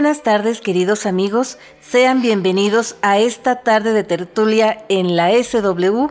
Buenas 0.00 0.22
tardes, 0.22 0.62
queridos 0.62 1.04
amigos. 1.04 1.58
Sean 1.82 2.22
bienvenidos 2.22 2.96
a 3.02 3.18
esta 3.18 3.56
tarde 3.56 3.92
de 3.92 4.02
tertulia 4.02 4.82
en 4.88 5.14
la 5.14 5.30
SW 5.30 6.06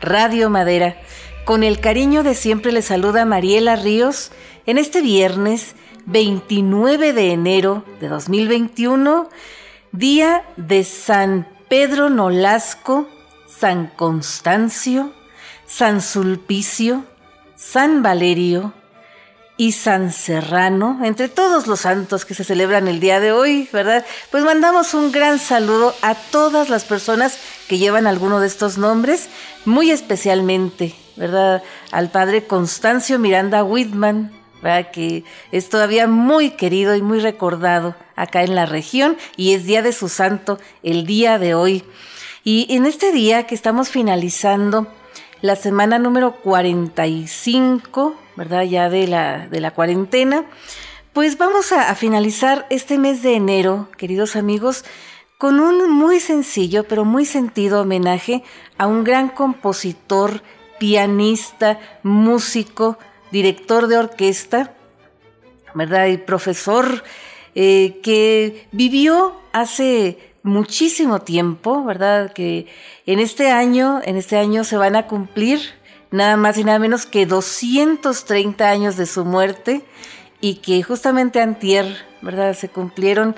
Radio 0.00 0.48
Madera. 0.48 0.96
Con 1.44 1.62
el 1.62 1.78
cariño 1.78 2.22
de 2.22 2.34
siempre 2.34 2.72
les 2.72 2.86
saluda 2.86 3.26
Mariela 3.26 3.76
Ríos 3.76 4.32
en 4.64 4.78
este 4.78 5.02
viernes 5.02 5.74
29 6.06 7.12
de 7.12 7.32
enero 7.32 7.84
de 8.00 8.08
2021, 8.08 9.28
día 9.92 10.46
de 10.56 10.82
San 10.82 11.46
Pedro 11.68 12.08
Nolasco, 12.08 13.06
San 13.46 13.88
Constancio, 13.88 15.12
San 15.66 16.00
Sulpicio, 16.00 17.04
San 17.56 18.02
Valerio, 18.02 18.72
y 19.56 19.72
San 19.72 20.12
Serrano, 20.12 20.98
entre 21.04 21.28
todos 21.28 21.66
los 21.66 21.80
santos 21.80 22.24
que 22.24 22.34
se 22.34 22.42
celebran 22.42 22.88
el 22.88 22.98
día 22.98 23.20
de 23.20 23.30
hoy, 23.30 23.68
¿verdad? 23.72 24.04
Pues 24.30 24.42
mandamos 24.42 24.94
un 24.94 25.12
gran 25.12 25.38
saludo 25.38 25.94
a 26.02 26.14
todas 26.14 26.68
las 26.68 26.84
personas 26.84 27.38
que 27.68 27.78
llevan 27.78 28.06
alguno 28.06 28.40
de 28.40 28.48
estos 28.48 28.78
nombres, 28.78 29.28
muy 29.64 29.92
especialmente, 29.92 30.94
¿verdad? 31.16 31.62
Al 31.92 32.10
padre 32.10 32.46
Constancio 32.46 33.20
Miranda 33.20 33.62
Whitman, 33.62 34.32
¿verdad? 34.60 34.90
Que 34.90 35.22
es 35.52 35.68
todavía 35.68 36.08
muy 36.08 36.50
querido 36.50 36.96
y 36.96 37.02
muy 37.02 37.20
recordado 37.20 37.94
acá 38.16 38.42
en 38.42 38.56
la 38.56 38.66
región 38.66 39.16
y 39.36 39.54
es 39.54 39.66
día 39.66 39.82
de 39.82 39.92
su 39.92 40.08
santo 40.08 40.58
el 40.82 41.06
día 41.06 41.38
de 41.38 41.54
hoy. 41.54 41.84
Y 42.42 42.66
en 42.70 42.86
este 42.86 43.12
día 43.12 43.46
que 43.46 43.54
estamos 43.54 43.88
finalizando 43.88 44.88
la 45.42 45.54
semana 45.54 45.98
número 45.98 46.36
45, 46.42 48.16
¿verdad? 48.36 48.62
Ya 48.62 48.88
de 48.90 49.06
la, 49.06 49.48
de 49.48 49.60
la 49.60 49.72
cuarentena. 49.72 50.44
Pues 51.12 51.38
vamos 51.38 51.70
a, 51.70 51.94
finalizar 51.94 52.66
este 52.70 52.98
mes 52.98 53.22
de 53.22 53.34
enero, 53.34 53.88
queridos 53.96 54.34
amigos, 54.34 54.84
con 55.38 55.60
un 55.60 55.88
muy 55.88 56.18
sencillo 56.18 56.84
pero 56.84 57.04
muy 57.04 57.24
sentido 57.24 57.82
homenaje 57.82 58.42
a 58.78 58.88
un 58.88 59.04
gran 59.04 59.28
compositor, 59.28 60.42
pianista, 60.80 61.78
músico, 62.02 62.98
director 63.30 63.86
de 63.86 63.98
orquesta, 63.98 64.74
¿verdad? 65.74 66.08
Y 66.08 66.16
profesor 66.16 67.04
eh, 67.54 68.00
que 68.02 68.66
vivió 68.72 69.40
hace 69.52 70.18
muchísimo 70.42 71.20
tiempo, 71.20 71.84
¿verdad? 71.84 72.32
Que 72.32 72.66
en 73.06 73.20
este 73.20 73.52
año, 73.52 74.00
en 74.04 74.16
este 74.16 74.36
año 74.36 74.64
se 74.64 74.76
van 74.76 74.96
a 74.96 75.06
cumplir 75.06 75.60
nada 76.14 76.36
más 76.36 76.56
y 76.58 76.64
nada 76.64 76.78
menos 76.78 77.06
que 77.06 77.26
230 77.26 78.70
años 78.70 78.96
de 78.96 79.06
su 79.06 79.24
muerte 79.24 79.84
y 80.40 80.56
que 80.56 80.80
justamente 80.82 81.42
antier, 81.42 82.06
¿verdad? 82.22 82.54
Se 82.54 82.68
cumplieron 82.68 83.34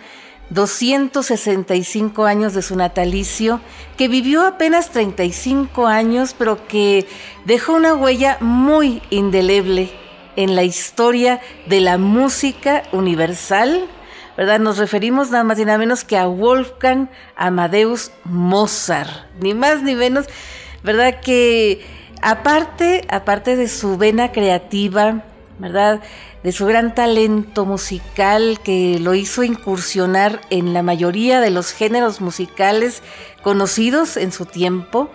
265 0.50 2.27
años 2.27 2.52
de 2.52 2.60
su 2.60 2.77
natalicio, 2.77 3.60
que 3.96 4.08
vivió 4.08 4.46
apenas 4.46 4.91
35 4.91 5.86
años, 5.86 6.34
pero 6.38 6.66
que 6.68 7.08
dejó 7.46 7.72
una 7.72 7.94
huella 7.94 8.36
muy 8.41 9.00
indeleble 9.08 9.90
en 10.36 10.55
la 10.55 10.62
historia 10.62 11.40
de 11.66 11.80
la 11.80 11.96
música 11.96 12.83
universal, 12.92 13.86
¿verdad? 14.36 14.61
Nos 14.61 14.77
referimos 14.77 15.30
nada 15.30 15.44
más 15.44 15.58
y 15.58 15.64
nada 15.64 15.78
menos 15.78 16.05
que 16.05 16.18
a 16.18 16.27
Wolfgang 16.27 17.08
Amadeus 17.36 18.12
Mozart, 18.24 19.30
ni 19.40 19.55
más 19.55 19.83
ni 19.83 19.95
menos, 19.95 20.27
¿verdad? 20.83 21.20
Que 21.20 21.95
Aparte, 22.22 23.06
aparte 23.08 23.56
de 23.56 23.68
su 23.68 23.96
vena 23.96 24.32
creativa, 24.32 25.22
¿verdad? 25.58 26.00
De 26.42 26.52
su 26.52 26.66
gran 26.66 26.94
talento 26.94 27.64
musical 27.64 28.60
que 28.62 28.98
lo 29.00 29.14
hizo 29.14 29.42
incursionar 29.42 30.40
en 30.50 30.74
la 30.74 30.82
mayoría 30.82 31.40
de 31.40 31.50
los 31.50 31.72
géneros 31.72 32.20
musicales 32.20 33.02
conocidos 33.42 34.16
en 34.16 34.32
su 34.32 34.46
tiempo, 34.46 35.10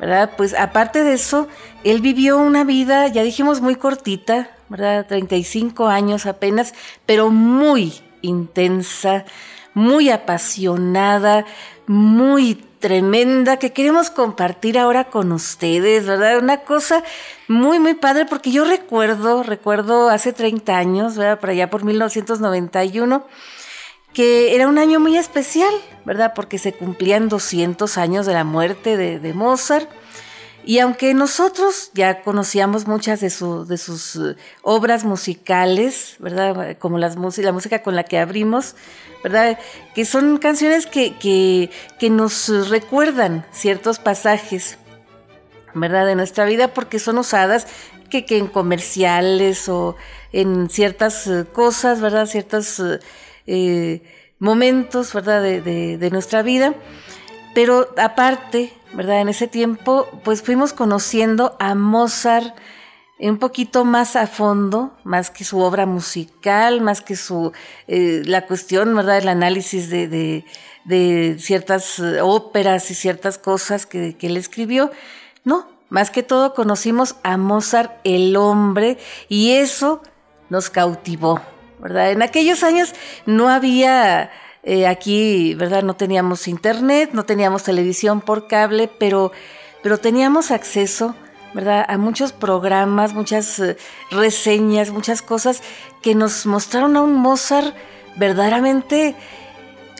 ¿verdad? 0.00 0.30
Pues 0.36 0.54
aparte 0.54 1.02
de 1.04 1.14
eso, 1.14 1.48
él 1.84 2.00
vivió 2.00 2.38
una 2.38 2.64
vida, 2.64 3.08
ya 3.08 3.22
dijimos, 3.22 3.60
muy 3.60 3.74
cortita, 3.74 4.50
¿verdad? 4.68 5.06
35 5.06 5.88
años 5.88 6.26
apenas, 6.26 6.74
pero 7.04 7.30
muy 7.30 7.94
intensa, 8.22 9.24
muy 9.74 10.10
apasionada, 10.10 11.44
muy 11.86 12.67
tremenda 12.78 13.58
que 13.58 13.72
queremos 13.72 14.10
compartir 14.10 14.78
ahora 14.78 15.04
con 15.04 15.32
ustedes, 15.32 16.06
¿verdad? 16.06 16.38
Una 16.38 16.58
cosa 16.58 17.02
muy, 17.48 17.78
muy 17.78 17.94
padre, 17.94 18.26
porque 18.26 18.50
yo 18.50 18.64
recuerdo, 18.64 19.42
recuerdo 19.42 20.08
hace 20.08 20.32
30 20.32 20.76
años, 20.76 21.16
¿verdad? 21.16 21.40
Por 21.40 21.50
allá 21.50 21.70
por 21.70 21.84
1991, 21.84 23.26
que 24.12 24.54
era 24.54 24.68
un 24.68 24.78
año 24.78 25.00
muy 25.00 25.16
especial, 25.16 25.72
¿verdad? 26.04 26.32
Porque 26.34 26.58
se 26.58 26.72
cumplían 26.72 27.28
200 27.28 27.98
años 27.98 28.26
de 28.26 28.34
la 28.34 28.44
muerte 28.44 28.96
de, 28.96 29.18
de 29.18 29.34
Mozart. 29.34 29.88
Y 30.68 30.80
aunque 30.80 31.14
nosotros 31.14 31.90
ya 31.94 32.20
conocíamos 32.20 32.86
muchas 32.86 33.20
de, 33.20 33.28
de 33.28 33.78
sus 33.78 34.16
eh, 34.16 34.36
obras 34.60 35.02
musicales, 35.02 36.16
¿verdad? 36.18 36.76
Como 36.78 36.98
las, 36.98 37.16
la 37.16 37.52
música 37.52 37.82
con 37.82 37.96
la 37.96 38.04
que 38.04 38.18
abrimos, 38.18 38.74
¿verdad? 39.24 39.58
Que 39.94 40.04
son 40.04 40.36
canciones 40.36 40.84
que, 40.84 41.16
que, 41.16 41.70
que 41.98 42.10
nos 42.10 42.68
recuerdan 42.68 43.46
ciertos 43.50 43.98
pasajes, 43.98 44.76
¿verdad? 45.72 46.04
De 46.04 46.14
nuestra 46.14 46.44
vida 46.44 46.74
porque 46.74 46.98
son 46.98 47.16
usadas 47.16 47.66
que, 48.10 48.26
que 48.26 48.36
en 48.36 48.46
comerciales 48.46 49.70
o 49.70 49.96
en 50.34 50.68
ciertas 50.68 51.28
eh, 51.28 51.46
cosas, 51.50 52.02
¿verdad? 52.02 52.26
Ciertos 52.26 52.82
eh, 53.46 54.02
momentos, 54.38 55.14
¿verdad? 55.14 55.40
De, 55.40 55.96
de 55.96 56.10
nuestra 56.10 56.42
vida. 56.42 56.74
Pero 57.54 57.88
aparte, 57.96 58.72
¿verdad? 58.92 59.20
En 59.20 59.28
ese 59.28 59.48
tiempo, 59.48 60.06
pues 60.24 60.42
fuimos 60.42 60.72
conociendo 60.72 61.56
a 61.58 61.74
Mozart 61.74 62.54
un 63.20 63.38
poquito 63.38 63.84
más 63.84 64.14
a 64.14 64.26
fondo, 64.26 64.92
más 65.02 65.30
que 65.30 65.44
su 65.44 65.58
obra 65.58 65.86
musical, 65.86 66.80
más 66.80 67.00
que 67.00 67.16
su, 67.16 67.52
eh, 67.88 68.22
la 68.24 68.46
cuestión, 68.46 68.94
¿verdad? 68.94 69.18
El 69.18 69.28
análisis 69.28 69.90
de, 69.90 70.44
de, 70.84 71.36
ciertas 71.38 71.98
eh, 71.98 72.20
óperas 72.20 72.90
y 72.90 72.94
ciertas 72.94 73.38
cosas 73.38 73.86
que, 73.86 74.16
que 74.16 74.28
él 74.28 74.36
escribió. 74.36 74.92
No, 75.44 75.66
más 75.88 76.10
que 76.10 76.22
todo 76.22 76.54
conocimos 76.54 77.16
a 77.24 77.36
Mozart 77.36 77.92
el 78.04 78.36
hombre 78.36 78.98
y 79.28 79.52
eso 79.52 80.00
nos 80.48 80.70
cautivó, 80.70 81.40
¿verdad? 81.80 82.12
En 82.12 82.22
aquellos 82.22 82.62
años 82.62 82.94
no 83.26 83.48
había 83.48 84.30
eh, 84.62 84.86
aquí, 84.86 85.54
¿verdad? 85.54 85.82
No 85.82 85.94
teníamos 85.94 86.48
internet, 86.48 87.10
no 87.12 87.24
teníamos 87.24 87.62
televisión 87.62 88.20
por 88.20 88.46
cable, 88.46 88.90
pero, 88.98 89.32
pero 89.82 89.98
teníamos 89.98 90.50
acceso, 90.50 91.14
¿verdad? 91.54 91.84
A 91.88 91.98
muchos 91.98 92.32
programas, 92.32 93.14
muchas 93.14 93.58
eh, 93.60 93.76
reseñas, 94.10 94.90
muchas 94.90 95.22
cosas 95.22 95.62
que 96.02 96.14
nos 96.14 96.46
mostraron 96.46 96.96
a 96.96 97.02
un 97.02 97.14
Mozart 97.14 97.74
verdaderamente 98.16 99.14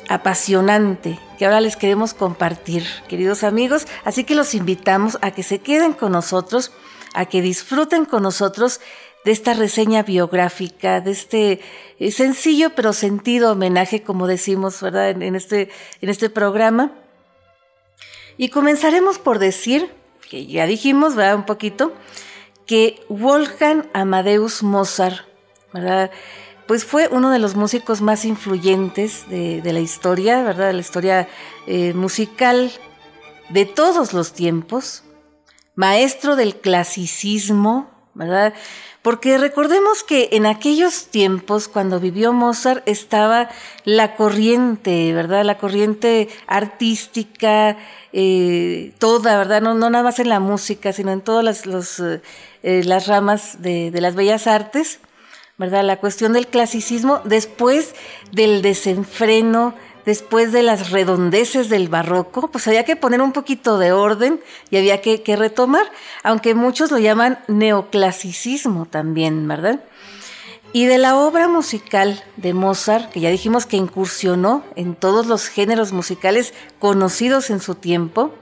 apasionante 0.09 1.19
que 1.39 1.47
ahora 1.47 1.61
les 1.61 1.77
queremos 1.77 2.15
compartir, 2.15 2.85
queridos 3.09 3.45
amigos. 3.45 3.87
Así 4.05 4.25
que 4.25 4.35
los 4.35 4.55
invitamos 4.55 5.19
a 5.23 5.31
que 5.31 5.45
se 5.45 5.61
queden 5.61 5.93
con 5.93 6.13
nosotros, 6.13 6.73
a 7.15 7.27
que 7.27 7.41
disfruten 7.41 8.05
con 8.05 8.25
nosotros 8.25 8.81
de 9.29 9.33
esta 9.33 9.53
reseña 9.53 10.05
biográfica, 10.05 11.03
de 11.03 11.11
este 11.11 11.61
eh, 11.99 12.11
sencillo 12.11 12.71
pero 12.75 12.95
sentido 12.95 13.53
homenaje, 13.53 14.03
como 14.03 14.27
decimos, 14.27 14.81
¿verdad? 14.81 15.11
En, 15.11 15.37
este, 15.37 15.69
en 16.01 16.09
este 16.09 16.31
programa. 16.31 16.93
Y 18.39 18.49
comenzaremos 18.49 19.19
por 19.19 19.39
decir, 19.39 19.93
que 20.31 20.47
ya 20.47 20.67
dijimos, 20.67 21.15
¿verdad? 21.15 21.37
Un 21.37 21.45
poquito, 21.45 21.93
que 22.65 23.05
Wolfgang 23.11 23.91
Amadeus 23.93 24.63
Mozart, 24.63 25.27
¿verdad? 25.75 26.11
Pues 26.67 26.87
fue 26.87 27.09
uno 27.09 27.31
de 27.31 27.39
los 27.39 27.55
músicos 27.55 28.01
más 28.01 28.25
influyentes 28.25 29.29
de, 29.29 29.61
la 29.63 29.81
historia, 29.81 30.43
¿verdad? 30.43 30.69
De 30.69 30.73
la 30.73 30.81
historia 30.81 31.29
eh, 31.67 31.93
musical 31.93 32.73
de 33.51 33.67
todos 33.67 34.15
los 34.15 34.33
tiempos, 34.33 35.05
maestro 35.75 36.35
del 36.35 36.57
clasicismo, 36.57 37.91
¿verdad? 38.15 38.55
Porque 39.03 39.39
recordemos 39.39 40.03
que 40.03 40.29
en 40.33 40.45
aquellos 40.45 41.07
tiempos, 41.07 41.69
cuando 41.69 42.01
vivió 42.01 42.33
Mozart, 42.33 42.87
estaba 42.87 43.49
la 43.85 44.17
corriente, 44.17 45.13
¿verdad? 45.13 45.45
La 45.45 45.57
corriente 45.57 46.29
artística, 46.47 47.77
eh, 48.13 48.93
toda, 48.99 49.39
¿verdad? 49.39 49.63
No, 49.63 49.75
nada 49.75 50.03
más 50.03 50.19
en 50.19 50.29
la 50.29 50.41
música, 50.41 50.93
sino 50.93 51.13
en 51.13 51.21
todas 51.21 51.45
las, 51.45 51.65
los, 51.65 52.01
eh, 52.01 52.83
las 52.85 53.07
ramas 53.07 53.63
de, 53.63 53.93
de 53.93 54.01
las 54.01 54.17
bellas 54.17 54.49
artes, 54.49 54.99
¿verdad? 55.59 55.85
La 55.85 55.99
cuestión 55.99 56.33
del 56.33 56.49
clasicismo 56.49 57.21
después 57.25 57.95
del 58.33 58.63
desenfreno 58.63 59.75
después 60.09 60.53
de 60.53 60.63
las 60.63 60.91
redondeces 60.91 61.69
del 61.69 61.91
barroco, 61.91 62.51
pues 62.51 62.67
había 62.67 62.87
que 62.87 62.97
poner 62.97 63.21
un 63.21 63.33
poquito 63.33 63.77
de 63.77 63.93
orden 63.93 64.41
y 64.71 64.79
había 64.79 65.03
que, 65.03 65.23
retomar, 65.37 65.85
aunque 66.23 66.55
muchos 66.55 66.91
lo 66.91 66.97
llaman 66.97 67.41
neoclasicismo 67.47 68.87
también, 68.87 69.47
¿verdad? 69.47 69.81
Y 70.73 70.87
de 70.87 70.97
la 70.97 71.19
obra 71.19 71.47
musical 71.47 72.25
de 72.39 72.55
Mozart, 72.55 73.13
que 73.13 73.21
ya 73.21 73.29
dijimos 73.29 73.67
que 73.67 73.77
incursionó 73.77 74.65
en 74.77 74.95
todos 74.95 75.27
los 75.27 75.49
géneros 75.49 75.93
musicales 75.93 76.55
conocidos 76.79 77.51
en 77.51 77.61
su 77.61 77.75
tiempo, 77.75 78.33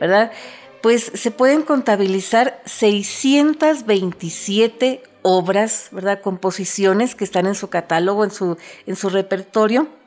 ¿verdad? 0.00 0.32
Pues 0.80 1.12
se 1.12 1.30
pueden 1.30 1.60
contabilizar 1.60 2.62
627 2.64 5.02
obras, 5.20 5.88
¿verdad? 5.90 6.22
Composiciones 6.22 7.14
que 7.14 7.24
están 7.24 7.46
en 7.46 7.54
su 7.54 7.68
catálogo, 7.68 8.24
en 8.24 8.30
su, 8.30 8.56
en 8.86 8.96
su 8.96 9.10
repertorio. 9.10 9.97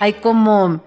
Hay 0.00 0.14
como, 0.14 0.80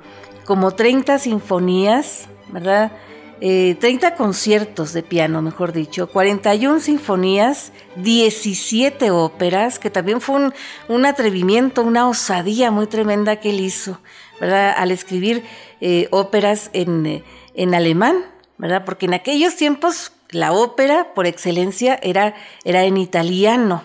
como 0.44 0.72
30 0.72 1.20
sinfonías, 1.20 2.28
¿verdad? 2.50 2.92
30 3.40 4.08
eh, 4.08 4.14
conciertos 4.16 4.94
de 4.94 5.04
piano, 5.04 5.42
mejor 5.42 5.72
dicho, 5.72 6.08
41 6.08 6.80
sinfonías, 6.80 7.74
17 7.98 9.12
óperas, 9.12 9.80
que 9.80 9.90
también 9.90 10.20
fue 10.20 10.52
un, 10.88 11.06
atrevimiento, 11.06 11.84
una 11.84 12.08
osadía 12.10 12.72
muy 12.72 12.88
tremenda 12.88 13.36
que 13.36 13.52
él 13.52 13.60
hizo, 13.60 14.00
¿verdad? 14.40 14.74
Al 14.78 14.92
escribir 14.92 15.44
eh, 15.80 16.08
óperas 16.10 16.72
en, 16.74 17.24
en, 17.54 17.76
alemán, 17.76 18.26
¿verdad? 18.58 18.84
Porque 18.84 19.06
en 19.06 19.14
aquellos 19.14 19.56
tiempos 19.58 20.14
la 20.30 20.54
ópera, 20.54 21.14
por 21.14 21.28
excelencia, 21.28 22.00
era, 22.02 22.34
era 22.64 22.84
en 22.86 22.98
italiano, 22.98 23.84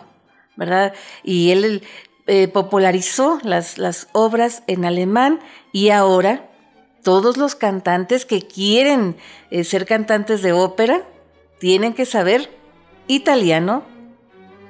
¿verdad? 0.56 0.94
Y 1.22 1.50
él 1.50 1.82
eh, 2.30 2.46
popularizó 2.46 3.38
las, 3.42 3.78
las 3.78 4.08
obras 4.12 4.62
en 4.66 4.84
alemán 4.84 5.40
y 5.72 5.88
ahora 5.88 6.46
todos 7.02 7.38
los 7.38 7.54
cantantes 7.54 8.26
que 8.26 8.42
quieren 8.42 9.16
eh, 9.50 9.64
ser 9.64 9.86
cantantes 9.86 10.42
de 10.42 10.52
ópera 10.52 11.04
tienen 11.58 11.94
que 11.94 12.04
saber 12.04 12.50
italiano 13.06 13.82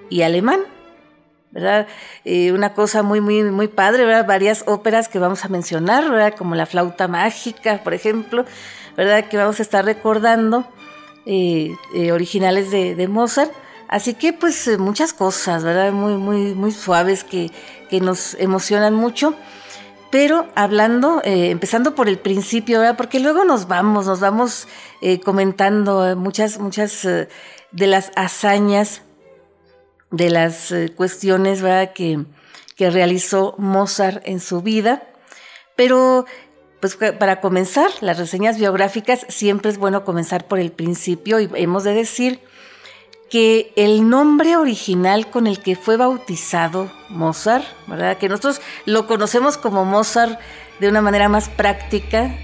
y 0.08 0.22
alemán. 0.22 0.60
¿verdad? 1.50 1.88
Eh, 2.24 2.52
una 2.52 2.74
cosa 2.74 3.02
muy, 3.02 3.20
muy, 3.20 3.42
muy 3.42 3.66
padre, 3.66 4.04
¿verdad? 4.04 4.24
Varias 4.24 4.62
óperas 4.68 5.08
que 5.08 5.18
vamos 5.18 5.44
a 5.44 5.48
mencionar, 5.48 6.08
¿verdad? 6.08 6.34
Como 6.38 6.54
la 6.54 6.64
flauta 6.64 7.08
mágica, 7.08 7.82
por 7.82 7.92
ejemplo, 7.92 8.44
¿verdad? 8.96 9.28
Que 9.28 9.36
vamos 9.36 9.58
a 9.58 9.62
estar 9.62 9.84
recordando, 9.84 10.64
originales 12.12 12.70
de, 12.70 13.08
Mozart. 13.08 13.50
Así 13.88 14.14
que, 14.14 14.32
pues, 14.32 14.78
muchas 14.78 15.12
cosas, 15.12 15.64
¿verdad? 15.64 15.92
Muy, 15.92 16.14
muy, 16.14 16.54
muy 16.54 16.72
suaves 16.72 17.24
que, 17.24 17.50
que 17.88 18.00
nos 18.00 18.34
emocionan 18.34 18.94
mucho. 18.94 19.34
Pero 20.10 20.46
hablando, 20.54 21.20
eh, 21.24 21.50
empezando 21.50 21.94
por 21.94 22.08
el 22.08 22.18
principio, 22.18 22.80
¿verdad? 22.80 22.96
porque 22.96 23.20
luego 23.20 23.44
nos 23.44 23.68
vamos, 23.68 24.06
nos 24.06 24.20
vamos 24.20 24.66
eh, 25.02 25.20
comentando 25.20 26.16
muchas, 26.16 26.58
muchas 26.58 27.04
eh, 27.04 27.28
de 27.72 27.86
las 27.86 28.10
hazañas, 28.16 29.02
de 30.10 30.30
las 30.30 30.72
cuestiones 30.96 31.60
¿verdad? 31.60 31.92
Que, 31.92 32.24
que 32.74 32.90
realizó 32.90 33.54
Mozart 33.58 34.26
en 34.26 34.40
su 34.40 34.62
vida. 34.62 35.02
Pero 35.76 36.24
pues 36.80 36.96
para 36.96 37.40
comenzar, 37.40 37.90
las 38.00 38.18
reseñas 38.18 38.56
biográficas 38.58 39.26
siempre 39.28 39.70
es 39.70 39.78
bueno 39.78 40.04
comenzar 40.04 40.46
por 40.46 40.58
el 40.58 40.72
principio 40.72 41.40
y 41.40 41.50
hemos 41.54 41.84
de 41.84 41.92
decir 41.92 42.40
que 43.30 43.72
el 43.76 44.08
nombre 44.08 44.56
original 44.56 45.30
con 45.30 45.46
el 45.46 45.60
que 45.60 45.76
fue 45.76 45.96
bautizado 45.96 46.90
Mozart, 47.08 47.66
¿verdad? 47.86 48.18
Que 48.18 48.28
nosotros 48.28 48.60
lo 48.86 49.06
conocemos 49.06 49.56
como 49.58 49.84
Mozart 49.84 50.40
de 50.80 50.88
una 50.88 51.02
manera 51.02 51.28
más 51.28 51.48
práctica, 51.48 52.34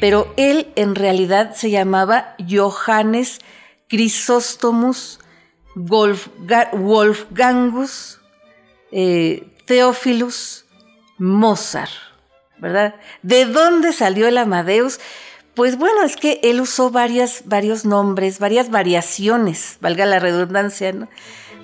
pero 0.00 0.32
él 0.36 0.72
en 0.76 0.94
realidad 0.94 1.54
se 1.54 1.70
llamaba 1.70 2.36
Johannes 2.48 3.40
Chrysostomos 3.88 5.20
Wolfgangus 5.74 6.60
eh, 8.92 9.48
Theophilus 9.66 10.66
Mozart, 11.18 11.90
¿verdad? 12.58 12.94
¿De 13.22 13.46
dónde 13.46 13.92
salió 13.92 14.28
el 14.28 14.38
Amadeus? 14.38 15.00
Pues 15.54 15.78
bueno, 15.78 16.02
es 16.02 16.16
que 16.16 16.40
él 16.42 16.60
usó 16.60 16.90
varias, 16.90 17.42
varios 17.46 17.84
nombres, 17.84 18.40
varias 18.40 18.70
variaciones, 18.70 19.78
valga 19.80 20.04
la 20.04 20.18
redundancia, 20.18 20.92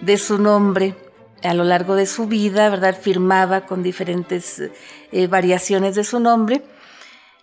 de 0.00 0.16
su 0.16 0.38
nombre 0.38 0.94
a 1.42 1.54
lo 1.54 1.64
largo 1.64 1.94
de 1.94 2.06
su 2.06 2.26
vida, 2.26 2.68
¿verdad? 2.70 2.96
Firmaba 2.98 3.66
con 3.66 3.82
diferentes 3.82 4.62
eh, 5.12 5.26
variaciones 5.26 5.94
de 5.94 6.04
su 6.04 6.20
nombre. 6.20 6.62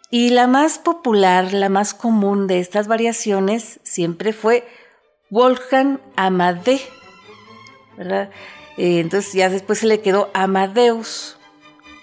Y 0.10 0.30
la 0.30 0.48
más 0.48 0.80
popular, 0.80 1.52
la 1.52 1.70
más 1.70 1.94
común 1.94 2.48
de 2.48 2.60
estas 2.60 2.88
variaciones 2.88 3.80
siempre 3.84 4.32
fue 4.32 4.66
Wolfgang 5.30 6.00
Amade, 6.16 6.80
¿verdad? 7.98 8.30
Eh, 8.78 9.00
entonces 9.00 9.34
ya 9.34 9.50
después 9.50 9.80
se 9.80 9.88
le 9.88 10.02
quedó 10.02 10.30
Amadeus 10.34 11.37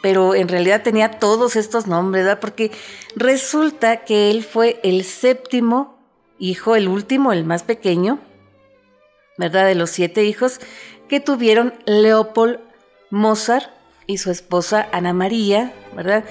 pero 0.05 0.35
en 0.35 0.49
realidad 0.49 0.83
tenía 0.83 1.13
todos 1.13 1.57
estos 1.57 1.87
nombres, 1.87 2.25
¿verdad? 2.25 2.39
Porque 2.39 2.71
resulta 3.17 4.05
que 4.05 4.31
él 4.31 4.45
fue 4.45 4.79
el 4.83 5.03
séptimo 5.03 5.97
hijo, 6.39 6.77
el 6.77 6.89
último, 6.89 7.33
el 7.33 7.47
más 7.47 7.63
pequeño, 7.63 8.19
¿verdad? 9.39 9.65
De 9.65 9.75
los 9.75 9.89
siete 9.89 10.25
hijos 10.25 10.61
que 11.09 11.21
tuvieron 11.21 11.73
Leopold 11.87 12.59
Mozart 13.09 13.71
y 14.07 14.19
su 14.19 14.31
esposa 14.31 14.91
Ana 14.93 15.15
María, 15.15 15.73
¿verdad? 15.97 16.25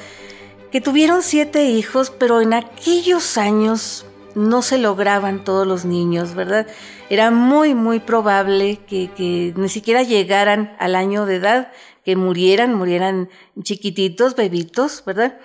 Que 0.72 0.80
tuvieron 0.80 1.24
siete 1.24 1.64
hijos, 1.64 2.12
pero 2.12 2.42
en 2.42 2.54
aquellos 2.54 3.40
años 3.40 4.06
no 4.36 4.62
se 4.62 4.78
lograban 4.78 5.44
todos 5.44 5.66
los 5.66 5.84
niños, 5.84 6.36
¿verdad? 6.36 6.68
Era 7.10 7.32
muy, 7.32 7.74
muy 7.74 8.00
probable 8.00 8.82
que, 8.86 9.10
que 9.18 9.52
ni 9.56 9.68
siquiera 9.68 10.04
llegaran 10.04 10.76
al 10.78 10.94
año 10.94 11.26
de 11.26 11.38
edad 11.38 11.72
que 12.04 12.16
murieran, 12.16 12.74
murieran 12.74 13.30
chiquititos, 13.62 14.36
bebitos, 14.36 15.04
¿verdad? 15.06 15.40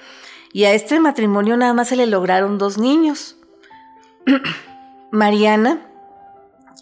Y 0.52 0.64
a 0.64 0.72
este 0.72 0.98
matrimonio 1.00 1.56
nada 1.56 1.74
más 1.74 1.88
se 1.88 1.96
le 1.96 2.06
lograron 2.06 2.58
dos 2.58 2.78
niños. 2.78 3.36
Mariana, 5.12 5.86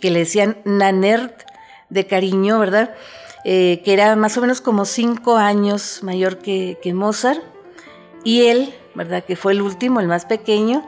que 0.00 0.10
le 0.10 0.20
decían 0.20 0.58
Nanert 0.64 1.42
de 1.90 2.06
cariño, 2.06 2.58
¿verdad? 2.58 2.94
Eh, 3.44 3.82
que 3.84 3.92
era 3.92 4.16
más 4.16 4.36
o 4.36 4.40
menos 4.40 4.60
como 4.60 4.84
cinco 4.84 5.36
años 5.36 6.00
mayor 6.02 6.38
que, 6.38 6.78
que 6.82 6.94
Mozart. 6.94 7.42
Y 8.24 8.46
él, 8.46 8.74
¿verdad? 8.94 9.24
Que 9.24 9.36
fue 9.36 9.52
el 9.52 9.62
último, 9.62 10.00
el 10.00 10.08
más 10.08 10.24
pequeño. 10.24 10.84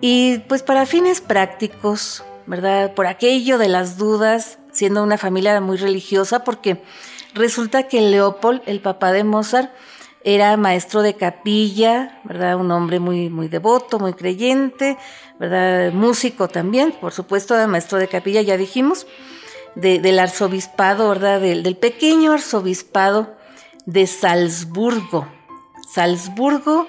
Y 0.00 0.38
pues 0.48 0.62
para 0.62 0.86
fines 0.86 1.20
prácticos, 1.20 2.24
¿verdad? 2.46 2.94
Por 2.94 3.06
aquello 3.06 3.58
de 3.58 3.68
las 3.68 3.96
dudas, 3.96 4.58
siendo 4.70 5.02
una 5.02 5.18
familia 5.18 5.60
muy 5.60 5.76
religiosa, 5.76 6.44
porque 6.44 6.82
Resulta 7.38 7.84
que 7.84 8.00
Leopold, 8.00 8.62
el 8.66 8.80
papá 8.80 9.12
de 9.12 9.22
Mozart, 9.22 9.70
era 10.24 10.56
maestro 10.56 11.02
de 11.02 11.14
capilla, 11.14 12.20
¿verdad? 12.24 12.56
Un 12.56 12.72
hombre 12.72 12.98
muy, 12.98 13.30
muy 13.30 13.46
devoto, 13.46 14.00
muy 14.00 14.12
creyente, 14.12 14.98
¿verdad? 15.38 15.92
Músico 15.92 16.48
también, 16.48 16.90
por 16.90 17.12
supuesto, 17.12 17.54
era 17.54 17.68
maestro 17.68 17.98
de 17.98 18.08
capilla, 18.08 18.42
ya 18.42 18.56
dijimos, 18.56 19.06
del 19.76 20.18
arzobispado, 20.18 21.08
¿verdad? 21.08 21.40
Del, 21.40 21.62
del, 21.62 21.76
pequeño 21.76 22.32
arzobispado 22.32 23.36
de 23.86 24.08
Salzburgo. 24.08 25.28
Salzburgo, 25.88 26.88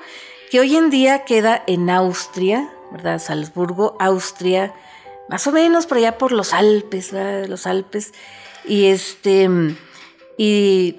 que 0.50 0.60
hoy 0.62 0.76
en 0.76 0.90
día 0.90 1.26
queda 1.26 1.64
en 1.68 1.92
Austria, 1.92 2.74
¿verdad? 2.92 3.20
Salzburgo, 3.20 3.96
Austria, 4.00 4.74
más 5.30 5.46
o 5.46 5.52
menos 5.52 5.86
por 5.86 6.00
allá 6.00 6.18
por 6.18 6.32
los 6.32 6.54
Alpes, 6.56 7.12
¿verdad? 7.12 7.48
Los 7.48 7.68
Alpes. 7.68 8.14
Y 8.66 8.88
este 8.88 9.48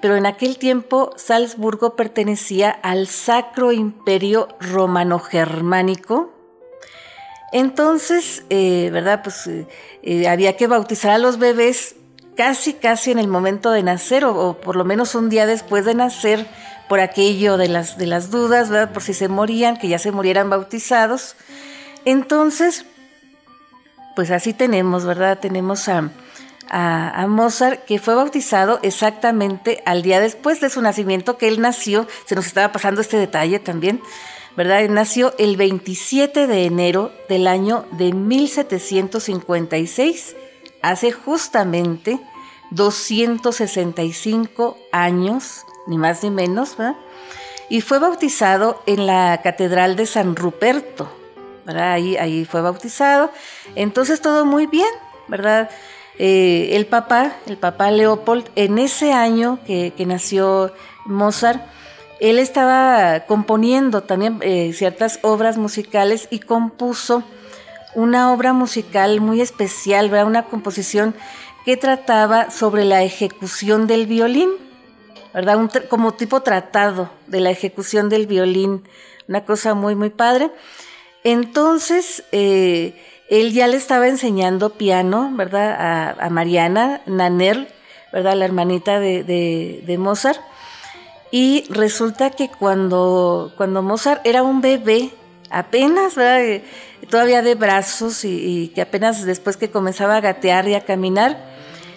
pero 0.01 0.17
en 0.17 0.27
aquel 0.27 0.57
tiempo 0.59 1.13
Salzburgo 1.15 1.95
pertenecía 1.95 2.69
al 2.69 3.07
Sacro 3.07 3.71
Imperio 3.71 4.47
Romano-Germánico. 4.59 6.31
Entonces, 7.51 8.43
eh, 8.51 8.91
¿verdad? 8.93 9.23
Pues 9.23 9.47
eh, 9.47 9.67
eh, 10.03 10.27
había 10.27 10.55
que 10.57 10.67
bautizar 10.67 11.11
a 11.11 11.17
los 11.17 11.39
bebés 11.39 11.95
casi, 12.35 12.73
casi 12.73 13.09
en 13.09 13.17
el 13.17 13.27
momento 13.27 13.71
de 13.71 13.81
nacer, 13.81 14.25
o, 14.25 14.61
por 14.61 14.75
lo 14.75 14.85
menos 14.85 15.15
un 15.15 15.29
día 15.29 15.47
después 15.47 15.85
de 15.85 15.95
nacer, 15.95 16.45
por 16.87 16.99
aquello 16.99 17.57
de 17.57 17.67
las, 17.67 17.97
de 17.97 18.05
las 18.05 18.29
dudas, 18.29 18.69
¿verdad? 18.69 18.93
Por 18.93 19.01
si 19.01 19.15
se 19.15 19.27
morían, 19.27 19.75
que 19.75 19.87
ya 19.87 19.97
se 19.97 20.11
murieran 20.11 20.51
bautizados. 20.51 21.35
Entonces, 22.05 22.85
pues 24.15 24.29
así 24.29 24.53
tenemos, 24.53 25.03
¿verdad? 25.03 25.39
Tenemos 25.39 25.89
a, 25.89 26.11
a, 26.73 27.27
Mozart, 27.27 27.83
que 27.83 27.99
fue 27.99 28.15
bautizado 28.15 28.79
exactamente 28.81 29.83
al 29.85 30.03
día 30.03 30.21
después 30.21 30.61
de 30.61 30.69
su 30.69 30.81
nacimiento, 30.81 31.37
que 31.37 31.49
él 31.49 31.59
nació, 31.59 32.07
se 32.25 32.35
nos 32.35 32.47
estaba 32.47 32.71
pasando 32.71 33.01
este 33.01 33.17
detalle 33.17 33.59
también, 33.59 34.01
¿verdad? 34.55 34.79
Él 34.81 34.93
nació 34.93 35.33
el 35.37 35.57
27 35.57 36.47
de 36.47 36.65
enero 36.65 37.11
del 37.27 37.47
año 37.47 37.83
de 37.91 38.13
1756, 38.13 40.37
hace 40.81 41.11
justamente 41.11 42.21
265 42.69 44.77
años, 44.93 45.65
ni 45.87 45.97
más 45.97 46.23
ni 46.23 46.31
menos, 46.31 46.77
¿verdad? 46.77 46.95
Y 47.67 47.81
fue 47.81 47.99
bautizado 47.99 48.81
en 48.85 49.07
la 49.07 49.41
Catedral 49.43 49.97
de 49.97 50.05
San 50.05 50.37
Ruperto, 50.37 51.11
¿verdad? 51.65 51.91
Ahí, 51.93 52.15
ahí 52.15 52.45
fue 52.45 52.61
bautizado. 52.61 53.29
Entonces 53.75 54.21
todo 54.21 54.45
muy 54.45 54.67
bien, 54.67 54.87
¿verdad? 55.27 55.69
Eh, 56.19 56.69
el 56.73 56.85
papá, 56.85 57.35
el 57.47 57.57
papá 57.57 57.91
Leopold, 57.91 58.45
en 58.55 58.79
ese 58.79 59.13
año 59.13 59.59
que, 59.65 59.93
nació 60.05 60.73
Mozart, 61.05 61.61
él 62.19 62.37
estaba 62.37 63.21
componiendo 63.21 64.03
también 64.03 64.37
eh, 64.41 64.73
ciertas 64.73 65.19
obras 65.23 65.57
musicales 65.57 66.27
y 66.29 66.39
compuso 66.39 67.23
una 67.95 68.31
obra 68.31 68.53
musical 68.53 69.21
muy 69.21 69.41
especial, 69.41 70.13
una 70.25 70.43
composición 70.43 71.15
que 71.65 71.77
trataba 71.77 72.51
sobre 72.51 72.85
la 72.85 73.03
ejecución 73.03 73.87
del 73.87 74.07
violín, 74.07 74.49
¿verdad? 75.33 75.59
Como 75.89 76.13
tipo 76.13 76.41
tratado 76.41 77.09
de 77.27 77.39
la 77.39 77.51
ejecución 77.51 78.09
del 78.09 78.27
violín, 78.27 78.83
una 79.27 79.45
cosa 79.45 79.73
muy, 79.73 79.95
muy 79.95 80.09
padre. 80.09 80.51
Entonces, 81.23 82.23
eh, 82.31 82.95
él 83.31 83.53
ya 83.53 83.65
le 83.67 83.77
estaba 83.77 84.09
enseñando 84.09 84.71
piano, 84.71 85.31
¿verdad? 85.33 86.17
A, 86.19 86.29
Mariana 86.29 87.01
Naner, 87.05 87.73
¿verdad? 88.11 88.35
La 88.35 88.43
hermanita 88.43 88.99
de, 88.99 89.95
Mozart. 89.97 90.41
Y 91.31 91.63
resulta 91.69 92.31
que 92.31 92.49
cuando, 92.49 93.53
cuando 93.55 93.81
Mozart 93.83 94.19
era 94.25 94.43
un 94.43 94.59
bebé, 94.59 95.11
apenas, 95.49 96.15
¿verdad? 96.15 96.43
Eh, 96.43 96.63
todavía 97.09 97.41
de 97.41 97.55
brazos 97.55 98.25
y, 98.25 98.69
que 98.75 98.81
apenas 98.81 99.23
después 99.23 99.55
que 99.55 99.71
comenzaba 99.71 100.17
a 100.17 100.21
gatear 100.21 100.67
y 100.67 100.75
a 100.75 100.83
caminar, 100.83 101.41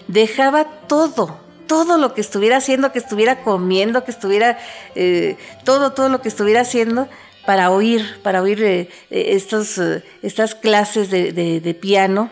dejaba 0.07 0.63
todo, 0.87 1.37
todo 1.67 1.97
lo 1.97 2.13
que 2.13 2.21
estuviera 2.21 2.57
haciendo, 2.57 2.93
que 2.93 2.99
estuviera 2.99 3.41
comiendo, 3.43 4.05
que 4.05 4.11
estuviera, 4.11 4.57
eh, 4.95 5.35
todo, 5.65 5.91
todo 5.91 6.07
lo 6.07 6.21
que 6.21 6.29
estuviera 6.29 6.61
haciendo 6.61 7.09
para 7.45 7.71
oír, 7.71 8.19
para 8.23 8.41
oír 8.41 8.63
eh, 8.63 8.89
eh, 9.09 9.25
estos, 9.29 9.79
estas 10.21 10.55
clases 10.55 11.09
de, 11.09 11.77
piano, 11.79 12.29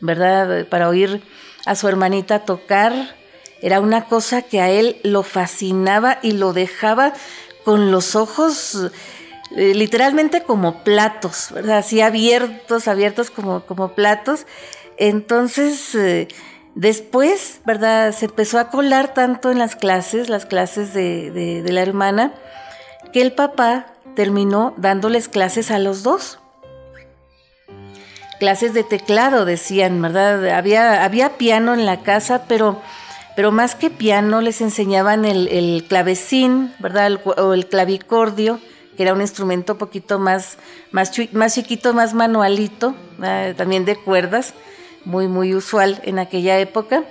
¿verdad? 0.00 0.66
Para 0.66 0.88
oír 0.88 1.22
a 1.66 1.74
su 1.74 1.88
hermanita 1.88 2.40
tocar. 2.40 3.16
Era 3.62 3.80
una 3.80 4.04
cosa 4.04 4.42
que 4.42 4.60
a 4.60 4.70
él 4.70 4.96
lo 5.02 5.22
fascinaba 5.22 6.18
y 6.22 6.32
lo 6.32 6.52
dejaba 6.52 7.14
con 7.64 7.90
los 7.90 8.14
ojos 8.14 8.90
literalmente 9.50 10.42
como 10.42 10.82
platos, 10.82 11.48
¿verdad? 11.52 11.78
Así 11.78 12.00
abiertos, 12.00 12.88
abiertos 12.88 13.30
como, 13.30 13.64
como 13.64 13.94
platos. 13.94 14.46
Entonces, 14.96 15.94
eh, 15.94 16.28
después, 16.74 17.60
¿verdad? 17.64 18.12
Se 18.12 18.26
empezó 18.26 18.58
a 18.58 18.70
colar 18.70 19.14
tanto 19.14 19.50
en 19.50 19.58
las 19.58 19.76
clases, 19.76 20.28
las 20.28 20.46
clases 20.46 20.94
de, 20.94 21.64
la 21.66 21.82
hermana, 21.82 22.34
que 23.14 23.22
el 23.22 23.32
papá 23.32 23.86
terminó 24.16 24.74
dándoles 24.76 25.28
clases 25.28 25.70
a 25.70 25.78
los 25.78 26.02
dos. 26.02 26.40
Clases 28.40 28.74
de 28.74 28.82
teclado, 28.82 29.44
decían, 29.44 30.02
¿verdad? 30.02 30.48
Había, 30.48 31.04
había 31.04 31.38
piano 31.38 31.74
en 31.74 31.86
la 31.86 32.00
casa, 32.00 32.46
pero, 32.48 32.82
pero 33.36 33.52
más 33.52 33.76
que 33.76 33.88
piano 33.88 34.40
les 34.40 34.60
enseñaban 34.60 35.24
el, 35.24 35.86
clavecín, 35.88 36.74
¿verdad? 36.80 37.20
o 37.24 37.54
el 37.54 37.68
clavicordio, 37.68 38.58
que 38.96 39.04
era 39.04 39.12
un 39.12 39.20
instrumento 39.20 39.78
poquito 39.78 40.18
más, 40.18 40.58
más 40.90 41.12
chiquito, 41.12 41.94
más 41.94 42.14
manualito, 42.14 42.96
también 43.56 43.84
de 43.84 43.94
cuerdas 43.94 44.54
muy, 45.04 45.28
muy 45.28 45.54
usual 45.54 46.00
en 46.02 46.18
aquella 46.18 46.58
época. 46.58 47.04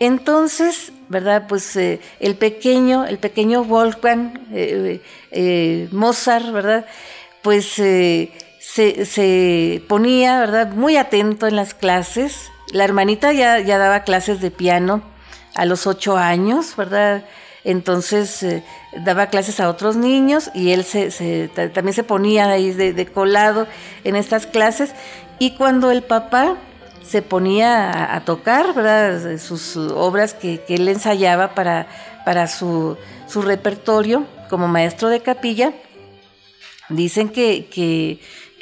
Entonces, 0.00 0.92
¿verdad? 1.08 1.46
Pues 1.48 1.76
eh, 1.76 2.00
el 2.20 2.36
pequeño, 2.36 3.06
el 3.06 3.18
pequeño 3.18 3.64
Wolfgang 3.64 4.38
eh, 4.52 5.00
eh, 5.30 5.88
Mozart, 5.92 6.50
¿verdad? 6.52 6.86
Pues 7.42 7.66
se, 7.66 8.32
ponía, 9.88 10.40
¿verdad? 10.40 10.72
Muy 10.72 10.96
atento 10.96 11.46
en 11.46 11.56
las 11.56 11.74
clases. 11.74 12.50
La 12.72 12.84
hermanita 12.84 13.32
ya, 13.32 13.60
ya 13.60 13.78
daba 13.78 14.04
clases 14.04 14.40
de 14.40 14.50
piano 14.50 15.02
a 15.54 15.66
los 15.66 15.86
ocho 15.86 16.16
años, 16.16 16.74
¿verdad? 16.76 17.24
Entonces 17.64 18.44
daba 19.04 19.28
clases 19.28 19.60
a 19.60 19.68
otros 19.68 19.96
niños 19.96 20.50
y 20.54 20.72
él 20.72 20.84
se, 20.84 21.48
también 21.72 21.94
se 21.94 22.02
ponía 22.02 22.50
ahí 22.50 22.72
de, 22.72 22.92
de 22.92 23.06
colado 23.06 23.66
en 24.04 24.16
estas 24.16 24.46
clases. 24.46 24.94
Y 25.38 25.56
cuando 25.56 25.90
el 25.90 26.02
papá 26.02 26.56
se 27.06 27.22
ponía 27.22 28.14
a, 28.14 28.24
tocar 28.24 28.74
¿verdad? 28.74 29.38
sus 29.38 29.76
obras 29.76 30.34
que, 30.34 30.62
él 30.68 30.88
ensayaba 30.88 31.54
para, 31.54 31.86
para 32.24 32.46
su, 32.46 32.96
repertorio 33.34 34.26
como 34.48 34.68
maestro 34.68 35.08
de 35.08 35.20
capilla. 35.20 35.72
Dicen 36.88 37.28
que, 37.28 37.66
que, 37.70 38.20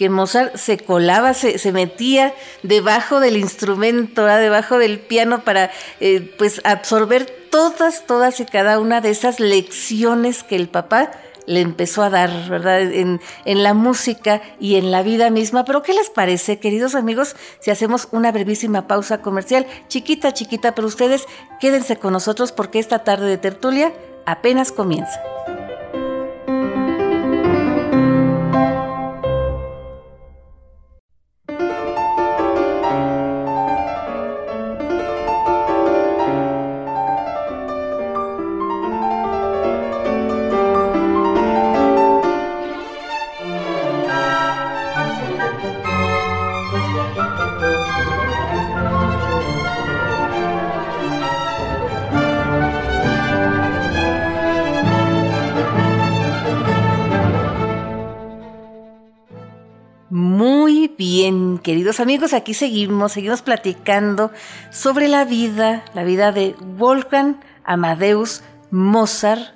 Mozart 0.08 0.56
se 0.56 0.78
colaba, 0.78 1.32
se, 1.32 1.72
metía 1.72 2.34
debajo 2.64 3.20
del 3.20 3.36
instrumento, 3.36 4.24
debajo 4.24 4.78
del 4.78 4.98
piano 4.98 5.44
para 5.44 5.70
eh, 6.00 6.34
pues 6.38 6.60
absorber 6.64 7.26
todas, 7.52 8.04
todas 8.06 8.40
y 8.40 8.44
cada 8.44 8.80
una 8.80 9.00
de 9.00 9.10
esas 9.10 9.38
lecciones 9.38 10.42
que 10.42 10.56
el 10.56 10.68
papá 10.68 11.12
le 11.46 11.60
empezó 11.60 12.02
a 12.02 12.10
dar, 12.10 12.48
¿verdad? 12.48 12.80
En, 12.82 13.20
en, 13.44 13.62
la 13.62 13.74
música 13.74 14.42
y 14.60 14.76
en 14.76 14.90
la 14.90 15.02
vida 15.02 15.30
misma. 15.30 15.64
Pero 15.64 15.82
¿qué 15.82 15.92
les 15.94 16.10
parece, 16.10 16.58
queridos 16.58 16.94
amigos, 16.94 17.36
si 17.60 17.70
hacemos 17.70 18.08
una 18.12 18.32
brevísima 18.32 18.86
pausa 18.86 19.22
comercial? 19.22 19.66
Chiquita, 19.88 20.32
chiquita, 20.32 20.74
pero 20.74 20.86
ustedes 20.86 21.26
quédense 21.60 21.96
con 21.96 22.12
nosotros 22.12 22.52
porque 22.52 22.78
esta 22.78 23.00
tarde 23.04 23.26
de 23.26 23.38
tertulia 23.38 23.92
apenas 24.26 24.72
comienza. 24.72 25.20
Amigos, 62.00 62.32
aquí 62.32 62.54
seguimos, 62.54 63.12
seguimos 63.12 63.42
platicando 63.42 64.30
sobre 64.70 65.08
la 65.08 65.24
vida, 65.24 65.84
la 65.94 66.04
vida 66.04 66.32
de 66.32 66.54
Wolfgang 66.60 67.36
Amadeus 67.64 68.42
Mozart, 68.70 69.54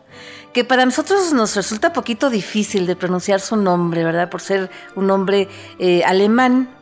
que 0.53 0.65
para 0.65 0.85
nosotros 0.85 1.33
nos 1.33 1.55
resulta 1.55 1.93
poquito 1.93 2.31
difícil 2.31 2.87
de 2.87 2.97
pronunciar 2.97 3.41
su 3.41 3.57
nombre, 3.57 4.05
¿verdad? 4.05 4.31
Por 4.31 4.41
ser 4.41 4.71
un 4.95 5.07
nombre 5.07 5.49
eh, 5.79 6.03
alemán, 6.05 6.75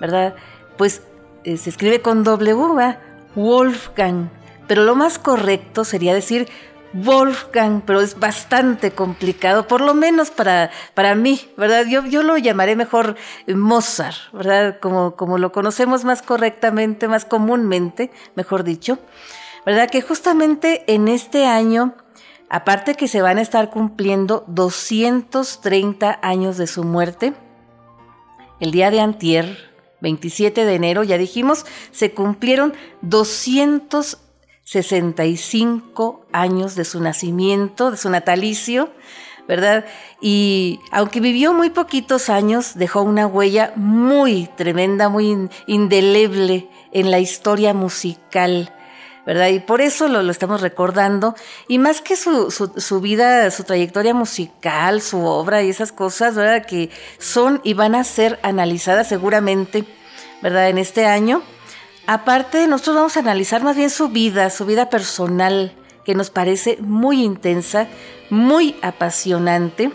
¿verdad? 0.00 0.34
Pues 0.76 1.02
eh, 1.44 1.56
se 1.56 1.70
escribe 1.70 2.00
con 2.02 2.22
W, 2.22 2.96
Wolfgang, 3.34 4.30
pero 4.66 4.84
lo 4.84 4.94
más 4.94 5.18
correcto 5.18 5.84
sería 5.84 6.14
decir 6.14 6.48
Wolfgang, 6.92 7.82
pero 7.84 8.00
es 8.00 8.18
bastante 8.18 8.92
complicado, 8.92 9.66
por 9.66 9.80
lo 9.80 9.94
menos 9.94 10.30
para, 10.30 10.70
para 10.94 11.14
mí, 11.14 11.40
¿verdad? 11.56 11.86
Yo, 11.86 12.04
yo 12.06 12.22
lo 12.22 12.38
llamaré 12.38 12.76
mejor 12.76 13.16
Mozart, 13.46 14.16
¿verdad? 14.32 14.78
Como, 14.80 15.16
como 15.16 15.38
lo 15.38 15.52
conocemos 15.52 16.04
más 16.04 16.22
correctamente, 16.22 17.08
más 17.08 17.24
comúnmente, 17.24 18.10
mejor 18.34 18.64
dicho, 18.64 18.98
¿verdad? 19.64 19.90
Que 19.90 20.00
justamente 20.00 20.84
en 20.86 21.08
este 21.08 21.46
año, 21.46 21.94
aparte 22.48 22.94
que 22.94 23.08
se 23.08 23.22
van 23.22 23.38
a 23.38 23.42
estar 23.42 23.70
cumpliendo 23.70 24.44
230 24.46 26.18
años 26.22 26.56
de 26.56 26.66
su 26.66 26.84
muerte, 26.84 27.34
el 28.60 28.70
día 28.70 28.90
de 28.90 29.00
antier, 29.00 29.74
27 30.00 30.64
de 30.64 30.74
enero, 30.74 31.02
ya 31.02 31.18
dijimos, 31.18 31.66
se 31.90 32.12
cumplieron 32.12 32.74
200 33.02 34.18
65 34.66 36.26
años 36.32 36.74
de 36.74 36.84
su 36.84 37.00
nacimiento, 37.00 37.92
de 37.92 37.96
su 37.96 38.10
natalicio, 38.10 38.90
¿verdad? 39.46 39.84
Y 40.20 40.80
aunque 40.90 41.20
vivió 41.20 41.54
muy 41.54 41.70
poquitos 41.70 42.28
años, 42.28 42.74
dejó 42.74 43.02
una 43.02 43.28
huella 43.28 43.72
muy 43.76 44.50
tremenda, 44.56 45.08
muy 45.08 45.48
indeleble 45.68 46.68
en 46.90 47.12
la 47.12 47.20
historia 47.20 47.74
musical. 47.74 48.72
¿verdad? 49.24 49.48
Y 49.48 49.60
por 49.60 49.80
eso 49.80 50.08
lo, 50.08 50.28
estamos 50.30 50.60
recordando. 50.60 51.36
Y 51.68 51.78
más 51.78 52.00
que 52.00 52.16
su, 52.16 52.50
su, 52.50 53.00
vida, 53.00 53.50
su 53.52 53.62
trayectoria 53.62 54.14
musical, 54.14 55.00
su 55.00 55.24
obra 55.24 55.62
y 55.62 55.70
esas 55.70 55.92
cosas, 55.92 56.34
¿verdad? 56.34 56.66
Que 56.66 56.90
son 57.18 57.60
y 57.62 57.74
van 57.74 57.94
a 57.94 58.02
ser 58.02 58.38
analizadas 58.42 59.08
seguramente, 59.08 59.84
¿verdad? 60.42 60.68
En 60.70 60.78
este 60.78 61.06
año. 61.06 61.42
Aparte, 62.06 62.68
nosotros 62.68 62.96
vamos 62.96 63.16
a 63.16 63.20
analizar 63.20 63.64
más 63.64 63.76
bien 63.76 63.90
su 63.90 64.08
vida, 64.08 64.50
su 64.50 64.64
vida 64.64 64.88
personal, 64.90 65.72
que 66.04 66.14
nos 66.14 66.30
parece 66.30 66.78
muy 66.80 67.24
intensa, 67.24 67.88
muy 68.30 68.76
apasionante. 68.80 69.90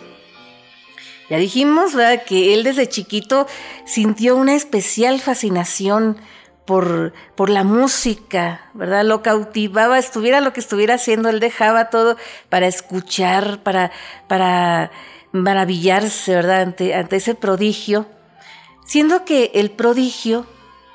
Ya 1.29 1.37
dijimos 1.37 1.95
¿verdad? 1.95 2.23
que 2.25 2.53
él 2.53 2.63
desde 2.63 2.89
chiquito 2.89 3.47
sintió 3.85 4.35
una 4.35 4.55
especial 4.55 5.21
fascinación 5.21 6.17
por, 6.65 7.13
por 7.35 7.49
la 7.49 7.63
música, 7.63 8.69
¿verdad? 8.73 9.05
Lo 9.05 9.23
cautivaba, 9.23 9.97
estuviera 9.97 10.41
lo 10.41 10.51
que 10.51 10.59
estuviera 10.59 10.95
haciendo, 10.95 11.29
él 11.29 11.39
dejaba 11.39 11.89
todo 11.89 12.17
para 12.49 12.67
escuchar, 12.67 13.63
para, 13.63 13.91
para 14.27 14.91
maravillarse, 15.31 16.35
¿verdad? 16.35 16.61
Ante, 16.61 16.93
ante 16.93 17.15
ese 17.15 17.35
prodigio, 17.35 18.05
siendo 18.85 19.23
que 19.23 19.51
el 19.55 19.71
prodigio 19.71 20.45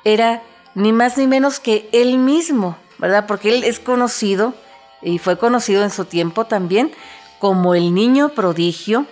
era 0.03 0.43
ni 0.77 0.93
más 0.93 1.17
ni 1.17 1.25
menos 1.25 1.59
que 1.59 1.89
él 1.91 2.19
mismo, 2.19 2.77
¿verdad? 2.99 3.25
Porque 3.25 3.49
él 3.49 3.63
es 3.63 3.79
conocido, 3.79 4.53
y 5.01 5.17
fue 5.17 5.39
conocido 5.39 5.83
en 5.83 5.89
su 5.89 6.05
tiempo 6.05 6.45
también, 6.45 6.91
como 7.39 7.73
el 7.73 7.95
niño 7.95 8.29
prodigio, 8.29 9.07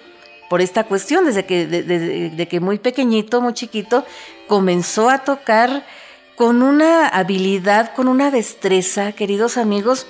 por 0.48 0.62
esta 0.62 0.84
cuestión, 0.84 1.26
desde 1.26 1.48
que, 1.48 1.66
de, 1.66 2.48
que 2.48 2.60
muy 2.60 2.78
pequeñito, 2.78 3.42
muy 3.42 3.54
chiquito, 3.54 4.06
comenzó 4.48 5.10
a 5.10 5.24
tocar 5.24 5.88
con 6.36 6.62
una 6.62 7.08
habilidad, 7.08 7.96
con 7.96 8.08
una 8.08 8.30
destreza, 8.30 9.14
queridos 9.14 9.58
amigos, 9.58 10.06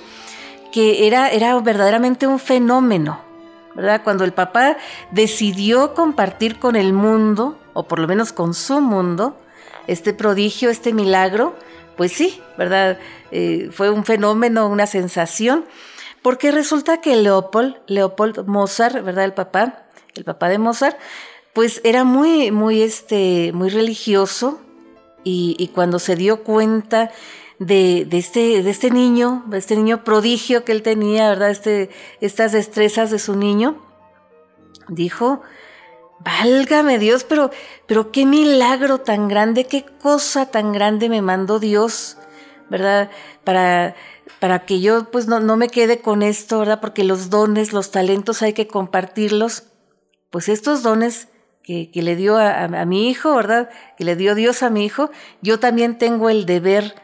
que 0.72 1.06
era, 1.06 1.30
era 1.30 1.58
verdaderamente 1.58 2.26
un 2.26 2.38
fenómeno, 2.38 3.22
¿verdad? 3.74 4.02
Cuando 4.04 4.24
el 4.24 4.34
papá 4.34 4.76
decidió 5.10 5.94
compartir 5.94 6.58
con 6.58 6.76
el 6.76 6.92
mundo, 6.92 7.58
o 7.72 7.84
por 7.84 7.98
lo 7.98 8.06
menos 8.06 8.34
con 8.34 8.52
su 8.52 8.82
mundo, 8.82 9.38
este 9.86 10.12
prodigio, 10.12 10.70
este 10.70 10.92
milagro, 10.92 11.54
pues 11.96 12.12
sí, 12.12 12.40
¿verdad? 12.58 12.98
Eh, 13.30 13.70
fue 13.72 13.90
un 13.90 14.04
fenómeno, 14.04 14.68
una 14.68 14.86
sensación, 14.86 15.64
porque 16.22 16.50
resulta 16.50 17.00
que 17.00 17.16
Leopold, 17.16 17.76
Leopold 17.86 18.46
Mozart, 18.46 19.04
¿verdad? 19.04 19.24
El 19.24 19.32
papá, 19.32 19.86
el 20.14 20.24
papá 20.24 20.48
de 20.48 20.58
Mozart, 20.58 20.98
pues 21.52 21.80
era 21.84 22.04
muy, 22.04 22.50
muy, 22.50 22.82
este, 22.82 23.50
muy 23.54 23.70
religioso 23.70 24.60
y, 25.24 25.70
cuando 25.74 25.98
se 25.98 26.14
dio 26.14 26.44
cuenta 26.44 27.10
de, 27.58 28.06
este, 28.12 28.62
de 28.62 28.70
este 28.70 28.90
niño, 28.90 29.42
de 29.48 29.58
este 29.58 29.74
niño 29.74 30.04
prodigio 30.04 30.64
que 30.64 30.72
él 30.72 30.82
tenía, 30.82 31.28
¿verdad? 31.30 31.50
Este, 31.50 31.90
estas 32.20 32.52
destrezas 32.52 33.10
de 33.10 33.18
su 33.18 33.34
niño, 33.34 33.82
dijo, 34.88 35.42
válgame 36.20 36.98
Dios, 36.98 37.24
pero, 37.24 37.50
pero 37.86 38.12
qué 38.12 38.26
milagro 38.26 38.98
tan 38.98 39.28
grande, 39.28 39.64
qué 39.64 39.84
cosa 39.84 40.50
tan 40.50 40.72
grande 40.72 41.08
me 41.08 41.22
mandó 41.22 41.58
Dios, 41.58 42.16
¿verdad? 42.70 43.10
Para, 43.44 43.94
para 44.40 44.66
que 44.66 44.80
yo 44.80 45.10
pues 45.10 45.26
no, 45.26 45.40
no 45.40 45.56
me 45.56 45.68
quede 45.68 46.00
con 46.00 46.22
esto, 46.22 46.58
¿verdad? 46.58 46.80
Porque 46.80 47.04
los 47.04 47.30
dones, 47.30 47.72
los 47.72 47.90
talentos 47.90 48.42
hay 48.42 48.52
que 48.52 48.66
compartirlos 48.66 49.64
pues 50.30 50.48
estos 50.48 50.82
dones 50.82 51.28
que, 51.66 51.90
le 51.94 52.14
dio 52.14 52.38
a, 52.38 52.68
mi 52.84 53.08
hijo, 53.08 53.34
¿verdad? 53.34 53.70
Que 53.98 54.04
le 54.04 54.14
dio 54.14 54.36
Dios 54.36 54.62
a 54.62 54.70
mi 54.70 54.84
hijo, 54.84 55.10
yo 55.42 55.58
también 55.58 55.98
tengo 55.98 56.30
el 56.30 56.46
deber 56.46 56.94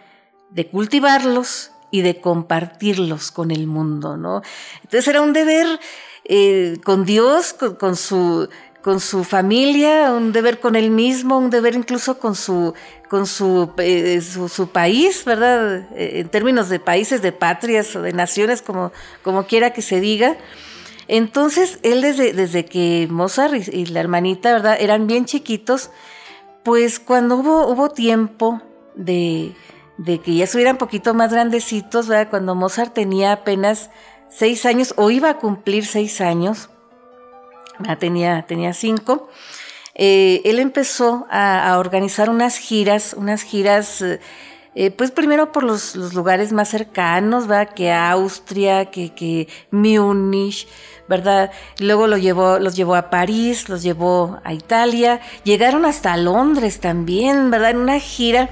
de 0.51 0.69
cultivarlos 0.69 1.73
y 1.91 2.03
de 2.03 2.21
compartirlos 2.21 3.33
con 3.33 3.51
el 3.51 3.67
mundo, 3.67 4.17
¿no? 4.17 4.43
Entonces 4.83 5.09
era 5.09 5.21
un 5.21 5.33
deber 5.33 5.67
eh, 6.25 6.77
con 6.85 7.05
Dios, 7.05 7.55
con, 7.55 7.97
su, 7.97 8.49
con 8.83 8.99
su 8.99 9.23
familia, 9.23 10.13
un 10.13 10.33
deber 10.33 10.59
con 10.59 10.75
él 10.75 10.91
mismo, 10.91 11.39
un 11.39 11.51
deber 11.51 11.75
incluso 11.75 12.19
con 12.19 12.35
su, 12.35 12.75
con 13.09 13.27
su, 13.27 13.73
eh, 13.79 14.21
país, 14.73 15.25
¿verdad? 15.25 15.87
Eh, 15.97 16.21
en 16.21 16.29
términos 16.29 16.69
de 16.69 16.81
países, 16.81 17.23
de 17.23 17.31
patrias 17.31 17.95
o 17.95 18.03
de 18.03 18.13
naciones, 18.13 18.61
como, 18.61 18.93
como 19.23 19.47
quiera 19.47 19.73
que 19.73 19.83
se 19.83 20.01
diga. 20.01 20.37
Entonces, 21.07 21.79
él 21.83 22.01
desde, 22.03 22.33
desde 22.33 22.65
que 22.65 23.07
Mozart 23.09 23.55
y, 23.69 23.87
la 23.87 24.01
hermanita, 24.01 24.53
¿verdad? 24.53 24.77
Eran 24.81 25.07
bien 25.07 25.27
chiquitos, 25.27 25.91
pues 26.65 26.99
cuando 26.99 27.37
hubo, 27.37 27.69
hubo 27.69 27.91
tiempo 27.91 28.63
de, 28.97 29.55
que 30.25 30.35
ya 30.35 30.45
estuvieran 30.45 30.75
un 30.75 30.79
poquito 30.79 31.15
más 31.15 31.33
grandecitos, 31.33 32.09
¿verdad? 32.09 32.31
Cuando 32.31 32.55
Mozart 32.57 32.95
tenía 32.95 33.33
apenas 33.33 33.91
seis 34.29 34.67
años 34.67 34.95
o 34.97 35.11
iba 35.11 35.31
a 35.31 35.39
cumplir 35.39 35.87
seis 35.87 36.21
años, 36.21 36.71
tenía, 37.99 38.43
tenía 38.47 38.73
cinco, 38.73 39.29
eh, 39.95 40.41
él 40.45 40.59
empezó 40.59 41.27
a, 41.31 41.77
organizar 41.79 42.31
unas 42.31 42.57
giras, 42.57 43.15
unas 43.17 43.43
giras... 43.43 44.03
Eh, 44.03 44.21
eh, 44.75 44.91
pues 44.91 45.11
primero 45.11 45.53
por 45.53 45.65
los, 45.65 45.95
lugares 46.15 46.51
más 46.51 46.71
cercanos, 46.71 47.47
¿verdad? 47.47 47.75
Que 47.75 47.93
Austria, 47.93 48.87
que, 48.87 49.13
que 49.13 49.47
Múnich, 49.71 50.67
¿verdad? 51.09 51.51
Luego 51.79 52.07
llevó, 52.17 52.59
los 52.59 52.75
llevó 52.75 52.95
a 52.95 53.11
París, 53.11 53.69
los 53.69 53.83
llevó 53.83 54.41
a 54.45 54.55
Italia, 54.55 55.21
llegaron 55.45 55.85
hasta 55.85 56.17
Londres 56.17 56.81
también, 56.81 57.51
¿verdad? 57.51 57.73
En 57.73 57.77
una 57.79 57.99
gira 57.99 58.49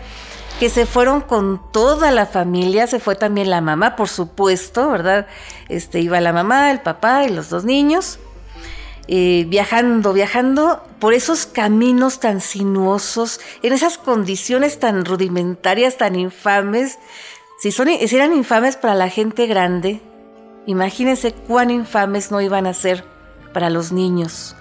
que 0.58 0.68
se 0.68 0.84
fueron 0.84 1.22
con 1.22 1.72
toda 1.72 2.10
la 2.10 2.26
familia, 2.26 2.86
se 2.86 3.00
fue 3.00 3.16
también 3.16 3.48
la 3.48 3.62
mamá, 3.62 3.96
por 3.96 4.08
supuesto, 4.08 4.90
¿verdad? 4.90 5.26
Este, 5.70 6.00
iba 6.00 6.20
la 6.20 6.34
mamá, 6.34 6.70
el 6.70 6.80
papá 6.80 7.24
y 7.24 7.30
los 7.30 7.48
dos 7.48 7.64
niños. 7.64 8.18
Eh, 9.12 9.44
viajando, 9.48 10.12
viajando 10.12 10.84
por 11.00 11.14
esos 11.14 11.44
caminos 11.44 12.20
tan 12.20 12.40
sinuosos, 12.40 13.40
en 13.60 13.72
esas 13.72 13.98
condiciones 13.98 14.78
tan 14.78 15.04
rudimentarias, 15.04 15.96
tan 15.96 16.14
infames. 16.14 16.96
Si, 17.58 17.72
son, 17.72 17.88
eran 17.88 18.32
infames 18.32 18.76
para 18.76 18.94
la 18.94 19.08
gente 19.08 19.48
grande, 19.48 20.00
imagínense 20.64 21.32
cuán 21.32 21.72
infames 21.72 22.30
no 22.30 22.40
iban 22.40 22.68
a 22.68 22.72
ser 22.72 23.02
para 23.52 23.68
los 23.68 23.90
niños, 23.90 24.54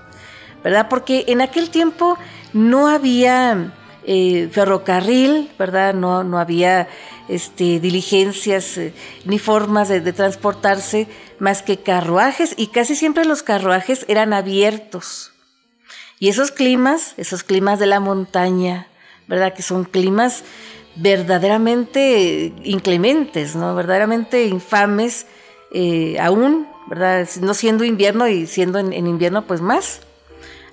¿verdad? 0.63 0.87
Porque 0.89 1.25
en 1.27 1.41
aquel 1.41 1.69
tiempo 1.69 2.17
no 2.51 2.87
había 2.87 3.71
eh, 4.03 4.49
ferrocarril, 4.51 5.51
¿verdad? 5.59 5.93
No, 5.93 6.23
no 6.23 6.39
había 6.39 6.87
este, 7.27 7.79
diligencias 7.79 8.77
eh, 8.79 8.93
ni 9.25 9.37
formas 9.37 9.89
de, 9.89 10.01
transportarse 10.11 11.07
más 11.39 11.61
que 11.61 11.77
carruajes 11.77 12.53
y 12.57 12.67
casi 12.67 12.95
siempre 12.95 13.25
los 13.25 13.43
carruajes 13.43 14.05
eran 14.07 14.33
abiertos. 14.33 15.31
Y 16.19 16.29
esos 16.29 16.51
climas, 16.51 17.13
esos 17.17 17.43
climas 17.43 17.79
de 17.79 17.85
la 17.85 17.99
montaña, 17.99 18.87
¿verdad? 19.27 19.53
Que 19.53 19.61
son 19.61 19.85
climas 19.85 20.43
verdaderamente 20.95 22.53
inclementes, 22.63 23.55
¿no? 23.55 23.73
Verdaderamente 23.73 24.45
infames 24.45 25.27
eh, 25.71 26.17
aún, 26.19 26.67
¿verdad? 26.87 27.27
No 27.41 27.53
siendo 27.53 27.85
invierno 27.85 28.27
y 28.27 28.47
siendo 28.47 28.79
en 28.79 29.07
invierno 29.07 29.47
pues 29.47 29.61
más. 29.61 30.01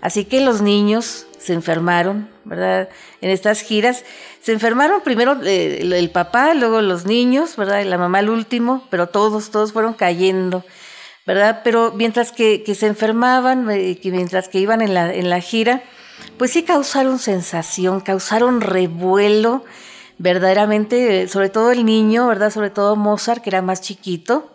Así 0.01 0.25
que 0.25 0.41
los 0.41 0.63
niños 0.63 1.27
se 1.39 1.53
enfermaron, 1.53 2.29
¿verdad? 2.45 2.89
En 3.21 3.31
estas 3.31 3.61
giras. 3.61 4.05
Se 4.47 4.53
enfermaron 4.53 5.01
primero 5.01 5.37
eh, 5.43 5.81
el, 5.83 6.11
papá, 6.11 6.55
luego 6.55 6.81
los 6.81 7.05
niños, 7.05 7.57
¿verdad? 7.57 7.81
Y 7.81 7.85
la 7.85 7.99
mamá 7.99 8.21
el 8.21 8.31
último, 8.31 8.87
pero 8.91 9.09
todos, 9.09 9.51
todos 9.51 9.73
fueron 9.73 9.93
cayendo, 9.93 10.65
¿verdad? 11.27 11.63
Pero 11.65 11.91
mientras 11.97 12.31
que, 12.31 12.63
se 12.79 12.87
enfermaban, 12.87 13.69
eh, 13.69 13.99
mientras 14.05 14.49
que 14.49 14.61
iban 14.61 14.83
en 14.83 14.95
la, 14.95 15.13
en 15.13 15.31
la 15.31 15.41
gira, 15.41 15.83
pues 16.39 16.53
sí 16.53 16.63
causaron 16.63 17.19
sensación, 17.19 17.99
causaron 18.01 18.61
revuelo, 18.61 19.65
verdaderamente, 20.19 21.27
sobre 21.27 21.49
todo 21.49 21.73
el 21.73 21.85
niño, 21.85 22.29
¿verdad? 22.29 22.53
Sobre 22.53 22.71
todo 22.71 22.95
Mozart, 22.95 23.43
que 23.43 23.51
era 23.51 23.63
más 23.63 23.81
chiquito, 23.81 24.53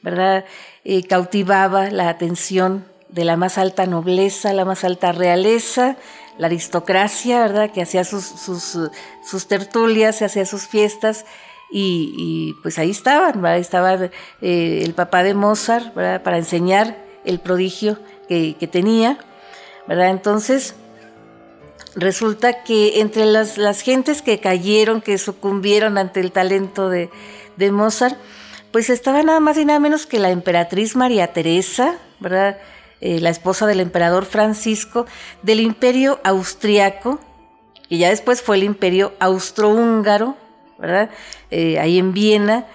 ¿verdad? 0.00 0.46
Eh, 0.84 1.06
cautivaba 1.06 1.90
la 1.90 2.08
atención 2.08 2.86
de 3.10 3.26
la 3.26 3.36
más 3.36 3.58
alta 3.58 3.84
nobleza, 3.84 4.54
la 4.54 4.64
más 4.64 4.84
alta 4.84 5.12
realeza, 5.12 5.98
la 6.38 6.46
aristocracia, 6.46 7.40
¿verdad? 7.40 7.70
Que 7.70 7.82
hacía 7.82 8.04
sus, 8.04 8.24
sus, 8.24 9.48
tertulias, 9.48 10.22
hacía 10.22 10.46
sus 10.46 10.66
fiestas. 10.66 11.26
Y, 11.70 12.56
pues 12.62 12.78
ahí 12.78 12.90
estaban, 12.90 13.42
¿verdad? 13.42 13.58
estaba 13.58 13.94
eh, 14.40 14.82
el 14.82 14.94
papá 14.94 15.22
de 15.22 15.34
Mozart, 15.34 15.94
¿verdad? 15.94 16.22
Para 16.22 16.38
enseñar 16.38 16.96
el 17.26 17.40
prodigio 17.40 17.98
que, 18.26 18.68
tenía, 18.72 19.18
¿verdad? 19.86 20.10
Entonces, 20.10 20.74
resulta 21.94 22.62
que 22.62 23.00
entre 23.00 23.26
las, 23.26 23.58
las, 23.58 23.82
gentes 23.82 24.22
que 24.22 24.40
cayeron, 24.40 25.02
que 25.02 25.18
sucumbieron 25.18 25.98
ante 25.98 26.20
el 26.20 26.32
talento 26.32 26.88
de, 26.88 27.10
de 27.56 27.70
Mozart, 27.70 28.16
pues 28.72 28.88
estaba 28.88 29.22
nada 29.22 29.40
más 29.40 29.58
y 29.58 29.64
nada 29.64 29.80
menos 29.80 30.06
que 30.06 30.18
la 30.18 30.30
emperatriz 30.30 30.96
María 30.96 31.32
Teresa, 31.32 31.98
¿verdad? 32.20 32.58
Eh, 33.00 33.20
la 33.20 33.30
esposa 33.30 33.66
del 33.66 33.80
emperador 33.80 34.24
Francisco, 34.24 35.06
del 35.42 35.60
imperio 35.60 36.18
austriaco, 36.24 37.20
y 37.88 37.98
ya 37.98 38.10
después 38.10 38.42
fue 38.42 38.56
el 38.56 38.64
imperio 38.64 39.12
austrohúngaro, 39.20 40.36
¿verdad? 40.78 41.10
Eh, 41.50 41.78
ahí 41.78 41.98
en 41.98 42.12
Viena, 42.12 42.66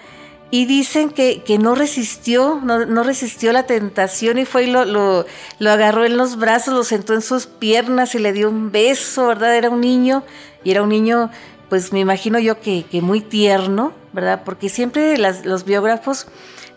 y 0.50 0.64
dicen 0.64 1.10
que, 1.10 1.42
que 1.42 1.58
no 1.58 1.74
resistió, 1.74 2.60
no, 2.62 3.02
resistió 3.02 3.52
la 3.52 3.64
tentación 3.64 4.38
y 4.38 4.44
fue 4.44 4.64
y 4.64 4.66
lo, 4.70 4.84
lo, 4.84 5.26
agarró 5.70 6.04
en 6.04 6.16
los 6.16 6.36
brazos, 6.36 6.72
lo 6.72 6.84
sentó 6.84 7.12
en 7.12 7.22
sus 7.22 7.46
piernas 7.46 8.14
y 8.14 8.18
le 8.18 8.32
dio 8.32 8.48
un 8.48 8.70
beso, 8.70 9.26
¿verdad? 9.26 9.56
Era 9.56 9.68
un 9.68 9.80
niño, 9.80 10.22
y 10.62 10.70
era 10.70 10.82
un 10.82 10.88
niño, 10.88 11.30
pues 11.68 11.92
me 11.92 12.00
imagino 12.00 12.38
yo 12.38 12.60
que, 12.60 12.84
que 12.90 13.02
muy 13.02 13.20
tierno, 13.20 13.92
¿verdad? 14.12 14.42
Porque 14.44 14.68
siempre 14.68 15.18
los 15.18 15.64
biógrafos 15.64 16.28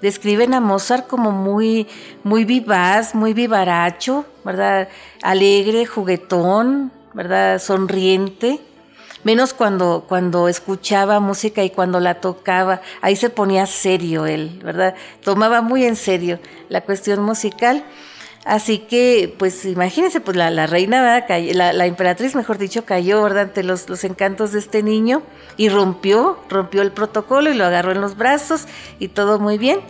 describen 0.01 0.53
a 0.53 0.59
Mozart 0.59 1.07
como 1.07 1.31
muy, 1.31 1.87
muy 2.23 2.45
vivaz, 2.45 3.15
muy 3.15 3.33
vivaracho, 3.33 4.25
¿verdad? 4.43 4.87
Alegre, 5.21 5.85
juguetón, 5.85 6.91
¿verdad? 7.13 7.59
Sonriente. 7.59 8.59
menos 9.23 9.53
cuando, 9.53 10.05
cuando 10.07 10.47
escuchaba 10.47 11.19
música 11.19 11.63
y 11.63 11.71
cuando 11.71 11.99
la 11.99 12.21
tocaba, 12.21 12.81
ahí 13.01 13.15
se 13.15 13.29
ponía 13.29 13.65
serio 13.65 14.25
él, 14.25 14.59
¿verdad? 14.63 14.95
Tomaba 15.21 15.61
muy 15.61 15.85
en 15.85 15.95
serio 15.95 16.39
la 16.69 16.81
cuestión 16.81 17.21
musical. 17.23 17.83
Así 18.47 18.79
que, 18.79 19.35
pues 19.37 19.65
imagínense, 19.65 20.21
pues 20.21 20.37
la, 20.37 20.67
reina, 20.67 21.25
la, 21.27 21.73
la, 21.73 21.85
emperatriz, 21.85 22.33
mejor 22.33 22.57
dicho, 22.57 22.85
cayó, 22.85 23.21
¿verdad? 23.21 23.43
Ante 23.43 23.61
los, 23.61 23.85
encantos 24.05 24.53
de 24.53 24.59
este 24.59 24.83
niño 24.83 25.21
y 25.57 25.67
rompió, 25.67 26.39
rompió 26.47 26.81
el 26.81 26.93
protocolo 26.93 27.51
y 27.51 27.55
lo 27.55 27.65
agarró 27.65 27.91
en 27.91 27.99
los 27.99 28.15
brazos 28.15 28.67
y 28.99 29.09
todo 29.09 29.37
muy 29.37 29.57
bien. 29.57 29.81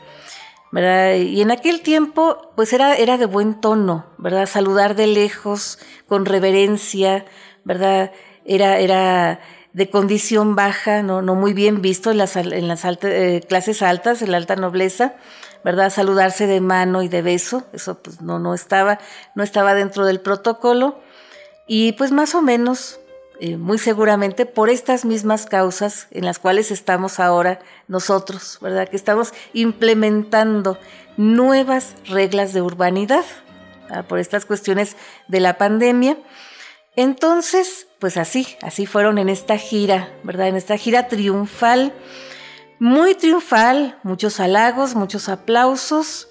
¿verdad? 0.71 1.15
Y 1.15 1.41
en 1.41 1.51
aquel 1.51 1.81
tiempo, 1.81 2.53
pues 2.55 2.73
era, 2.73 2.95
era 2.95 3.17
de 3.17 3.27
buen 3.27 3.61
tono, 3.61 4.07
¿verdad? 4.19 4.47
Saludar 4.47 4.95
de 4.97 5.07
lejos, 5.07 5.79
con 6.07 6.25
reverencia, 6.25 7.25
¿verdad? 7.69 8.13
Era, 8.47 8.79
era 8.79 9.41
de 9.75 9.91
condición 9.91 10.57
baja, 10.57 11.03
no, 11.03 11.23
muy 11.23 11.53
bien 11.53 11.83
visto 11.83 12.11
en 12.11 12.17
las, 12.17 12.35
eh, 12.35 13.43
clases 13.47 13.83
altas, 13.83 14.23
en 14.23 14.31
la 14.31 14.39
alta 14.39 14.57
nobleza, 14.57 15.17
¿verdad? 15.63 15.91
Saludarse 15.91 16.47
de 16.47 16.63
mano 16.63 17.03
y 17.03 17.09
de 17.09 17.21
beso, 17.21 17.67
eso 17.75 18.03
pues 18.03 18.23
no, 18.23 18.39
no 18.39 18.55
estaba, 18.55 18.99
no 19.35 19.43
estaba 19.43 19.75
dentro 19.75 20.07
del 20.07 20.21
protocolo. 20.21 20.99
Y 21.67 21.93
pues 21.93 22.11
más 22.11 22.35
o 22.35 22.41
menos 22.41 23.01
eh, 23.39 23.59
muy 23.59 23.77
seguramente 23.77 24.47
por 24.47 24.71
estas 24.71 25.05
mismas 25.05 25.45
causas 25.45 26.07
en 26.11 26.25
las 26.25 26.39
cuales 26.39 26.71
estamos 26.71 27.21
ahora 27.21 27.59
nosotros, 27.87 28.59
¿verdad? 28.63 28.89
Que 28.89 28.97
estamos 28.97 29.35
implementando 29.53 30.79
nuevas 31.19 31.97
reglas 32.07 32.55
de 32.55 32.63
urbanidad 32.63 33.25
por 34.07 34.19
estas 34.19 34.45
cuestiones 34.45 34.97
de 35.29 35.41
la 35.41 35.59
pandemia. 35.59 36.17
Entonces, 36.99 37.87
pues 38.01 38.17
así, 38.17 38.57
así 38.61 38.85
fueron 38.85 39.19
en 39.19 39.29
esta 39.29 39.57
gira, 39.57 40.09
¿verdad? 40.25 40.49
En 40.49 40.57
esta 40.57 40.77
gira 40.77 41.07
triunfal, 41.07 41.93
muy 42.81 43.15
triunfal, 43.15 43.97
muchos 44.03 44.41
halagos, 44.41 44.97
muchos 44.97 45.29
aplausos, 45.29 46.27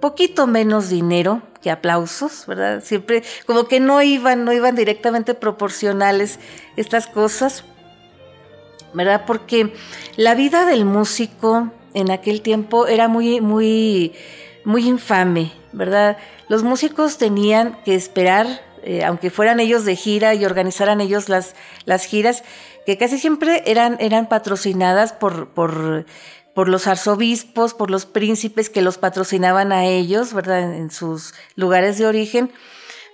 poquito 0.00 0.48
menos 0.48 0.88
dinero, 0.88 1.42
que 1.62 1.70
aplausos, 1.70 2.46
¿verdad? 2.48 2.82
Siempre 2.82 3.22
como 3.46 3.66
que 3.68 3.78
no 3.78 4.02
iban, 4.02 4.44
no 4.44 4.52
iban 4.52 4.74
directamente 4.74 5.34
proporcionales 5.34 6.40
estas 6.74 7.06
cosas, 7.06 7.62
¿verdad? 8.94 9.22
Porque 9.24 9.72
la 10.16 10.34
vida 10.34 10.66
del 10.66 10.84
músico 10.84 11.70
en 11.94 12.10
aquel 12.10 12.42
tiempo 12.42 12.88
era 12.88 13.06
muy, 13.06 13.40
muy, 13.40 14.14
muy 14.64 14.88
infame, 14.88 15.52
¿verdad? 15.70 16.16
Los 16.48 16.64
músicos 16.64 17.18
tenían 17.18 17.80
que 17.84 17.94
esperar, 17.94 18.66
eh, 18.82 19.04
aunque 19.04 19.30
fueran 19.30 19.60
ellos 19.60 19.84
de 19.84 19.96
gira 19.96 20.34
y 20.34 20.44
organizaran 20.44 21.00
ellos 21.00 21.28
las, 21.28 21.54
las 21.84 22.04
giras, 22.04 22.44
que 22.86 22.96
casi 22.96 23.18
siempre 23.18 23.62
eran, 23.66 23.96
eran 24.00 24.28
patrocinadas 24.28 25.12
por, 25.12 25.48
por 25.50 26.06
por 26.58 26.68
los 26.68 26.88
arzobispos, 26.88 27.72
por 27.72 27.88
los 27.88 28.04
príncipes 28.04 28.68
que 28.68 28.82
los 28.82 28.98
patrocinaban 28.98 29.70
a 29.70 29.84
ellos, 29.84 30.34
¿verdad? 30.34 30.74
En 30.74 30.90
sus 30.90 31.32
lugares 31.54 31.98
de 31.98 32.06
origen, 32.06 32.50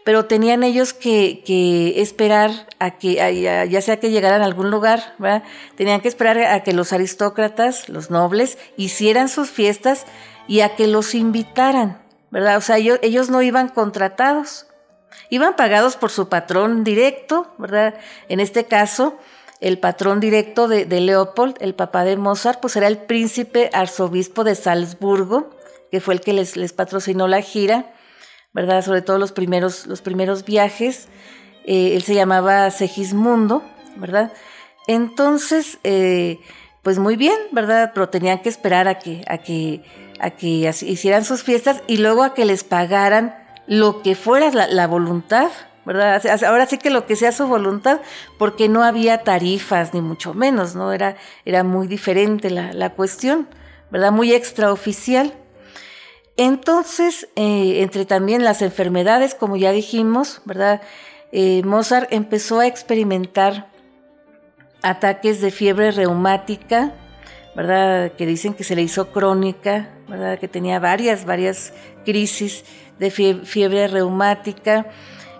pero 0.02 0.24
tenían 0.24 0.62
ellos 0.62 0.94
que, 0.94 1.92
esperar 1.96 2.66
a 2.78 2.92
que, 2.92 3.68
ya 3.70 3.82
sea 3.82 4.00
que 4.00 4.10
llegaran 4.10 4.40
a 4.40 4.46
algún 4.46 4.70
lugar, 4.70 5.14
¿verdad? 5.18 5.42
Tenían 5.76 6.00
que 6.00 6.08
esperar 6.08 6.38
a 6.38 6.62
que 6.62 6.72
los 6.72 6.94
aristócratas, 6.94 7.90
los 7.90 8.10
nobles, 8.10 8.56
hicieran 8.78 9.28
sus 9.28 9.50
fiestas 9.50 10.06
y 10.48 10.60
a 10.60 10.74
que 10.74 10.86
los 10.86 11.14
invitaran, 11.14 12.02
¿verdad? 12.30 12.56
O 12.56 12.62
sea, 12.62 12.78
ellos, 12.78 12.98
ellos 13.02 13.28
no 13.28 13.42
iban 13.42 13.68
contratados, 13.68 14.68
iban 15.30 15.56
pagados 15.56 15.96
por 15.96 16.10
su 16.10 16.28
patrón 16.28 16.84
directo, 16.84 17.54
¿verdad? 17.58 17.94
En 18.28 18.40
este 18.40 18.64
caso, 18.64 19.18
el 19.60 19.78
patrón 19.78 20.20
directo 20.20 20.68
de, 20.68 20.84
Leopold, 20.86 21.56
el 21.60 21.74
papá 21.74 22.04
de 22.04 22.16
Mozart, 22.16 22.60
pues 22.60 22.76
era 22.76 22.86
el 22.86 22.98
príncipe 22.98 23.70
arzobispo 23.72 24.44
de 24.44 24.54
Salzburgo, 24.54 25.50
que 25.90 26.00
fue 26.00 26.14
el 26.14 26.20
que 26.20 26.32
les, 26.32 26.72
patrocinó 26.72 27.28
la 27.28 27.40
gira, 27.40 27.92
¿verdad? 28.52 28.84
Sobre 28.84 29.02
todo 29.02 29.18
los 29.18 29.32
primeros, 29.32 29.86
los 29.86 30.02
primeros 30.02 30.44
viajes. 30.44 31.08
Eh, 31.66 31.96
él 31.96 32.02
se 32.02 32.14
llamaba 32.14 32.70
Segismundo, 32.70 33.62
¿verdad? 33.96 34.32
Entonces, 34.86 35.78
eh, 35.82 36.40
pues 36.82 36.98
muy 36.98 37.16
bien, 37.16 37.36
¿verdad? 37.52 37.92
Pero 37.94 38.10
tenían 38.10 38.40
que 38.40 38.50
esperar 38.50 38.86
a 38.86 38.98
que, 38.98 39.24
a 39.26 39.38
que, 39.38 39.82
a 40.20 40.30
que 40.30 40.70
hicieran 40.82 41.24
sus 41.24 41.42
fiestas 41.42 41.82
y 41.86 41.96
luego 41.96 42.22
a 42.22 42.34
que 42.34 42.44
les 42.44 42.64
pagaran 42.64 43.43
lo 43.66 44.02
que 44.02 44.14
fuera 44.14 44.50
la 44.50 44.86
voluntad 44.86 45.50
¿verdad? 45.84 46.22
Ahora 46.46 46.66
sí 46.66 46.78
que 46.78 46.90
lo 46.90 47.06
que 47.06 47.16
sea 47.16 47.32
su 47.32 47.46
voluntad, 47.46 48.00
porque 48.38 48.68
no 48.68 48.82
había 48.82 49.18
tarifas, 49.18 49.94
ni 49.94 50.00
mucho 50.00 50.34
menos, 50.34 50.74
¿no? 50.74 50.92
Era, 50.92 51.16
era 51.44 51.62
muy 51.62 51.86
diferente 51.86 52.50
la, 52.50 52.90
cuestión, 52.90 53.48
¿verdad? 53.90 54.12
Muy 54.12 54.32
extraoficial. 54.32 55.34
Entonces, 56.36 57.28
eh, 57.36 57.82
entre 57.82 58.06
también 58.06 58.44
las 58.44 58.62
enfermedades, 58.62 59.34
como 59.34 59.56
ya 59.56 59.72
dijimos, 59.72 60.40
¿verdad? 60.44 60.80
Eh, 61.32 61.62
Mozart 61.64 62.12
empezó 62.12 62.60
a 62.60 62.66
experimentar 62.66 63.68
ataques 64.82 65.40
de 65.40 65.50
fiebre 65.50 65.90
reumática, 65.90 66.92
¿verdad? 67.54 68.12
Que 68.12 68.26
dicen 68.26 68.54
que 68.54 68.64
se 68.64 68.74
le 68.74 68.82
hizo 68.82 69.12
crónica, 69.12 69.90
¿verdad? 70.08 70.38
Que 70.38 70.48
tenía 70.48 70.80
varias, 70.80 71.24
varias 71.24 71.72
crisis 72.04 72.64
de 72.98 73.10
fiebre 73.10 73.88
reumática 73.88 74.86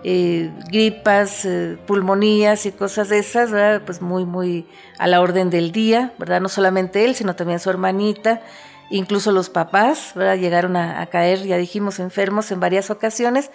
eh, 0.07 0.53
gripas, 0.69 1.47
eh, 1.47 1.79
pulmonías 1.87 2.67
y 2.67 2.73
cosas 2.73 3.09
de 3.09 3.19
esas, 3.19 3.81
pues 3.87 4.03
muy, 4.03 4.27
muy 4.27 4.67
a 4.99 5.07
la 5.07 5.23
orden 5.23 5.49
del 5.49 5.73
día, 5.73 6.13
¿verdad? 6.19 6.43
No 6.43 6.51
solamente 6.51 7.07
él, 7.07 7.15
sino 7.15 7.35
también 7.37 7.59
su 7.59 7.71
hermanita, 7.71 8.43
incluso 8.91 9.33
los 9.33 9.49
papás, 9.49 10.13
¿verdad? 10.15 10.37
Llegaron 10.37 10.77
a, 10.77 11.07
caer, 11.07 11.45
ya 11.45 11.57
dijimos, 11.57 12.01
enfermos 12.01 12.53
en 12.53 12.61
varias 12.61 12.91
ocasiones. 12.91 13.51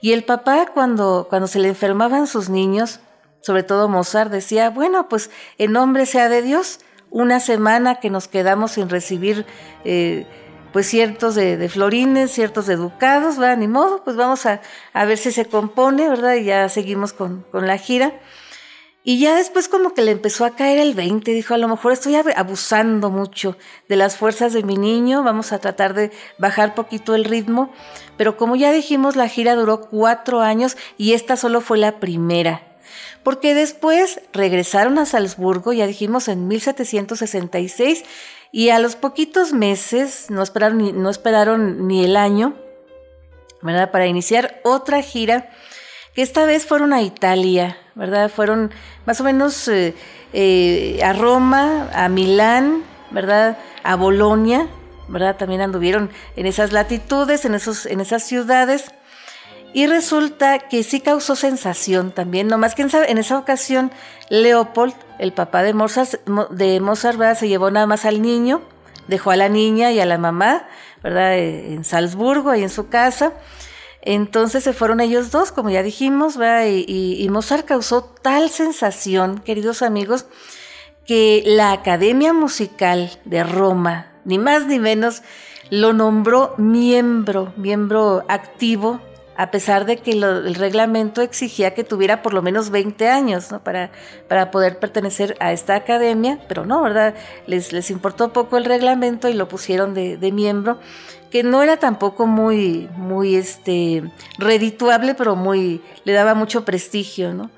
Y 0.00 0.14
el 0.14 0.24
papá, 0.24 0.66
cuando, 0.74 1.28
cuando 1.30 1.46
se 1.46 1.60
le 1.60 1.68
enfermaban 1.68 2.26
sus 2.26 2.48
niños, 2.48 2.98
sobre 3.40 3.62
todo 3.62 3.88
Mozart, 3.88 4.32
decía, 4.32 4.70
bueno, 4.70 5.08
pues 5.08 5.30
en 5.58 5.70
nombre 5.70 6.06
sea 6.06 6.28
de 6.28 6.42
Dios, 6.42 6.80
una 7.10 7.38
semana 7.38 8.00
que 8.00 8.10
nos 8.10 8.26
quedamos 8.26 8.72
sin 8.72 8.88
recibir 8.88 9.46
eh, 9.84 10.26
pues 10.74 10.88
ciertos 10.88 11.36
de, 11.36 11.68
florines, 11.68 12.32
ciertos 12.32 12.66
de 12.66 12.74
ducados, 12.74 13.38
¿verdad? 13.38 13.58
Ni 13.58 13.68
modo, 13.68 14.02
pues 14.02 14.16
vamos 14.16 14.44
a, 14.44 14.60
ver 14.92 15.18
si 15.18 15.30
se 15.30 15.44
compone, 15.44 16.08
¿verdad? 16.08 16.34
Y 16.34 16.46
ya 16.46 16.68
seguimos 16.68 17.12
con, 17.12 17.46
la 17.52 17.78
gira. 17.78 18.12
Y 19.04 19.20
ya 19.20 19.36
después 19.36 19.68
como 19.68 19.94
que 19.94 20.02
le 20.02 20.10
empezó 20.10 20.44
a 20.44 20.56
caer 20.56 20.80
el 20.80 20.94
20, 20.94 21.30
dijo, 21.30 21.54
a 21.54 21.58
lo 21.58 21.68
mejor 21.68 21.92
estoy 21.92 22.16
abusando 22.16 23.10
mucho 23.10 23.56
de 23.88 23.94
las 23.94 24.16
fuerzas 24.16 24.52
de 24.52 24.64
mi 24.64 24.76
niño, 24.76 25.22
vamos 25.22 25.52
a 25.52 25.60
tratar 25.60 25.94
de 25.94 26.10
bajar 26.38 26.74
poquito 26.74 27.14
el 27.14 27.24
ritmo. 27.24 27.72
Pero 28.16 28.36
como 28.36 28.56
ya 28.56 28.72
dijimos, 28.72 29.14
la 29.14 29.28
gira 29.28 29.54
duró 29.54 29.80
cuatro 29.80 30.40
años 30.40 30.76
y 30.98 31.12
esta 31.12 31.36
solo 31.36 31.60
fue 31.60 31.78
la 31.78 32.00
primera. 32.00 32.74
Porque 33.22 33.54
después 33.54 34.20
regresaron 34.32 34.98
a 34.98 35.06
Salzburgo, 35.06 35.72
ya 35.72 35.86
dijimos 35.86 36.26
en 36.26 36.48
1766, 36.48 38.04
y 38.54 38.70
a 38.70 38.78
los 38.78 38.94
poquitos 38.94 39.52
meses, 39.52 40.30
no 40.30 40.40
esperaron 40.40 41.88
ni, 41.88 42.04
el 42.04 42.16
año, 42.16 42.54
¿verdad? 43.62 43.90
Para 43.90 44.06
iniciar 44.06 44.60
otra 44.62 45.02
gira 45.02 45.50
que 46.14 46.22
esta 46.22 46.44
vez 46.44 46.64
fueron 46.64 46.92
a 46.92 47.02
Italia, 47.02 47.76
¿verdad? 47.96 48.30
Fueron 48.30 48.70
más 49.06 49.20
o 49.20 49.24
menos 49.24 49.66
eh, 49.66 49.96
eh, 50.32 51.00
a 51.02 51.12
Roma, 51.14 51.90
a 51.92 52.08
Milán, 52.08 52.84
¿verdad? 53.10 53.58
A 53.82 53.96
Bolonia, 53.96 54.68
¿verdad? 55.08 55.36
También 55.36 55.60
anduvieron 55.60 56.10
en 56.36 56.46
esas 56.46 56.70
latitudes, 56.70 57.44
en, 57.44 57.54
esas 57.56 58.22
ciudades. 58.22 58.84
Y 59.72 59.88
resulta 59.88 60.60
que 60.60 60.84
sí 60.84 61.00
causó 61.00 61.34
sensación 61.34 62.12
también, 62.12 62.46
nomás 62.46 62.76
que 62.76 62.82
en 62.82 63.18
esa, 63.18 63.36
ocasión 63.36 63.90
Leopold, 64.28 64.94
el 65.18 65.32
papá 65.32 65.62
de 65.62 65.74
Mozart, 65.74 66.18
se 67.36 67.48
llevó 67.48 67.70
nada 67.70 67.86
más 67.86 68.04
al 68.04 68.22
niño, 68.22 68.62
dejó 69.08 69.30
a 69.30 69.36
la 69.36 69.48
niña 69.48 69.92
y 69.92 70.00
a 70.00 70.06
la 70.06 70.18
mamá, 70.18 70.66
¿verdad? 71.02 71.36
Eh, 71.36 71.74
en 71.74 71.84
Salzburgo, 71.84 72.50
ahí 72.50 72.62
en 72.62 72.70
su 72.70 72.88
casa. 72.88 73.32
Entonces 74.02 74.64
se 74.64 74.72
fueron 74.72 75.00
ellos 75.00 75.30
dos, 75.30 75.50
como 75.50 75.70
ya 75.70 75.82
dijimos, 75.82 76.38
y 76.66 77.26
Mozart 77.30 77.64
causó 77.64 78.04
tal 78.04 78.50
sensación, 78.50 79.38
queridos 79.38 79.80
amigos, 79.80 80.26
que 81.06 81.42
la 81.46 81.72
Academia 81.72 82.34
Musical 82.34 83.10
de 83.24 83.44
Roma, 83.44 84.12
ni 84.24 84.38
más 84.38 84.66
ni 84.66 84.78
menos, 84.78 85.22
lo 85.70 85.94
nombró 85.94 86.54
miembro, 86.58 87.54
miembro 87.56 88.24
activo 88.28 89.00
a 89.36 89.50
pesar 89.50 89.84
de 89.84 89.96
que 89.96 90.12
el 90.12 90.54
reglamento 90.54 91.22
exigía 91.22 91.74
que 91.74 91.84
tuviera 91.84 92.22
por 92.22 92.34
lo 92.34 92.42
menos 92.42 92.70
20 92.70 93.08
años 93.08 93.48
para, 93.64 93.90
para 94.28 94.50
poder 94.50 94.78
pertenecer 94.78 95.36
a 95.40 95.52
esta 95.52 95.74
academia, 95.74 96.38
pero 96.48 96.66
no, 96.66 96.82
¿verdad? 96.82 97.14
Les, 97.46 97.72
les 97.72 97.90
importó 97.90 98.32
poco 98.32 98.56
el 98.56 98.64
reglamento 98.64 99.28
y 99.28 99.34
lo 99.34 99.48
pusieron 99.48 99.94
de, 99.94 100.32
miembro, 100.32 100.78
que 101.30 101.42
no 101.42 101.62
era 101.62 101.78
tampoco 101.78 102.26
muy, 102.26 102.88
muy 102.96 103.36
este, 103.36 104.04
redituable, 104.38 105.14
pero 105.14 105.36
muy, 105.36 105.82
le 106.04 106.12
daba 106.12 106.34
mucho 106.34 106.64
prestigio, 106.64 107.34
¿no? 107.34 107.50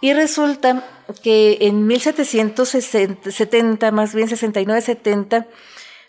Y 0.00 0.12
resulta 0.12 0.84
que 1.22 1.58
en 1.62 1.86
1770, 1.86 3.90
más 3.90 4.14
bien 4.14 4.28
69-70, 4.28 5.46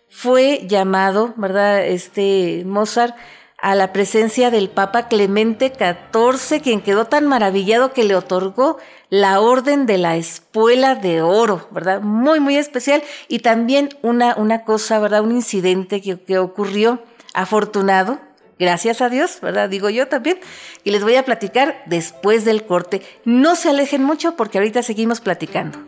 fue 0.10 0.66
llamado, 0.68 1.34
¿verdad? 1.38 1.86
Este 1.86 2.64
Mozart 2.66 3.16
a 3.62 3.76
la 3.76 3.92
presencia 3.92 4.52
del 4.52 4.70
Papa 4.70 5.08
Clemente 5.08 5.72
XIV, 5.72 6.62
quien 6.62 6.82
quedó 6.82 7.06
tan 7.06 7.28
maravillado 7.28 7.94
que 7.94 8.04
le 8.04 8.16
otorgó 8.16 8.78
la 9.10 9.40
Orden 9.40 9.86
de 9.86 9.98
la 9.98 10.16
Espuela 10.16 10.96
de 10.96 11.22
Oro, 11.22 11.68
¿verdad? 11.72 12.02
Muy, 12.02 12.40
muy 12.40 12.56
especial. 12.56 13.04
Y 13.28 13.40
también 13.40 13.90
una, 14.02 14.36
una 14.36 14.64
cosa, 14.64 15.00
¿verdad? 15.00 15.24
Un 15.24 15.32
incidente 15.32 16.02
que, 16.02 16.20
que 16.20 16.38
ocurrió 16.38 17.02
afortunado, 17.34 18.20
gracias 18.60 19.02
a 19.02 19.10
Dios, 19.10 19.40
¿verdad? 19.42 19.70
Digo 19.70 19.90
yo 19.90 20.08
también. 20.08 20.40
Y 20.84 20.92
les 20.92 21.04
voy 21.04 21.16
a 21.16 21.26
platicar 21.26 21.82
después 21.86 22.46
del 22.46 22.66
corte. 22.66 23.02
No 23.26 23.56
se 23.56 23.70
alejen 23.70 24.04
mucho 24.04 24.36
porque 24.36 24.60
ahorita 24.60 24.84
seguimos 24.84 25.22
platicando. 25.22 25.80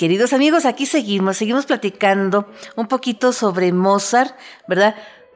Queridos 0.00 0.32
amigos, 0.32 0.64
aquí 0.64 0.86
seguimos, 0.86 1.36
seguimos 1.36 1.66
platicando 1.66 2.48
un 2.74 2.88
poquito 2.88 3.34
sobre 3.34 3.70
Mozart, 3.70 4.34
¿verdad? 4.66 4.94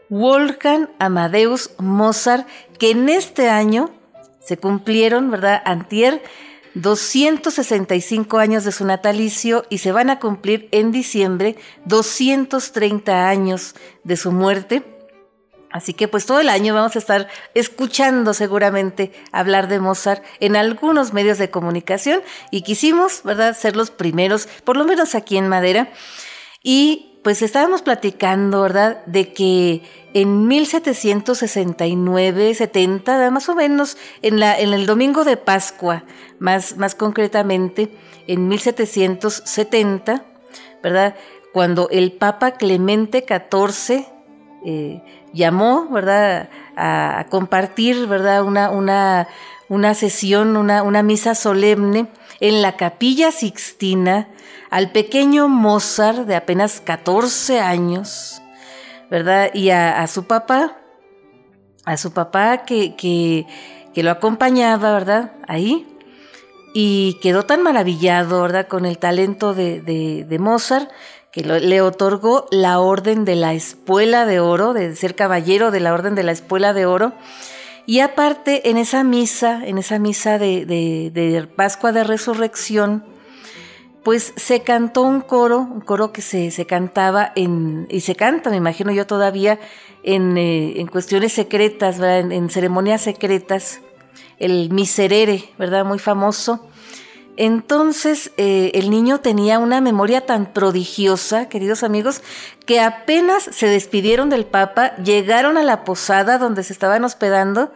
Wolfgang 0.09 0.89
Amadeus 0.99 1.73
Mozart, 1.77 2.49
que 2.79 2.93
en 2.93 3.11
este 3.11 3.51
año 3.51 3.91
se 4.41 4.57
cumplieron, 4.57 5.31
¿verdad? 5.31 5.61
Antier, 5.67 6.23
265 6.77 8.39
años 8.39 8.65
de 8.65 8.73
su 8.73 8.87
natalicio 8.87 9.67
y 9.69 9.79
se 9.79 9.93
van 9.93 10.09
a 10.09 10.19
cumplir 10.19 10.71
en 10.71 10.93
diciembre 10.93 11.57
230 11.85 13.29
años 13.29 13.75
de 14.03 14.17
su 14.17 14.33
muerte. 14.33 14.94
Así 15.75 15.93
que 15.93 16.07
pues 16.07 16.25
todo 16.25 16.39
el 16.39 16.49
año 16.51 16.73
vamos 16.73 16.95
a 16.95 17.01
estar 17.01 17.27
escuchando 17.53 18.33
seguramente 18.33 19.11
hablar 19.33 19.67
de 19.67 19.81
Mozart 19.81 20.23
en 20.39 20.55
algunos 20.55 21.13
medios 21.13 21.37
de 21.39 21.51
comunicación 21.51 22.21
y 22.53 22.63
quisimos, 22.63 23.25
¿verdad?, 23.25 23.59
ser 23.59 23.75
los 23.75 23.91
primeros, 23.91 24.47
por 24.63 24.77
lo 24.77 24.85
menos 24.85 25.17
aquí 25.17 25.37
en 25.37 25.49
Madera. 25.49 25.89
Y 26.63 27.19
pues 27.25 27.43
estábamos 27.43 27.83
platicando, 27.83 28.63
¿verdad?, 28.63 29.05
de 29.07 29.33
que 29.33 29.83
en 30.15 30.47
1769, 30.47 32.55
70, 32.55 33.33
más 33.33 33.49
o 33.49 33.57
menos, 33.57 33.97
en, 34.23 34.39
la, 34.39 34.57
en 34.57 34.75
el 34.75 34.87
domingo 34.87 35.25
de 35.25 35.37
Pascua, 35.37 36.05
más, 36.39 36.77
más 36.77 36.95
concretamente, 36.95 37.91
en 38.29 38.47
1770, 38.47 40.25
¿verdad?, 40.85 41.17
cuando 41.53 41.89
el 41.91 42.13
Papa 42.13 42.53
Clemente 42.53 43.27
XIV 43.27 44.07
eh, 44.65 45.03
llamó, 45.35 45.89
¿verdad?, 45.91 46.49
a, 46.77 47.27
compartir, 47.29 48.07
¿verdad?, 48.07 48.43
una, 48.43 48.71
una, 48.71 49.29
una 49.69 49.95
sesión, 49.95 50.57
una, 50.57 50.83
una 50.83 51.03
misa 51.03 51.35
solemne 51.35 52.07
en 52.41 52.63
la 52.63 52.77
capilla 52.77 53.31
Sixtina 53.31 54.29
al 54.71 54.91
pequeño 54.91 55.49
Mozart 55.49 56.27
de 56.27 56.35
apenas 56.35 56.81
14 56.81 57.61
años, 57.61 58.43
¿verdad? 59.11 59.51
Y 59.55 59.71
a, 59.71 60.05
su 60.09 60.25
papá, 60.25 60.79
a 61.85 61.97
su 61.97 62.13
papá 62.13 62.65
que, 62.65 62.97
que, 62.97 63.47
que, 63.95 64.03
lo 64.03 64.11
acompañaba, 64.11 64.93
¿verdad? 64.93 65.33
Ahí. 65.47 65.87
Y 66.75 67.21
quedó 67.23 67.45
tan 67.45 67.63
maravillado, 67.63 68.43
¿verdad? 68.43 68.67
Con 68.67 68.85
el 68.85 68.99
talento 68.99 69.55
de, 69.55 69.81
de, 69.81 70.25
de 70.25 70.39
Mozart 70.41 70.91
que 71.35 71.43
le 71.43 71.81
otorgó 71.81 72.47
la 72.53 72.79
Orden 72.79 73.25
de 73.25 73.35
la 73.35 73.55
Espuela 73.55 74.25
de 74.25 74.39
Oro, 74.39 74.73
de 74.73 74.95
ser 74.95 75.17
caballero 75.17 75.73
de 75.73 75.81
la 75.81 75.93
Orden 75.93 76.15
de 76.15 76.23
la 76.23 76.31
Espuela 76.31 76.73
de 76.73 76.87
Oro. 76.87 77.13
Y 77.87 77.99
aparte, 77.99 78.71
en 78.71 78.79
esa 78.79 79.03
misa, 79.03 79.61
en 79.67 79.77
esa 79.79 79.99
misa 79.99 80.39
de, 80.39 80.65
de, 80.65 81.49
Pascua 81.57 81.91
de 81.91 82.05
Resurrección, 82.05 83.05
pues 84.05 84.33
se 84.37 84.61
cantó 84.61 85.03
un 85.03 85.23
coro, 85.23 85.59
un 85.59 85.81
coro 85.81 86.13
que 86.13 86.23
se, 86.23 86.53
se 86.53 86.67
cantaba 86.67 87.33
en, 87.35 87.89
y 87.91 88.03
se 88.03 88.15
canta, 88.15 88.51
me 88.51 88.57
imagino 88.57 88.93
yo 88.93 89.05
todavía, 89.05 89.59
en, 90.05 90.39
eh, 90.39 90.87
cuestiones 90.93 91.33
secretas, 91.33 91.99
en, 91.99 92.49
ceremonias 92.49 93.01
secretas, 93.01 93.81
el 94.39 94.71
Miserere, 94.71 95.51
¿verdad? 95.59 95.85
Muy 95.85 95.99
famoso. 95.99 96.69
Entonces 97.37 98.31
eh, 98.37 98.71
el 98.75 98.91
niño 98.91 99.21
tenía 99.21 99.59
una 99.59 99.81
memoria 99.81 100.25
tan 100.25 100.53
prodigiosa, 100.53 101.49
queridos 101.49 101.83
amigos, 101.83 102.23
que 102.65 102.81
apenas 102.81 103.43
se 103.43 103.67
despidieron 103.67 104.31
del 104.31 104.47
Papa, 104.47 104.95
llegaron 104.97 105.59
a 105.59 105.65
la 105.65 105.85
posada 105.85 106.39
donde 106.39 106.63
se 106.63 106.73
estaban 106.73 107.05
hospedando 107.05 107.73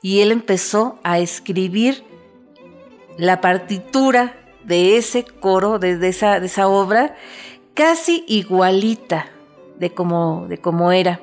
y 0.00 0.20
él 0.20 0.32
empezó 0.32 0.98
a 1.02 1.18
escribir 1.18 2.04
la 3.18 3.40
partitura 3.40 4.36
de 4.64 4.96
ese 4.96 5.24
coro, 5.24 5.78
de, 5.78 6.08
esa, 6.08 6.40
de 6.40 6.46
esa, 6.46 6.68
obra, 6.68 7.16
casi 7.74 8.24
igualita 8.26 9.26
de 9.78 9.90
como, 9.90 10.46
de 10.48 10.58
como 10.58 10.92
era. 10.92 11.20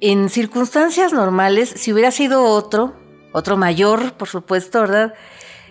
En 0.00 0.28
circunstancias 0.28 1.12
normales, 1.12 1.68
si 1.68 1.92
hubiera 1.92 2.10
sido 2.10 2.44
otro, 2.44 2.94
otro 3.32 3.56
mayor, 3.56 4.14
por 4.14 4.28
supuesto, 4.28 4.80
¿verdad? 4.80 5.14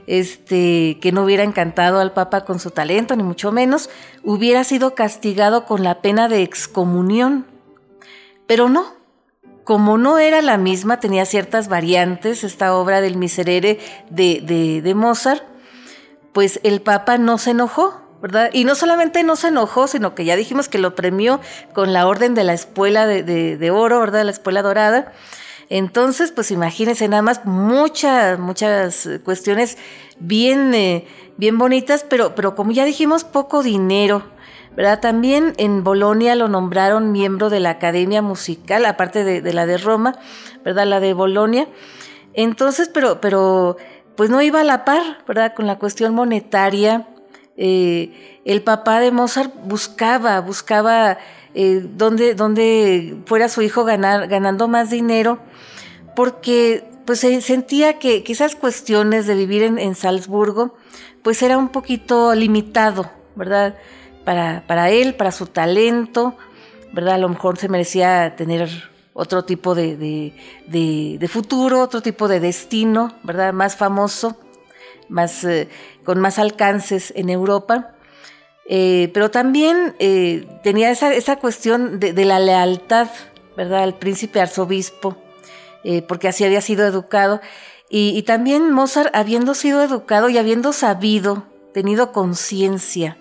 Este, 0.07 0.97
que 1.01 1.11
no 1.11 1.23
hubiera 1.23 1.43
encantado 1.43 1.99
al 1.99 2.13
Papa 2.13 2.45
con 2.45 2.59
su 2.59 2.71
talento, 2.71 3.15
ni 3.15 3.23
mucho 3.23 3.51
menos, 3.51 3.89
hubiera 4.23 4.63
sido 4.63 4.95
castigado 4.95 5.65
con 5.65 5.83
la 5.83 6.01
pena 6.01 6.29
de 6.29 6.41
excomunión. 6.41 7.45
Pero 8.47 8.69
no, 8.69 8.95
como 9.65 9.97
no 9.97 10.17
era 10.17 10.41
la 10.41 10.57
misma, 10.57 11.01
tenía 11.01 11.25
ciertas 11.25 11.67
variantes, 11.67 12.45
esta 12.45 12.73
obra 12.73 13.01
del 13.01 13.17
Miserere 13.17 13.79
de, 14.09 14.81
de, 14.81 14.95
Mozart, 14.95 15.43
pues 16.31 16.61
el 16.63 16.81
Papa 16.81 17.17
no 17.17 17.37
se 17.37 17.51
enojó, 17.51 18.01
¿verdad? 18.21 18.49
Y 18.53 18.63
no 18.63 18.75
solamente 18.75 19.25
no 19.25 19.35
se 19.35 19.49
enojó, 19.49 19.87
sino 19.87 20.15
que 20.15 20.23
ya 20.23 20.37
dijimos 20.37 20.69
que 20.69 20.77
lo 20.77 20.95
premió 20.95 21.41
con 21.73 21.91
la 21.91 22.07
orden 22.07 22.33
de 22.33 22.45
la 22.45 22.53
espuela 22.53 23.05
de, 23.05 23.23
de 23.23 23.71
oro, 23.71 23.99
¿verdad? 23.99 24.23
La 24.23 24.31
espuela 24.31 24.61
dorada. 24.61 25.11
Entonces, 25.69 26.31
pues 26.31 26.51
imagínense 26.51 27.07
nada 27.07 27.21
más 27.21 27.45
muchas, 27.45 28.39
muchas 28.39 29.09
cuestiones 29.23 29.77
bien, 30.19 30.73
eh, 30.73 31.05
bien 31.37 31.57
bonitas, 31.57 32.05
pero, 32.07 32.35
pero 32.35 32.55
como 32.55 32.71
ya 32.71 32.85
dijimos, 32.85 33.23
poco 33.23 33.63
dinero. 33.63 34.23
¿verdad? 34.77 34.99
También 34.99 35.53
en 35.57 35.83
Bolonia 35.83 36.35
lo 36.35 36.47
nombraron 36.47 37.11
miembro 37.11 37.49
de 37.49 37.59
la 37.59 37.71
Academia 37.71 38.21
Musical, 38.21 38.85
aparte 38.85 39.23
de, 39.23 39.51
la 39.51 39.65
de 39.65 39.79
Roma, 39.79 40.13
¿verdad? 40.63 40.85
La 40.85 40.99
de 40.99 41.13
Bolonia. 41.13 41.67
Entonces, 42.35 42.87
pero, 42.93 43.19
pero 43.19 43.77
pues 44.15 44.29
no 44.29 44.39
iba 44.39 44.61
a 44.61 44.63
la 44.63 44.85
par, 44.85 45.01
¿verdad? 45.27 45.55
Con 45.55 45.65
la 45.65 45.79
cuestión 45.79 46.13
monetaria. 46.13 47.07
Eh, 47.57 48.41
el 48.45 48.61
papá 48.61 48.99
de 48.99 49.11
Mozart 49.11 49.51
buscaba, 49.63 50.39
buscaba 50.41 51.17
eh, 51.55 51.81
donde, 51.83 53.17
fuera 53.25 53.49
su 53.49 53.63
hijo 53.63 53.83
ganar, 53.83 54.27
ganando 54.27 54.67
más 54.67 54.91
dinero, 54.91 55.39
porque 56.17 56.83
pues 57.05 57.19
se 57.19 57.39
sentía 57.41 57.99
que, 57.99 58.23
esas 58.27 58.55
cuestiones 58.55 59.27
de 59.27 59.35
vivir 59.35 59.61
en, 59.61 59.93
Salzburgo, 59.93 60.73
pues 61.21 61.43
era 61.43 61.59
un 61.59 61.69
poquito 61.69 62.33
limitado, 62.33 63.11
¿verdad? 63.35 63.77
Para, 64.25 64.63
para 64.65 64.89
él, 64.89 65.13
para 65.13 65.31
su 65.31 65.45
talento, 65.45 66.35
¿verdad? 66.91 67.13
A 67.13 67.17
lo 67.19 67.29
mejor 67.29 67.59
se 67.59 67.69
merecía 67.69 68.35
tener 68.35 68.67
otro 69.13 69.45
tipo 69.45 69.75
de, 69.75 70.33
futuro, 71.29 71.81
otro 71.81 72.01
tipo 72.01 72.27
de 72.27 72.39
destino, 72.39 73.13
¿verdad? 73.21 73.53
Más 73.53 73.75
famoso, 73.75 74.39
más, 75.09 75.43
eh, 75.43 75.69
con 76.03 76.19
más 76.19 76.39
alcances 76.39 77.13
en 77.15 77.29
Europa. 77.29 77.93
Eh, 78.67 79.11
pero 79.13 79.29
también 79.29 79.93
eh, 79.99 80.47
tenía 80.63 80.89
esa, 80.89 81.35
cuestión 81.35 81.99
de, 81.99 82.25
la 82.25 82.39
lealtad, 82.39 83.07
¿verdad? 83.55 83.83
Al 83.83 83.93
príncipe 83.93 84.41
arzobispo, 84.41 85.15
eh, 85.89 86.01
porque 86.01 86.27
así 86.27 86.43
había 86.43 86.59
sido 86.59 86.85
educado. 86.85 87.39
Y, 87.89 88.21
también 88.23 88.73
Mozart, 88.73 89.15
habiendo 89.15 89.55
sido 89.55 89.81
educado 89.81 90.27
y 90.27 90.37
habiendo 90.37 90.73
sabido, 90.73 91.45
tenido 91.73 92.11
conciencia 92.11 93.17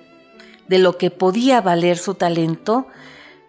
de 0.66 0.80
lo 0.80 0.98
que 0.98 1.12
podía 1.12 1.60
valer 1.60 1.96
su 1.96 2.14
talento, 2.14 2.88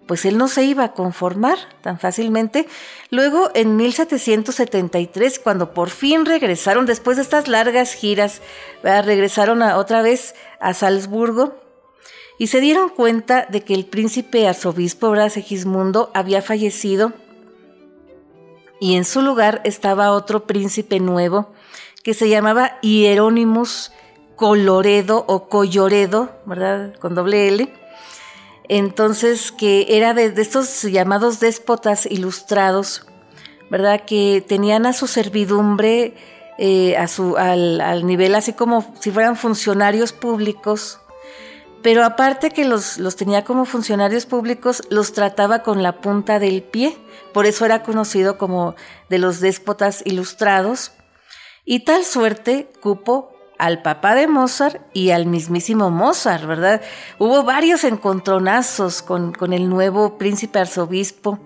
pues 0.06 0.24
él 0.26 0.38
no 0.38 0.48
se 0.48 0.66
iba 0.66 0.84
a 0.84 0.94
conformar 0.94 1.58
tan 1.82 1.98
fácilmente. 1.98 2.68
Luego, 3.10 3.50
en 3.56 3.76
1773, 3.76 5.40
cuando 5.40 5.74
por 5.74 5.90
fin 5.90 6.24
regresaron, 6.24 6.86
después 6.86 7.18
de 7.18 7.24
estas 7.24 7.48
largas 7.48 7.94
giras, 7.94 8.44
regresaron 8.84 9.64
otra 9.64 10.04
vez 10.04 10.36
a 10.60 10.76
Salzburgo, 10.76 11.56
y 12.38 12.48
se 12.48 12.62
dieron 12.62 12.90
cuenta 12.90 13.48
de 13.50 13.62
que 13.62 13.74
el 13.74 13.88
príncipe 13.88 14.48
arzobispo 14.48 15.16
Segismundo 15.32 16.12
había 16.14 16.44
fallecido 16.44 17.14
y 18.80 18.96
en 18.96 19.06
su 19.06 19.22
lugar 19.22 19.62
estaba 19.64 20.12
otro 20.12 20.46
príncipe 20.46 21.00
nuevo 21.00 21.52
que 22.04 22.14
se 22.14 22.30
llamaba 22.30 22.80
Hieronymus 22.82 23.92
Coloredo 24.36 25.26
o 25.28 25.50
Colloredo, 25.50 26.30
¿verdad? 26.46 26.96
Con 27.00 27.16
doble 27.16 27.48
L. 27.48 27.74
Entonces, 28.70 29.52
que 29.52 29.88
era 29.90 30.14
de, 30.14 30.34
estos 30.38 30.84
llamados 30.84 31.40
déspotas 31.40 32.06
ilustrados, 32.06 33.06
¿verdad? 33.70 34.06
Que 34.06 34.44
tenían 34.48 34.86
a 34.86 34.94
su 34.94 35.08
servidumbre 35.08 36.14
eh, 36.60 36.98
a 36.98 37.08
su, 37.08 37.38
al 37.38 38.06
nivel 38.06 38.34
así 38.36 38.54
como 38.54 38.96
si 39.00 39.12
fueran 39.12 39.36
funcionarios 39.36 40.12
públicos, 40.12 41.00
pero 41.88 42.04
aparte 42.04 42.52
que 42.52 42.66
los, 42.66 42.98
los 42.98 43.16
tenía 43.16 43.46
como 43.46 43.64
funcionarios 43.64 44.26
públicos, 44.26 44.84
los 44.90 45.14
trataba 45.14 45.64
con 45.64 45.84
la 45.84 46.02
punta 46.02 46.38
del 46.38 46.62
pie, 46.62 46.98
por 47.34 47.46
eso 47.46 47.64
era 47.64 47.82
conocido 47.82 48.38
como 48.38 48.76
de 49.08 49.20
los 49.20 49.40
déspotas 49.40 50.02
ilustrados, 50.04 50.92
y 51.64 51.86
tal 51.86 52.04
suerte 52.04 52.70
cupo 52.82 53.32
al 53.58 53.84
papá 53.84 54.16
de 54.16 54.28
Mozart 54.28 54.82
y 54.92 55.12
al 55.12 55.28
mismísimo 55.28 55.90
Mozart, 55.90 56.44
¿verdad? 56.46 56.82
Hubo 57.20 57.44
varios 57.44 57.86
encontronazos 57.86 59.02
con, 59.02 59.32
con 59.32 59.54
el 59.54 59.70
nuevo 59.70 60.18
príncipe 60.18 60.60
arzobispo, 60.60 61.40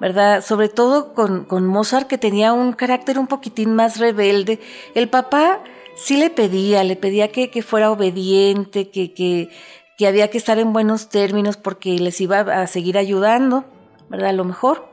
¿verdad? 0.00 0.42
Sobre 0.42 0.70
todo 0.70 1.12
con, 1.12 1.44
con 1.44 1.66
Mozart 1.66 2.06
que 2.06 2.16
tenía 2.16 2.54
un 2.54 2.72
carácter 2.72 3.18
un 3.18 3.26
poquitín 3.26 3.74
más 3.74 3.98
rebelde. 3.98 4.58
El 4.94 5.10
papá 5.10 5.60
sí 5.96 6.16
le 6.16 6.30
pedía, 6.30 6.84
le 6.84 6.94
pedía 6.94 7.32
que, 7.32 7.62
fuera 7.62 7.90
obediente, 7.90 8.90
que, 8.90 9.12
que, 9.12 9.48
que, 9.96 10.06
había 10.06 10.28
que 10.28 10.38
estar 10.38 10.58
en 10.58 10.72
buenos 10.72 11.08
términos 11.08 11.56
porque 11.56 11.98
les 11.98 12.20
iba 12.20 12.40
a 12.40 12.66
seguir 12.68 12.98
ayudando, 12.98 13.64
¿verdad? 14.08 14.30
A 14.30 14.34
lo 14.34 14.44
mejor. 14.44 14.86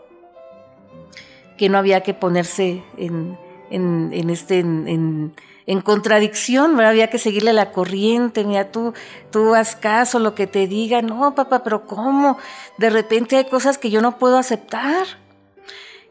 Que 1.58 1.70
no 1.70 1.78
había 1.78 2.02
que 2.02 2.16
ponerse 2.16 2.84
en, 2.98 3.38
en, 3.70 4.10
en 4.12 4.30
este, 4.30 4.60
en, 4.60 5.34
en, 5.68 5.82
contradicción, 5.82 6.76
¿verdad? 6.76 6.92
Había 6.92 7.10
que 7.10 7.20
seguirle 7.20 7.54
la 7.54 7.72
corriente, 7.72 8.44
mira, 8.44 8.72
tú, 8.72 8.94
tú 9.30 9.54
haz 9.54 9.76
caso, 9.76 10.18
lo 10.20 10.34
que 10.34 10.48
te 10.48 10.68
diga, 10.68 11.02
no, 11.02 11.36
papá, 11.36 11.64
pero 11.64 11.86
¿cómo? 11.86 12.38
De 12.78 12.90
repente 12.90 13.36
hay 13.38 13.46
cosas 13.46 13.78
que 13.78 13.92
yo 13.92 14.02
no 14.02 14.18
puedo 14.18 14.38
aceptar. 14.38 15.06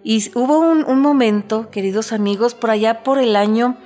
Y 0.05 0.31
hubo 0.37 0.59
un, 0.59 0.85
un 0.85 1.01
momento, 1.01 1.71
queridos 1.71 2.13
amigos, 2.13 2.55
por 2.55 2.71
allá 2.71 3.03
por 3.03 3.19
el 3.19 3.37
año 3.37 3.77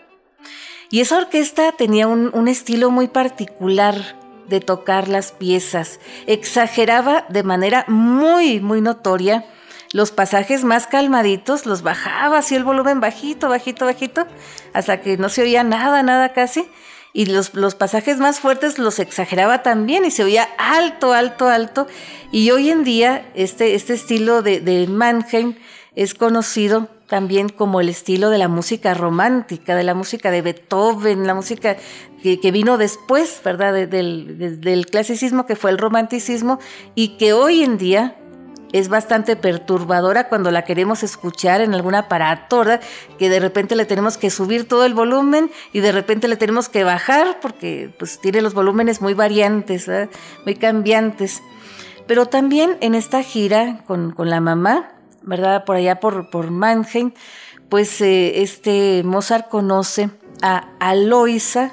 y 0.90 1.00
esa 1.00 1.18
orquesta 1.18 1.72
tenía 1.72 2.08
un, 2.08 2.48
estilo 2.48 2.90
muy 2.90 3.06
particular 3.06 4.16
de 4.48 4.60
tocar 4.60 5.08
las 5.08 5.30
piezas. 5.30 6.00
Exageraba 6.26 7.26
de 7.28 7.44
manera 7.44 7.84
muy, 7.86 8.60
muy 8.60 8.80
notoria 8.80 9.44
los 9.92 10.12
pasajes 10.12 10.62
más 10.62 10.86
calmaditos, 10.86 11.66
los 11.66 11.82
bajaba 11.82 12.38
así 12.38 12.54
el 12.54 12.64
volumen 12.64 13.00
bajito, 13.00 13.48
bajito, 13.48 13.86
bajito, 13.86 14.26
hasta 14.72 15.00
que 15.00 15.16
no 15.16 15.28
se 15.28 15.42
oía 15.42 15.64
nada, 15.64 16.02
nada 16.02 16.32
casi. 16.32 16.68
Y 17.12 17.26
los, 17.26 17.54
los 17.54 17.74
pasajes 17.74 18.18
más 18.18 18.38
fuertes 18.38 18.78
los 18.78 19.00
exageraba 19.00 19.62
también 19.62 20.04
y 20.04 20.12
se 20.12 20.22
oía 20.22 20.48
alto, 20.58 21.12
alto, 21.12 21.48
alto. 21.48 21.88
Y 22.30 22.52
hoy 22.52 22.70
en 22.70 22.84
día 22.84 23.28
este, 23.34 23.74
este 23.74 23.94
estilo 23.94 24.42
de, 24.42 24.60
de 24.60 24.86
Mannheim 24.86 25.56
es 25.96 26.14
conocido 26.14 26.88
también 27.10 27.48
como 27.48 27.80
el 27.80 27.88
estilo 27.88 28.30
de 28.30 28.38
la 28.38 28.46
música 28.46 28.94
romántica, 28.94 29.74
de 29.74 29.82
la 29.82 29.94
música 29.94 30.30
de 30.30 30.42
Beethoven, 30.42 31.26
la 31.26 31.34
música 31.34 31.76
que, 32.22 32.50
vino 32.52 32.78
después, 32.78 33.40
¿verdad?, 33.44 33.74
del, 33.88 34.86
clasicismo, 34.88 35.44
que 35.44 35.56
fue 35.56 35.72
el 35.72 35.78
romanticismo, 35.78 36.60
y 36.94 37.16
que 37.18 37.32
hoy 37.32 37.64
en 37.64 37.78
día 37.78 38.16
es 38.72 38.88
bastante 38.88 39.34
perturbadora 39.34 40.28
cuando 40.28 40.52
la 40.52 40.64
queremos 40.64 41.02
escuchar 41.02 41.60
en 41.60 41.74
alguna 41.74 42.00
aparato, 42.00 42.62
Que 43.18 43.28
de 43.28 43.40
repente 43.40 43.74
le 43.74 43.86
tenemos 43.86 44.16
que 44.16 44.30
subir 44.30 44.68
todo 44.68 44.84
el 44.84 44.94
volumen 44.94 45.50
y 45.72 45.80
de 45.80 45.90
repente 45.90 46.28
le 46.28 46.36
tenemos 46.36 46.68
que 46.68 46.84
bajar 46.84 47.40
porque 47.42 47.92
pues 47.98 48.20
tiene 48.20 48.40
los 48.40 48.54
volúmenes 48.54 49.00
muy 49.00 49.14
variantes, 49.14 49.90
muy 50.44 50.54
cambiantes. 50.54 51.42
Pero 52.06 52.26
también 52.26 52.76
en 52.80 52.94
esta 52.94 53.24
gira 53.24 53.82
con, 53.88 54.14
la 54.16 54.40
mamá, 54.40 54.92
¿verdad? 55.22 55.64
Por 55.64 55.76
allá 55.76 56.00
por, 56.00 56.30
por 56.30 56.50
Mannheim, 56.50 57.12
pues 57.68 58.00
eh, 58.00 58.42
este 58.42 59.02
Mozart 59.04 59.48
conoce 59.48 60.10
a 60.42 60.68
Aloisa, 60.80 61.72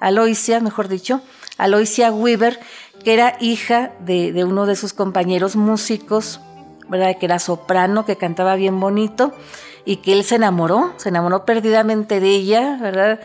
Aloisia, 0.00 0.60
mejor 0.60 0.88
dicho, 0.88 1.22
Aloisia 1.58 2.12
Weber, 2.12 2.58
que 3.04 3.14
era 3.14 3.36
hija 3.40 3.92
de, 4.00 4.44
uno 4.44 4.66
de 4.66 4.76
sus 4.76 4.92
compañeros 4.92 5.56
músicos, 5.56 6.40
¿verdad? 6.88 7.16
Que 7.18 7.26
era 7.26 7.38
soprano, 7.38 8.04
que 8.04 8.16
cantaba 8.16 8.56
bien 8.56 8.80
bonito 8.80 9.32
y 9.84 9.96
que 9.98 10.12
él 10.12 10.24
se 10.24 10.34
enamoró, 10.34 10.92
se 10.96 11.10
enamoró 11.10 11.44
perdidamente 11.44 12.20
de 12.20 12.28
ella, 12.30 12.78
¿verdad? 12.80 13.20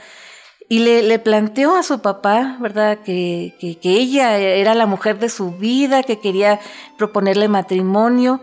Y 0.69 0.79
le, 0.79 1.19
planteó 1.19 1.75
a 1.75 1.83
su 1.83 1.99
papá, 1.99 2.57
¿verdad? 2.61 2.99
Que, 2.99 3.55
que, 3.59 3.77
ella 3.83 4.37
era 4.37 4.73
la 4.73 4.85
mujer 4.85 5.19
de 5.19 5.27
su 5.27 5.51
vida, 5.51 6.03
que 6.03 6.19
quería 6.19 6.59
proponerle 6.97 7.49
matrimonio. 7.49 8.39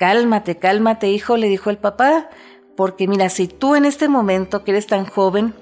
Cálmate, 0.00 0.56
cálmate, 0.56 1.10
hijo, 1.10 1.36
le 1.36 1.48
dijo 1.48 1.68
el 1.68 1.76
papá, 1.76 2.30
porque 2.74 3.06
mira, 3.06 3.28
si 3.28 3.48
tú 3.48 3.74
en 3.74 3.84
este 3.84 4.08
momento, 4.08 4.64
que 4.64 4.70
eres 4.70 4.86
tan 4.86 5.04
joven, 5.04 5.52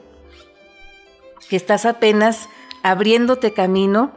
que 1.50 1.56
estás 1.56 1.84
apenas 1.84 2.48
abriéndote 2.84 3.52
camino, 3.52 4.12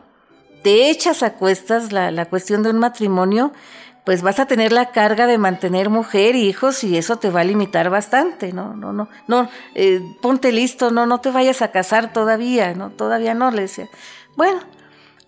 te 0.61 0.91
echas 0.91 1.24
a 1.24 1.34
cuestas 1.34 1.91
la, 1.91 2.26
cuestión 2.26 2.61
de 2.61 2.69
un 2.69 2.78
matrimonio, 2.78 3.51
pues 4.05 4.22
vas 4.22 4.39
a 4.39 4.45
tener 4.45 4.72
la 4.72 4.91
carga 4.91 5.26
de 5.26 5.39
mantener 5.39 5.89
mujer 5.89 6.36
y 6.36 6.47
hijos 6.47 6.84
y 6.84 6.97
eso 6.97 7.15
te 7.15 7.32
va 7.32 7.39
a 7.39 7.43
limitar 7.43 7.89
bastante, 7.89 8.53
¿no? 8.53 8.76
No, 8.76 8.93
no, 8.93 9.09
no, 9.28 9.49
eh, 9.74 10.03
ponte 10.22 10.51
listo, 10.51 10.91
no, 10.91 11.07
no 11.07 11.19
te 11.19 11.32
vayas 11.32 11.63
a 11.63 11.72
casar 11.72 12.13
todavía, 12.13 12.76
¿no? 12.76 12.91
Todavía 12.91 13.34
no, 13.34 13.49
le 13.49 13.63
decía. 13.63 13.89
Bueno, 14.38 14.59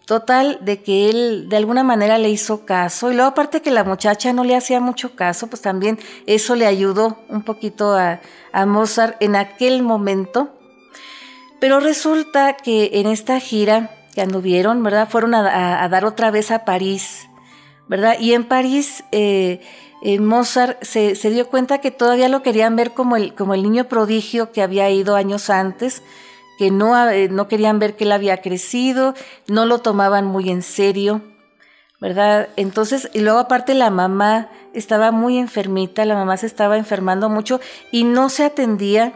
total, 0.06 0.60
de 0.62 0.82
que 0.82 1.10
él 1.10 1.47
de 1.49 1.58
alguna 1.58 1.84
manera 1.84 2.18
le 2.18 2.30
hizo 2.30 2.66
caso 2.66 3.12
y 3.12 3.16
luego 3.16 3.30
aparte 3.30 3.62
que 3.62 3.72
la 3.72 3.84
muchacha 3.84 4.34
no 4.34 4.43
le 4.43 4.56
hacía 4.56 4.80
mucho 4.80 5.16
caso, 5.16 5.47
pues 5.47 5.62
también 5.62 5.97
eso 6.26 6.56
le 6.56 6.66
ayudó 6.66 7.18
un 7.30 7.43
poquito 7.43 7.95
a, 7.95 8.20
Mozart 8.68 9.16
en 9.20 9.36
aquel 9.36 9.82
momento. 9.82 10.49
Pero 11.60 11.80
resulta 11.80 12.54
que 12.58 12.91
en 12.93 13.08
esta 13.08 13.39
gira, 13.39 13.89
que 14.14 14.22
anduvieron, 14.22 14.84
¿verdad? 14.84 15.08
Fueron 15.10 15.34
a, 15.34 15.88
dar 15.89 16.06
otra 16.06 16.30
vez 16.30 16.51
a 16.51 16.66
París, 16.66 17.28
¿verdad? 17.88 18.18
Y 18.20 18.34
en 18.34 18.43
París 18.43 19.06
eh, 19.12 19.62
eh, 20.04 20.20
Mozart 20.20 20.84
se, 20.84 21.16
dio 21.32 21.47
cuenta 21.47 21.80
que 21.80 21.89
todavía 21.89 22.28
lo 22.28 22.43
querían 22.43 22.76
ver 22.76 22.91
como 22.91 23.16
el, 23.16 23.34
como 23.34 23.54
el 23.54 23.64
niño 23.64 23.86
prodigio 23.86 24.51
que 24.51 24.62
había 24.62 24.89
ido 24.89 25.16
años 25.16 25.49
antes, 25.49 26.04
que 26.58 26.72
no, 26.72 27.10
eh, 27.10 27.30
no 27.30 27.47
querían 27.47 27.80
ver 27.80 27.95
que 27.95 28.04
él 28.04 28.12
había 28.12 28.41
crecido, 28.41 29.14
no 29.47 29.66
lo 29.66 29.80
tomaban 29.80 30.26
muy 30.26 30.49
en 30.49 30.62
serio, 30.62 31.22
¿verdad? 31.99 32.49
Entonces, 32.56 33.10
y 33.14 33.20
luego 33.20 33.39
aparte 33.39 33.74
la 33.74 33.89
mamá 33.89 34.49
estaba 34.74 35.12
muy 35.12 35.38
enfermita, 35.38 36.06
la 36.06 36.16
mamá 36.16 36.38
se 36.38 36.47
estaba 36.47 36.78
enfermando 36.78 37.30
mucho 37.30 37.60
y 37.91 38.04
no 38.04 38.30
se 38.30 38.43
atendía. 38.43 39.14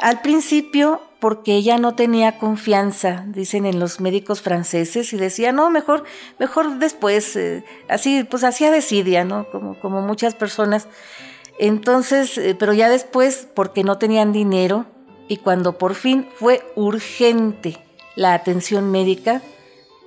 Al 0.00 0.20
principio 0.20 1.00
porque 1.20 1.54
ella 1.54 1.76
no 1.78 1.94
tenía 1.94 2.38
confianza, 2.38 3.24
dicen 3.28 3.66
en 3.66 3.78
los 3.78 4.00
médicos 4.00 4.40
franceses, 4.40 5.12
y 5.12 5.18
decía, 5.18 5.52
no, 5.52 5.70
mejor, 5.70 6.04
mejor 6.38 6.78
después, 6.78 7.36
eh, 7.36 7.62
así, 7.88 8.24
pues 8.24 8.42
hacía 8.42 8.70
desidia, 8.70 9.24
¿no? 9.24 9.46
Como, 9.52 9.78
como 9.78 10.00
muchas 10.00 10.34
personas. 10.34 10.88
Entonces, 11.58 12.38
eh, 12.38 12.56
pero 12.58 12.72
ya 12.72 12.88
después, 12.88 13.46
porque 13.54 13.84
no 13.84 13.98
tenían 13.98 14.32
dinero, 14.32 14.86
y 15.30 15.36
cuando 15.36 15.78
por 15.78 15.94
fin 15.94 16.26
fue 16.34 16.60
urgente 16.74 17.78
la 18.16 18.34
atención 18.34 18.90
médica, 18.90 19.42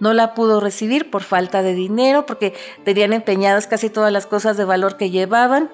no 0.02 0.12
la 0.12 0.34
pudo 0.34 0.60
recibir 0.60 1.10
por 1.10 1.24
falta 1.24 1.64
de 1.64 1.74
dinero, 1.74 2.26
porque 2.26 2.54
tenían 2.84 3.14
empeñadas 3.14 3.66
casi 3.66 3.90
todas 3.90 4.12
las 4.12 4.26
cosas 4.26 4.58
de 4.58 4.66
valor 4.66 4.98
que 4.98 5.12
llevaban. 5.12 5.72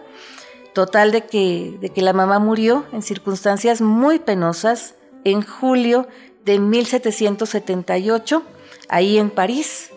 Total 0.76 1.12
de 1.12 1.26
que, 1.26 1.76
de 1.82 1.90
que 1.90 2.04
la 2.04 2.14
mamá 2.14 2.38
murió 2.38 2.86
en 2.94 3.02
circunstancias 3.02 3.82
muy 3.82 4.20
penosas, 4.20 4.94
en 5.24 5.42
julio 5.42 6.08
de 6.46 6.60
1778, 6.60 8.44
ahí 8.88 9.18
en 9.18 9.32
París. 9.32 9.90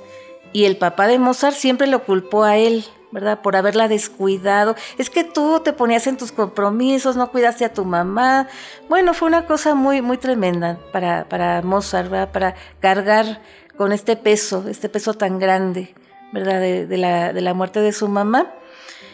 Y 0.55 0.65
el 0.65 0.79
papá 0.79 1.07
de 1.09 1.19
Mozart 1.19 1.57
siempre 1.57 1.89
lo 1.89 2.05
culpó 2.05 2.45
a 2.45 2.57
él, 2.57 2.87
¿verdad? 3.13 3.41
Por 3.41 3.55
haberla 3.55 3.89
descuidado. 3.89 4.75
Es 4.99 5.11
que 5.11 5.23
tú 5.23 5.61
te 5.61 5.73
ponías 5.73 6.07
en 6.07 6.17
tus 6.17 6.33
compromisos, 6.33 7.17
no 7.17 7.31
cuidaste 7.31 7.65
a 7.65 7.73
tu 7.73 7.85
mamá. 7.85 8.49
Bueno, 8.89 9.15
fue 9.15 9.29
una 9.29 9.47
cosa 9.47 9.75
muy, 9.75 10.03
muy 10.03 10.19
tremenda 10.19 10.79
para, 10.93 11.29
para 11.29 11.63
Mozart, 11.63 12.11
¿verdad? 12.11 12.33
Para 12.33 12.55
cargar 12.81 13.41
con 13.77 13.93
este 13.93 14.17
peso, 14.17 14.65
este 14.69 14.89
peso 14.89 15.15
tan 15.15 15.39
grande, 15.39 15.95
¿verdad? 16.33 16.61
De, 16.61 16.97
la, 16.97 17.33
de 17.33 17.41
la, 17.41 17.55
muerte 17.55 17.81
de 17.81 17.93
su 17.93 18.09
mamá. 18.09 18.53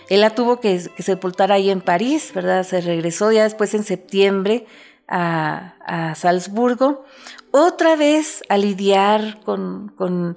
Él 0.08 0.22
la 0.22 0.30
tuvo 0.30 0.60
que, 0.60 0.80
que 0.96 1.02
sepultar 1.02 1.52
ahí 1.52 1.68
en 1.68 1.80
París, 1.80 2.32
¿verdad? 2.34 2.64
Se 2.64 2.80
regresó 2.80 3.30
ya 3.32 3.42
después 3.42 3.74
en 3.74 3.84
septiembre 3.84 4.66
a, 5.08 6.14
Salzburgo, 6.16 7.04
otra 7.50 7.96
vez 7.96 8.42
a 8.48 8.58
lidiar 8.58 9.40
con, 9.40 9.92
con, 9.96 10.36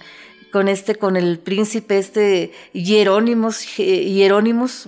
este, 0.67 0.95
con 0.95 1.17
el 1.17 1.39
príncipe 1.39 1.97
este 1.97 2.51
Hierónimos, 2.73 3.65
Hierónimos, 3.77 4.87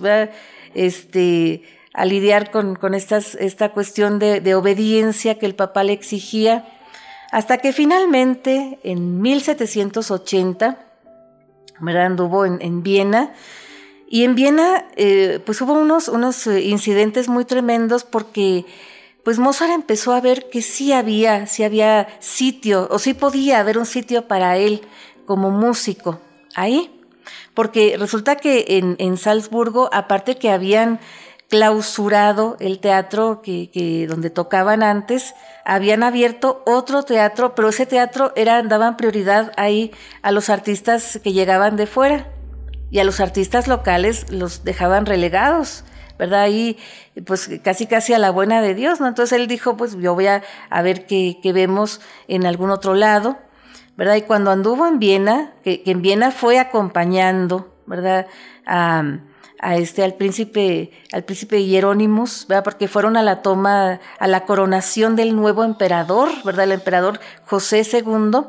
este, 0.74 1.62
a 1.92 2.04
lidiar 2.04 2.50
con, 2.50 2.76
con 2.76 2.94
esta 2.94 3.68
cuestión 3.70 4.18
de, 4.18 4.54
obediencia 4.54 5.38
que 5.38 5.46
el 5.46 5.54
papá 5.54 5.84
le 5.84 5.92
exigía, 5.92 6.66
hasta 7.32 7.58
que 7.58 7.72
finalmente 7.72 8.78
en 8.84 9.20
1780, 9.20 10.78
anduvo 11.80 12.44
en, 12.44 12.60
en 12.60 12.82
Viena, 12.82 13.32
y 14.08 14.24
en 14.24 14.34
Viena, 14.34 14.86
eh, 14.96 15.40
pues 15.44 15.60
hubo 15.60 15.72
unos, 15.72 16.08
unos 16.08 16.46
eh, 16.46 16.60
incidentes 16.60 17.28
muy 17.28 17.44
tremendos 17.44 18.04
porque 18.04 18.64
pues 19.24 19.38
Mozart 19.38 19.72
empezó 19.72 20.12
a 20.12 20.20
ver 20.20 20.50
que 20.50 20.60
sí 20.60 20.92
había, 20.92 21.46
sí 21.46 21.64
había 21.64 22.08
sitio, 22.20 22.86
o 22.90 22.98
sí 22.98 23.14
podía 23.14 23.58
haber 23.58 23.78
un 23.78 23.86
sitio 23.86 24.28
para 24.28 24.58
él 24.58 24.82
como 25.24 25.50
músico 25.50 26.20
ahí. 26.54 26.90
Porque 27.54 27.96
resulta 27.98 28.36
que 28.36 28.64
en, 28.68 28.96
en 28.98 29.16
Salzburgo, 29.16 29.88
aparte 29.92 30.36
que 30.36 30.50
habían 30.50 31.00
clausurado 31.48 32.56
el 32.58 32.80
teatro 32.80 33.42
que, 33.42 34.06
donde 34.08 34.30
tocaban 34.30 34.82
antes, 34.82 35.34
habían 35.64 36.02
abierto 36.02 36.62
otro 36.66 37.02
teatro, 37.02 37.54
pero 37.54 37.68
ese 37.68 37.86
teatro 37.86 38.32
era, 38.34 38.62
daban 38.62 38.96
prioridad 38.96 39.52
ahí 39.56 39.92
a 40.22 40.32
los 40.32 40.50
artistas 40.50 41.20
que 41.22 41.32
llegaban 41.32 41.76
de 41.76 41.86
fuera 41.86 42.28
y 42.90 42.98
a 42.98 43.04
los 43.04 43.20
artistas 43.20 43.68
locales 43.68 44.30
los 44.30 44.64
dejaban 44.64 45.06
relegados. 45.06 45.84
¿verdad? 46.18 46.42
Ahí, 46.42 46.78
pues 47.26 47.50
casi 47.62 47.86
casi 47.86 48.14
a 48.14 48.18
la 48.18 48.30
buena 48.30 48.62
de 48.62 48.74
Dios, 48.74 49.00
¿no? 49.00 49.08
Entonces 49.08 49.38
él 49.38 49.48
dijo, 49.48 49.76
pues 49.76 49.96
yo 49.96 50.14
voy 50.14 50.28
a, 50.28 50.42
ver 50.82 51.06
qué, 51.06 51.38
vemos 51.52 52.00
en 52.28 52.46
algún 52.46 52.70
otro 52.70 52.94
lado, 52.94 53.36
¿verdad? 53.96 54.16
Y 54.16 54.22
cuando 54.22 54.50
anduvo 54.50 54.86
en 54.86 54.98
Viena, 54.98 55.54
que, 55.62 55.82
en 55.86 56.02
Viena 56.02 56.30
fue 56.30 56.58
acompañando, 56.58 57.74
¿verdad? 57.86 58.26
A, 58.66 59.02
este, 59.76 60.02
al 60.02 60.14
príncipe, 60.14 60.90
al 61.12 61.24
príncipe 61.24 61.64
Hierónimos, 61.64 62.46
¿verdad? 62.48 62.64
Porque 62.64 62.88
fueron 62.88 63.16
a 63.16 63.22
la 63.22 63.40
toma, 63.40 64.00
a 64.18 64.26
la 64.26 64.44
coronación 64.44 65.16
del 65.16 65.34
nuevo 65.34 65.64
emperador, 65.64 66.28
¿verdad? 66.44 66.64
El 66.64 66.72
emperador 66.72 67.20
José 67.46 67.82
II 67.90 68.40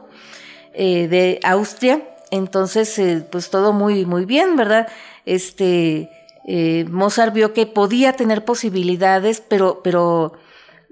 eh, 0.73 1.07
de 1.07 1.39
Austria. 1.43 2.01
Entonces, 2.31 2.97
eh, 2.99 3.25
pues 3.31 3.49
todo 3.49 3.71
muy, 3.71 4.05
muy 4.05 4.25
bien, 4.25 4.57
¿verdad? 4.57 4.89
Este, 5.25 6.09
eh, 6.47 6.85
Mozart 6.89 7.33
vio 7.33 7.53
que 7.53 7.65
podía 7.65 8.13
tener 8.13 8.43
posibilidades, 8.43 9.41
pero, 9.47 9.81
pero 9.83 10.33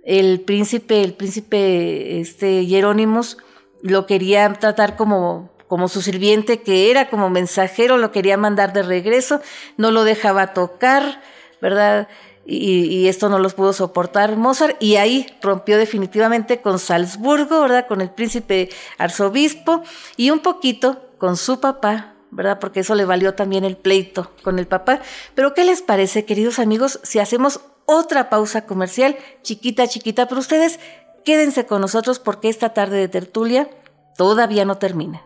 el 0.06 0.42
príncipe, 0.42 1.04
el 1.04 1.14
príncipe 1.14 2.20
este, 2.22 2.66
Jerónimos 2.66 3.38
lo 3.84 4.06
quería 4.06 4.52
tratar 4.54 4.96
como, 4.96 5.52
como 5.68 5.90
su 5.90 6.02
sirviente 6.02 6.62
que 6.62 6.90
era, 6.90 7.10
como 7.10 7.30
mensajero, 7.30 7.98
lo 7.98 8.12
quería 8.12 8.38
mandar 8.38 8.72
de 8.74 8.82
regreso, 8.82 9.42
no 9.78 9.92
lo 9.92 10.06
dejaba 10.06 10.54
tocar, 10.54 11.22
¿verdad? 11.62 12.08
Y, 12.46 12.86
y, 12.86 13.08
esto 13.08 13.30
no 13.30 13.40
los 13.40 13.54
pudo 13.54 13.72
soportar 13.72 14.36
Mozart 14.36 14.82
y 14.82 14.96
ahí 14.96 15.28
rompió 15.42 15.78
definitivamente 15.78 16.62
con 16.62 16.80
Salzburgo, 16.80 17.62
¿verdad? 17.62 17.88
Con 17.88 18.02
el 18.02 18.10
príncipe 18.10 18.70
arzobispo 18.98 19.84
y 20.18 20.30
un 20.30 20.40
poquito 20.40 21.10
con 21.18 21.38
su 21.38 21.60
papá, 21.60 22.16
¿verdad? 22.32 22.60
Porque 22.60 22.82
eso 22.82 22.96
le 22.96 23.06
valió 23.06 23.34
también 23.34 23.64
el 23.64 23.78
pleito 23.78 24.32
con 24.44 24.60
el 24.60 24.68
papá. 24.68 25.00
Pero 25.36 25.54
¿qué 25.54 25.64
les 25.64 25.82
parece, 25.82 26.26
queridos 26.26 26.60
amigos, 26.60 27.00
si 27.04 27.20
hacemos 27.20 27.62
otra 27.86 28.30
pausa 28.30 28.66
comercial, 28.66 29.18
chiquita, 29.42 29.88
chiquita, 29.88 30.28
pero 30.28 30.40
ustedes 30.40 30.80
Quédense 31.26 31.66
con 31.66 31.80
nosotros 31.80 32.20
porque 32.20 32.50
esta 32.50 32.74
tarde 32.74 32.98
de 32.98 33.08
tertulia 33.08 33.70
todavía 34.18 34.66
no 34.66 34.78
termina. 34.78 35.22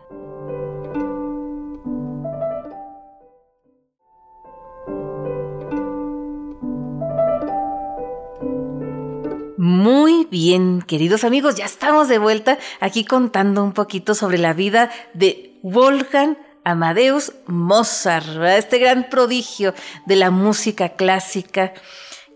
Muy 9.56 10.26
bien, 10.30 10.82
queridos 10.82 11.24
amigos, 11.24 11.56
ya 11.56 11.64
estamos 11.64 12.08
de 12.08 12.18
vuelta 12.18 12.58
aquí 12.80 13.04
contando 13.04 13.64
un 13.64 13.72
poquito 13.72 14.14
sobre 14.14 14.38
la 14.38 14.52
vida 14.52 14.90
de 15.14 15.58
Wolfgang 15.62 16.36
Amadeus 16.62 17.32
Mozart, 17.46 18.28
este 18.56 18.78
gran 18.78 19.08
prodigio 19.08 19.74
de 20.06 20.16
la 20.16 20.30
música 20.30 20.90
clásica 20.90 21.72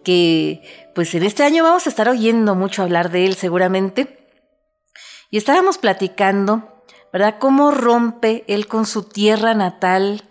que 0.02 0.62
pues 0.94 1.14
en 1.14 1.22
este 1.22 1.44
año 1.44 1.62
vamos 1.64 1.86
a 1.86 1.90
estar 1.90 2.08
oyendo 2.08 2.54
mucho 2.54 2.82
hablar 2.82 3.10
de 3.10 3.26
él 3.26 3.34
seguramente. 3.34 4.18
Y 5.30 5.38
estábamos 5.38 5.78
platicando, 5.78 6.84
¿verdad? 7.12 7.36
Cómo 7.38 7.70
rompe 7.70 8.44
él 8.48 8.66
con 8.66 8.86
su 8.86 9.04
tierra 9.04 9.54
natal, 9.54 10.24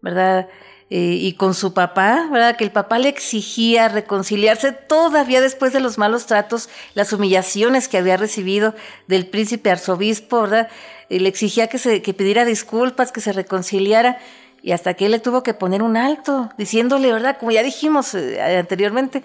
¿verdad? 0.00 0.48
Eh, 0.94 1.16
y 1.18 1.32
con 1.36 1.54
su 1.54 1.72
papá, 1.72 2.28
¿verdad? 2.30 2.56
Que 2.56 2.64
el 2.64 2.70
papá 2.70 2.98
le 2.98 3.08
exigía 3.08 3.88
reconciliarse 3.88 4.72
todavía 4.72 5.40
después 5.40 5.72
de 5.72 5.80
los 5.80 5.96
malos 5.96 6.26
tratos, 6.26 6.68
las 6.92 7.14
humillaciones 7.14 7.88
que 7.88 7.96
había 7.96 8.18
recibido 8.18 8.74
del 9.08 9.26
príncipe 9.26 9.70
arzobispo, 9.70 10.42
¿verdad? 10.42 10.68
Y 11.08 11.20
le 11.20 11.30
exigía 11.30 11.68
que, 11.68 11.78
se, 11.78 12.02
que 12.02 12.12
pidiera 12.12 12.44
disculpas, 12.44 13.10
que 13.10 13.22
se 13.22 13.32
reconciliara. 13.32 14.18
Y 14.62 14.72
hasta 14.72 14.94
que 14.94 15.06
él 15.06 15.12
le 15.12 15.18
tuvo 15.18 15.42
que 15.42 15.54
poner 15.54 15.82
un 15.82 15.96
alto, 15.96 16.50
diciéndole, 16.56 17.12
¿verdad? 17.12 17.36
Como 17.38 17.50
ya 17.50 17.62
dijimos 17.62 18.14
eh, 18.14 18.40
anteriormente, 18.40 19.22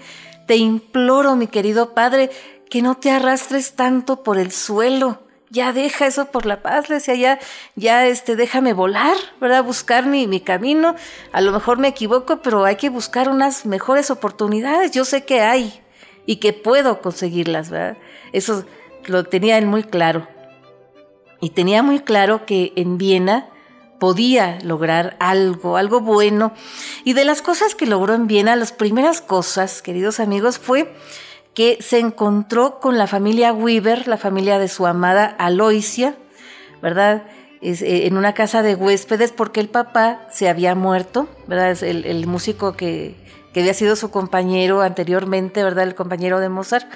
te 0.48 0.56
imploro, 0.56 1.36
mi 1.36 1.48
querido 1.48 1.94
padre, 1.94 2.32
que 2.70 2.82
no 2.82 2.96
te 2.96 3.12
arrastres 3.12 3.74
tanto 3.74 4.24
por 4.24 4.40
el 4.40 4.52
suelo 4.52 5.20
ya 5.50 5.72
deja 5.72 6.08
eso 6.08 6.26
por 6.26 6.46
la 6.46 6.62
paz, 6.62 6.90
le 6.90 6.96
decía, 6.96 7.16
ya, 7.16 7.40
ya 7.76 8.06
este, 8.06 8.36
déjame 8.36 8.74
volar, 8.74 9.16
¿verdad? 9.40 9.64
Buscar 9.64 10.06
mi, 10.06 10.28
mi 10.28 10.42
camino. 10.42 10.96
A 11.32 11.42
lo 11.42 11.52
mejor 11.52 11.78
me 11.78 11.88
equivoco, 11.88 12.42
pero 12.42 12.66
hay 12.66 12.76
que 12.76 12.90
buscar 12.90 13.30
unas 13.30 13.66
mejores 13.66 14.12
oportunidades. 14.12 14.92
Yo 14.92 15.06
sé 15.06 15.24
que 15.24 15.42
hay 15.42 15.82
y 16.26 16.38
que 16.38 16.52
puedo 16.52 17.02
conseguirlas, 17.02 17.70
¿verdad? 17.70 17.98
Eso 18.34 18.66
lo 19.06 19.24
tenía 19.24 19.58
él 19.58 19.68
muy 19.68 19.84
claro. 19.84 20.28
Y 21.40 21.52
tenía 21.52 21.82
muy 21.82 22.00
claro 22.02 22.46
que 22.46 22.74
en 22.76 22.98
Viena 22.98 23.48
podía 24.00 24.60
lograr 24.64 25.16
algo, 25.20 25.78
algo 25.78 26.02
bueno. 26.02 26.54
Y 27.04 27.14
de 27.14 27.26
las 27.26 27.42
cosas 27.42 27.76
que 27.76 27.86
logró 27.86 28.14
en 28.14 28.28
Viena, 28.28 28.56
las 28.56 28.72
primeras 28.72 29.22
cosas, 29.22 29.82
queridos 29.82 30.20
amigos, 30.20 30.60
fue 30.60 30.94
que 31.54 31.80
se 31.82 32.00
encontró 32.00 32.80
con 32.80 32.98
la 32.98 33.08
familia 33.08 33.52
Weaver, 33.52 34.08
la 34.08 34.18
familia 34.18 34.60
de 34.60 34.68
su 34.68 34.86
amada 34.86 35.26
Aloisia, 35.40 36.16
¿verdad? 36.82 37.24
Eh, 37.62 38.06
en 38.06 38.18
una 38.18 38.34
casa 38.34 38.62
de 38.62 38.76
huéspedes 38.76 39.32
porque 39.32 39.60
el 39.60 39.68
papá 39.68 40.28
se 40.32 40.48
había 40.48 40.76
muerto, 40.76 41.28
¿verdad? 41.48 41.72
Es 41.72 41.82
el, 41.82 42.28
músico 42.28 42.74
que, 42.74 43.16
había 43.56 43.74
sido 43.74 43.96
su 43.96 44.12
compañero 44.12 44.82
anteriormente, 44.82 45.64
¿verdad? 45.64 45.86
El 45.86 45.96
compañero 45.96 46.40
de 46.40 46.50
Mozart. 46.50 46.88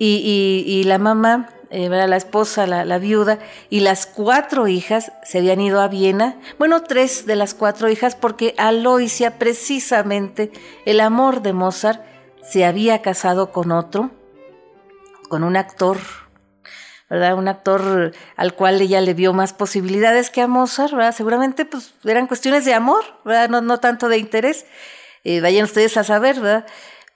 Y, 0.00 0.82
la 0.86 0.98
mamá, 0.98 1.50
eh. 1.72 1.88
La 1.88 2.16
esposa, 2.16 2.66
la, 2.66 2.98
viuda, 2.98 3.38
y 3.70 3.80
las 3.80 4.06
cuatro 4.06 4.68
hijas 4.68 5.12
se 5.24 5.38
habían 5.38 5.60
ido 5.60 5.80
a 5.80 5.88
Viena. 5.88 6.36
Bueno, 6.58 6.82
tres 6.82 7.26
de 7.26 7.34
las 7.34 7.54
cuatro 7.54 7.88
hijas 7.88 8.14
porque 8.14 8.54
Aloisia, 8.58 9.38
precisamente, 9.38 10.52
el 10.84 11.00
amor 11.00 11.42
de 11.42 11.54
Mozart, 11.54 12.02
se 12.42 12.64
había 12.64 13.00
casado 13.00 13.52
con 13.52 13.72
otro, 13.72 14.10
con 15.28 15.44
un 15.44 15.56
actor, 15.56 15.98
¿verdad? 17.08 17.34
Un 17.34 17.48
actor 17.48 18.12
al 18.36 18.54
cual 18.54 18.80
ella 18.80 19.00
le 19.00 19.14
vio 19.14 19.32
más 19.32 19.54
posibilidades 19.54 20.28
que 20.28 20.42
a 20.42 20.48
Mozart, 20.48 20.92
¿verdad? 20.92 21.14
Seguramente 21.14 21.64
pues 21.64 21.94
eran 22.04 22.26
cuestiones 22.26 22.64
de 22.64 22.74
amor, 22.74 23.02
¿verdad? 23.24 23.48
No, 23.48 23.62
no 23.62 23.80
tanto 23.80 24.08
de 24.08 24.18
interés. 24.18 24.66
Eh, 25.24 25.40
vayan 25.40 25.64
ustedes 25.64 25.96
a 25.96 26.04
saber, 26.04 26.40
¿verdad? 26.40 26.66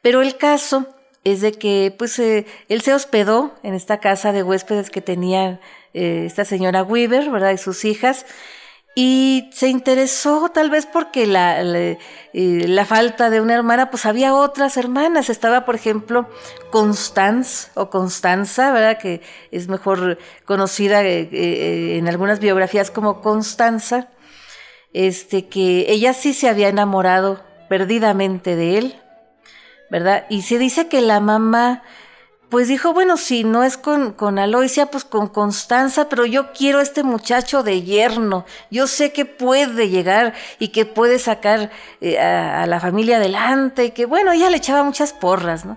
Pero 0.01 0.23
el 0.23 0.37
caso 0.37 0.96
es 1.27 1.41
de 1.41 1.53
que 1.53 1.93
pues 1.99 2.17
eh, 2.21 2.47
él 2.69 2.83
se 2.83 2.95
hospedó 2.95 3.53
en 3.65 3.75
esta 3.75 3.99
casa 3.99 4.31
de 4.31 4.45
huéspedes 4.45 4.91
que 4.91 5.01
tenía 5.01 5.61
eh, 5.93 6.23
esta 6.25 6.45
señora 6.45 6.85
Weaver, 6.85 7.31
¿verdad? 7.31 7.51
Y 7.51 7.59
sus 7.59 7.85
hijas 7.85 8.27
y 8.95 9.51
se 9.53 9.67
interesó 9.67 10.51
tal 10.55 10.71
vez 10.71 10.87
porque 10.87 11.27
la, 11.27 11.61
eh, 11.61 11.99
la, 12.33 12.85
falta 12.85 13.29
de 13.29 13.41
una 13.41 13.55
hermana, 13.55 13.91
pues 13.91 14.07
había 14.07 14.35
otras 14.35 14.77
hermanas. 14.77 15.29
Estaba, 15.29 15.65
por 15.65 15.75
ejemplo, 15.75 16.31
Constance 16.71 17.71
o 17.75 17.91
Constanza, 17.91 18.73
¿verdad? 18.73 18.97
Que 18.99 19.21
es 19.51 19.67
mejor 19.69 20.19
conocida 20.45 21.03
en 21.03 22.09
algunas 22.09 22.39
biografías 22.39 22.91
como 22.93 23.21
Constanza. 23.21 24.09
Este, 24.95 25.49
que 25.49 25.93
ella 25.93 26.15
sí 26.15 26.33
se 26.33 26.49
había 26.49 26.69
enamorado 26.69 27.45
perdidamente 27.69 28.57
de 28.57 28.79
él, 28.79 29.03
¿verdad? 29.91 30.27
Y 30.29 30.43
se 30.43 30.59
dice 30.59 30.89
que 30.89 31.01
la 31.01 31.21
mamá 31.21 31.83
pues 32.49 32.69
dijo, 32.69 32.93
bueno, 32.93 33.17
si 33.17 33.43
no 33.43 33.65
es 33.65 33.77
con, 33.77 34.13
con 34.13 34.37
pues 34.91 35.05
con 35.05 35.27
Constanza, 35.27 36.09
pero 36.09 36.25
yo 36.27 36.53
quiero 36.53 36.79
a 36.79 36.83
este 36.83 37.03
muchacho 37.03 37.63
de 37.63 37.83
yerno. 37.83 38.45
Yo 38.71 38.87
sé 38.87 39.13
que 39.13 39.25
puede 39.25 39.89
llegar 39.89 40.33
y 40.59 40.69
que 40.69 40.87
puede 40.87 41.19
sacar 41.19 41.71
eh, 42.01 42.19
a, 42.19 42.67
la 42.67 42.79
familia 42.79 43.17
adelante, 43.17 43.93
que 43.93 44.07
bueno, 44.07 44.33
ella 44.33 44.49
le 44.49 44.59
echaba 44.59 44.85
muchas 44.85 45.13
porras, 45.13 45.65
¿no? 45.65 45.77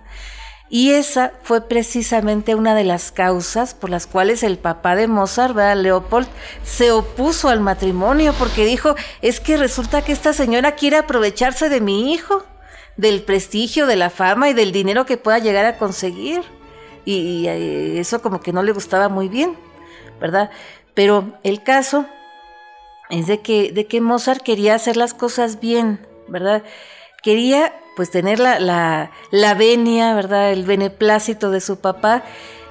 Y 0.72 0.92
esa 0.92 1.32
fue 1.42 1.68
precisamente 1.68 2.54
una 2.54 2.76
de 2.76 2.84
las 2.84 3.12
causas 3.12 3.74
por 3.74 3.90
las 3.90 4.06
cuales 4.06 4.44
el 4.44 4.60
papá 4.60 4.96
de 4.96 5.08
Mozart, 5.08 5.56
¿verdad? 5.56 5.82
Leopold, 5.82 6.28
se 6.64 6.92
opuso 6.92 7.50
al 7.50 7.60
matrimonio 7.60 8.36
porque 8.38 8.66
dijo, 8.66 8.96
es 9.24 9.40
que 9.40 9.58
resulta 9.58 10.04
que 10.04 10.12
esta 10.12 10.32
señora 10.32 10.74
quiere 10.74 10.98
aprovecharse 10.98 11.70
de 11.70 11.82
mi 11.82 12.14
hijo, 12.14 12.46
del 13.00 13.22
prestigio, 13.24 13.88
de 13.88 13.96
la 13.96 14.10
fama 14.10 14.50
y 14.50 14.54
del 14.54 14.74
dinero 14.74 15.06
que 15.06 15.16
pueda 15.16 15.40
llegar 15.40 15.64
a 15.64 15.78
conseguir 15.78 16.42
y, 17.06 17.48
eh, 17.48 17.98
eso 17.98 18.22
como 18.22 18.42
que 18.42 18.52
no 18.52 18.62
le 18.62 18.74
gustaba 18.74 19.08
muy 19.08 19.30
bien, 19.30 19.56
¿verdad? 20.20 20.52
Pero 20.94 21.32
el 21.44 21.64
caso 21.64 22.06
es 23.10 23.28
de 23.28 23.40
que, 23.40 23.72
de 23.72 23.88
que 23.88 24.02
Mozart 24.02 24.42
quería 24.42 24.76
hacer 24.76 24.98
las 24.98 25.14
cosas 25.14 25.62
bien, 25.62 26.06
¿verdad? 26.28 26.62
Quería 27.24 27.74
pues 27.96 28.12
tener 28.12 28.40
la, 28.40 28.60
la, 28.60 29.12
la 29.32 29.54
venia, 29.54 30.14
¿verdad? 30.14 30.52
El 30.52 30.66
beneplácito 30.66 31.52
de 31.52 31.62
su 31.62 31.80
papá, 31.80 32.24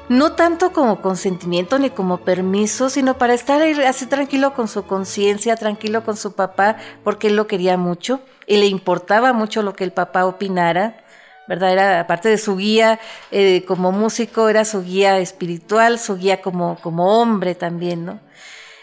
no 0.09 0.33
tanto 0.33 0.73
como 0.73 1.03
consentimiento 1.03 1.79
ni 1.79 1.91
como 1.91 2.19
permiso, 2.19 2.89
sino 2.89 3.19
para 3.19 3.35
estar 3.35 3.63
así 3.63 4.07
tranquilo 4.07 4.55
con 4.55 4.69
su 4.69 4.85
conciencia, 4.85 5.57
tranquilo 5.57 6.05
con 6.05 6.17
su 6.17 6.33
papá, 6.33 6.77
porque 7.05 7.29
él 7.29 7.37
lo 7.37 7.47
quería 7.47 7.77
mucho 7.77 8.21
y 8.47 8.57
le 8.57 8.67
importaba 8.67 9.33
mucho 9.33 9.63
lo 9.63 9.75
que 9.75 9.85
el 9.85 9.93
papá 9.93 10.25
opinara. 10.27 11.05
¿verdad? 11.47 11.73
Era, 11.73 12.01
aparte 12.01 12.29
de 12.29 12.37
su 12.37 12.57
guía 12.57 13.01
eh, 13.31 13.65
como 13.67 13.91
músico, 13.91 14.51
era 14.51 14.67
su 14.67 14.83
guía 14.83 15.19
espiritual, 15.19 15.99
su 15.99 16.17
guía 16.17 16.43
como, 16.43 16.79
como 16.83 17.21
hombre 17.21 17.55
también, 17.55 18.05
¿no? 18.05 18.21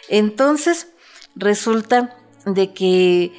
Entonces, 0.10 0.88
resulta 1.36 2.16
de 2.46 2.74
que 2.74 3.34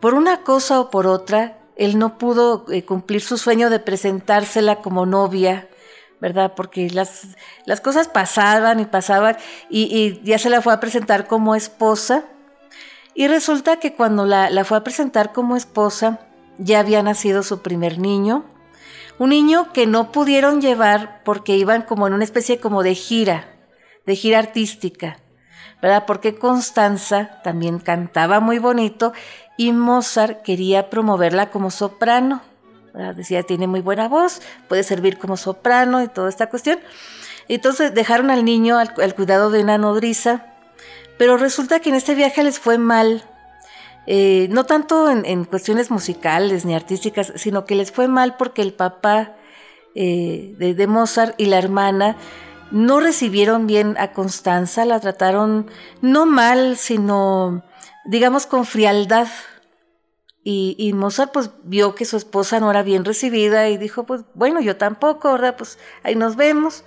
por 0.00 0.14
una 0.14 0.42
cosa 0.42 0.80
o 0.80 0.90
por 0.90 1.06
otra, 1.06 1.58
él 1.76 1.98
no 1.98 2.16
pudo 2.16 2.64
eh, 2.70 2.84
cumplir 2.84 3.20
su 3.20 3.36
sueño 3.36 3.68
de 3.68 3.80
presentársela 3.80 4.76
como 4.76 5.04
novia, 5.04 5.68
¿verdad? 6.20 6.52
Porque 6.54 6.90
las, 6.90 7.80
cosas 7.80 8.08
pasaban 8.08 8.80
y 8.80 8.84
pasaban 8.84 9.36
y, 9.68 9.82
y, 9.82 10.20
ya 10.24 10.38
se 10.38 10.50
la 10.50 10.62
fue 10.62 10.72
a 10.72 10.80
presentar 10.80 11.26
como 11.26 11.54
esposa. 11.54 12.24
Y 13.14 13.26
resulta 13.26 13.78
que 13.78 13.94
cuando 13.94 14.26
la, 14.26 14.50
la 14.50 14.64
fue 14.64 14.78
a 14.78 14.84
presentar 14.84 15.32
como 15.32 15.56
esposa, 15.56 16.20
ya 16.58 16.80
había 16.80 17.02
nacido 17.02 17.42
su 17.42 17.62
primer 17.62 17.98
niño, 17.98 18.44
un 19.18 19.30
niño 19.30 19.72
que 19.72 19.86
no 19.86 20.12
pudieron 20.12 20.60
llevar 20.60 21.22
porque 21.24 21.56
iban 21.56 21.82
como 21.82 22.06
en 22.06 22.14
una 22.14 22.24
especie 22.24 22.60
como 22.60 22.82
de 22.82 22.94
gira, 22.94 23.48
de 24.06 24.16
gira 24.16 24.38
artística, 24.38 25.18
¿verdad? 25.82 26.04
Porque 26.06 26.36
Constanza 26.36 27.40
también 27.42 27.78
cantaba 27.78 28.40
muy 28.40 28.58
bonito 28.58 29.12
y 29.56 29.72
Mozart 29.72 30.42
quería 30.42 30.90
promoverla 30.90 31.50
como 31.50 31.70
soprano. 31.70 32.42
Decía, 33.14 33.42
tiene 33.42 33.66
muy 33.66 33.80
buena 33.80 34.08
voz, 34.08 34.42
puede 34.68 34.82
servir 34.82 35.18
como 35.18 35.36
soprano 35.36 36.02
y 36.02 36.08
toda 36.08 36.28
esta 36.28 36.48
cuestión. 36.48 36.78
Entonces 37.48 37.94
dejaron 37.94 38.30
al 38.30 38.44
niño 38.44 38.78
al, 38.78 38.92
al 39.00 39.14
cuidado 39.14 39.50
de 39.50 39.62
una 39.62 39.78
nodriza, 39.78 40.46
pero 41.18 41.36
resulta 41.36 41.80
que 41.80 41.90
en 41.90 41.96
este 41.96 42.14
viaje 42.14 42.42
les 42.42 42.58
fue 42.58 42.78
mal 42.78 43.24
eh, 44.06 44.48
no 44.50 44.64
tanto 44.64 45.10
en, 45.10 45.44
cuestiones 45.44 45.90
musicales 45.90 46.64
ni 46.64 46.74
artísticas, 46.74 47.32
sino 47.36 47.64
que 47.64 47.74
les 47.74 47.92
fue 47.92 48.08
mal 48.08 48.36
porque 48.36 48.62
el 48.62 48.72
papá 48.72 49.36
eh, 49.94 50.54
de, 50.58 50.86
Mozart 50.86 51.34
y 51.38 51.46
la 51.46 51.58
hermana 51.58 52.16
no 52.70 53.00
recibieron 53.00 53.66
bien 53.66 53.96
a 53.98 54.12
Constanza, 54.12 54.84
la 54.84 55.00
trataron 55.00 55.70
no 56.00 56.26
mal, 56.26 56.76
sino 56.76 57.62
digamos 58.04 58.46
con 58.46 58.64
frialdad. 58.64 59.28
Y, 60.42 60.92
Mozart 60.94 61.32
pues 61.32 61.50
vio 61.64 61.94
que 61.94 62.06
su 62.06 62.16
esposa 62.16 62.60
no 62.60 62.70
era 62.70 62.82
bien 62.82 63.04
recibida 63.04 63.68
y 63.68 63.76
dijo, 63.76 64.04
pues 64.04 64.22
bueno, 64.34 64.60
yo 64.60 64.76
tampoco, 64.76 65.32
¿verdad? 65.32 65.54
Pues 65.56 65.78
ahí 66.02 66.16
nos 66.16 66.36
vemos. 66.36 66.82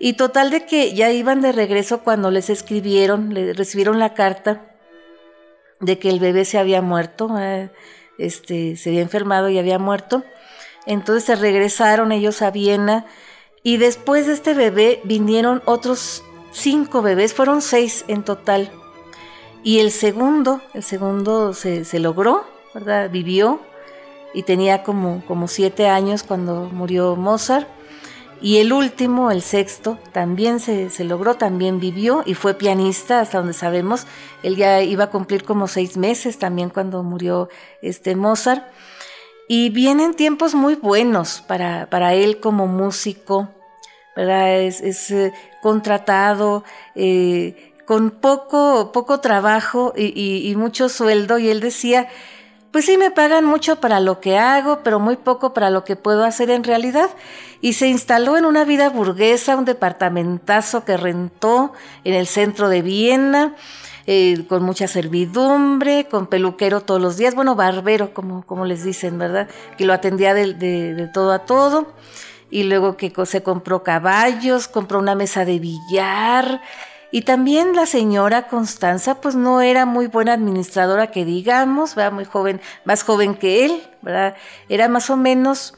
Y 0.00 0.14
total 0.14 0.50
de 0.50 0.66
que 0.66 0.92
ya 0.94 1.12
iban 1.12 1.40
de 1.40 1.52
regreso 1.52 2.02
cuando 2.02 2.32
les 2.32 2.50
escribieron, 2.50 3.32
le 3.34 3.52
recibieron 3.52 4.00
la 4.00 4.14
carta 4.14 4.74
de 5.78 5.98
que 5.98 6.08
el 6.08 6.18
bebé 6.18 6.44
se 6.44 6.58
había 6.58 6.82
muerto, 6.82 7.32
eh, 7.38 7.70
este, 8.18 8.76
se 8.76 8.90
había 8.90 9.02
enfermado 9.02 9.48
y 9.48 9.58
había 9.58 9.78
muerto. 9.78 10.24
Entonces 10.86 11.24
se 11.24 11.36
regresaron 11.36 12.10
ellos 12.10 12.42
a 12.42 12.50
Viena 12.50 13.06
Y 13.62 13.76
después 13.76 14.26
de 14.26 14.32
este 14.32 14.54
bebé 14.54 15.00
vinieron 15.04 15.62
otros 15.66 16.24
cinco 16.52 17.02
bebés, 17.02 17.34
fueron 17.34 17.62
seis 17.62 18.04
en 18.08 18.24
total. 18.24 18.70
Y 19.64 19.78
el 19.78 19.92
segundo, 19.92 20.60
el 20.74 20.82
segundo 20.82 21.54
se, 21.54 21.98
logró, 22.00 22.44
¿verdad? 22.74 23.10
Vivió 23.10 23.60
y 24.34 24.42
tenía 24.42 24.82
como, 24.82 25.22
como 25.26 25.48
siete 25.48 25.88
años 25.88 26.22
cuando 26.22 26.68
murió 26.72 27.16
Mozart. 27.16 27.68
Y 28.40 28.58
el 28.58 28.72
último, 28.72 29.30
el 29.30 29.40
sexto, 29.40 29.98
también 30.10 30.58
se, 30.58 30.90
logró, 31.04 31.36
también 31.36 31.78
vivió 31.78 32.24
y 32.26 32.34
fue 32.34 32.54
pianista, 32.54 33.20
hasta 33.20 33.38
donde 33.38 33.52
sabemos. 33.52 34.06
Él 34.42 34.56
ya 34.56 34.82
iba 34.82 35.04
a 35.04 35.10
cumplir 35.10 35.44
como 35.44 35.68
seis 35.68 35.96
meses 35.96 36.38
también 36.40 36.68
cuando 36.68 37.04
murió 37.04 37.48
este 37.82 38.16
Mozart. 38.16 38.64
Y 39.48 39.70
vienen 39.70 40.14
tiempos 40.14 40.56
muy 40.56 40.74
buenos 40.74 41.40
para, 41.46 41.88
para 41.88 42.14
él 42.14 42.40
como 42.40 42.66
músico, 42.66 43.48
¿verdad? 44.16 44.60
Es, 44.60 45.10
eh, 45.12 45.32
contratado, 45.60 46.64
eh, 46.96 47.74
con 47.86 48.10
poco, 48.10 48.90
poco 48.90 49.20
trabajo 49.20 49.92
y 49.94 50.52
mucho 50.56 50.88
sueldo. 50.88 51.38
Y 51.38 51.48
él 51.48 51.60
decía, 51.60 52.08
pues 52.72 52.86
sí 52.86 52.96
me 52.96 53.10
pagan 53.10 53.44
mucho 53.44 53.76
para 53.76 54.00
lo 54.00 54.18
que 54.18 54.38
hago, 54.38 54.80
pero 54.82 54.98
muy 54.98 55.16
poco 55.16 55.52
para 55.52 55.68
lo 55.68 55.84
que 55.84 55.94
puedo 55.94 56.24
hacer 56.24 56.50
en 56.50 56.64
realidad. 56.64 57.10
Y 57.60 57.74
se 57.74 57.86
instaló 57.86 58.38
en 58.38 58.46
una 58.46 58.64
vida 58.64 58.88
burguesa, 58.88 59.56
un 59.56 59.66
departamentazo 59.66 60.84
que 60.84 60.96
rentó 60.96 61.74
en 62.02 62.14
el 62.14 62.26
centro 62.26 62.70
de 62.70 62.80
Viena, 62.80 63.54
eh, 64.06 64.46
con 64.48 64.62
mucha 64.62 64.88
servidumbre, 64.88 66.08
con 66.10 66.26
peluquero 66.26 66.80
todos 66.80 67.00
los 67.00 67.18
días, 67.18 67.34
bueno, 67.34 67.54
barbero, 67.54 68.14
como, 68.14 68.42
como 68.46 68.64
les 68.64 68.82
dicen, 68.82 69.18
¿verdad? 69.18 69.48
Que 69.76 69.84
lo 69.84 69.92
atendía 69.92 70.32
de, 70.32 70.54
de 70.54 71.08
todo 71.08 71.32
a 71.32 71.40
todo. 71.40 71.92
Y 72.50 72.64
luego 72.64 72.96
que 72.96 73.12
se 73.26 73.42
compró 73.42 73.82
caballos, 73.82 74.66
compró 74.66 74.98
una 74.98 75.14
mesa 75.14 75.44
de 75.44 75.58
billar, 75.58 76.62
y 77.12 77.22
también 77.22 77.76
la 77.76 77.84
señora 77.84 78.48
Constanza, 78.48 79.20
pues 79.20 79.34
no 79.34 79.60
era 79.60 79.84
muy 79.84 80.06
buena 80.06 80.32
administradora 80.32 81.08
que 81.08 81.26
digamos, 81.26 81.94
¿verdad? 81.94 82.12
muy 82.12 82.24
joven, 82.24 82.60
más 82.86 83.04
joven 83.04 83.34
que 83.34 83.66
él, 83.66 83.82
¿verdad? 84.00 84.34
Era 84.70 84.88
más 84.88 85.10
o 85.10 85.18
menos, 85.18 85.74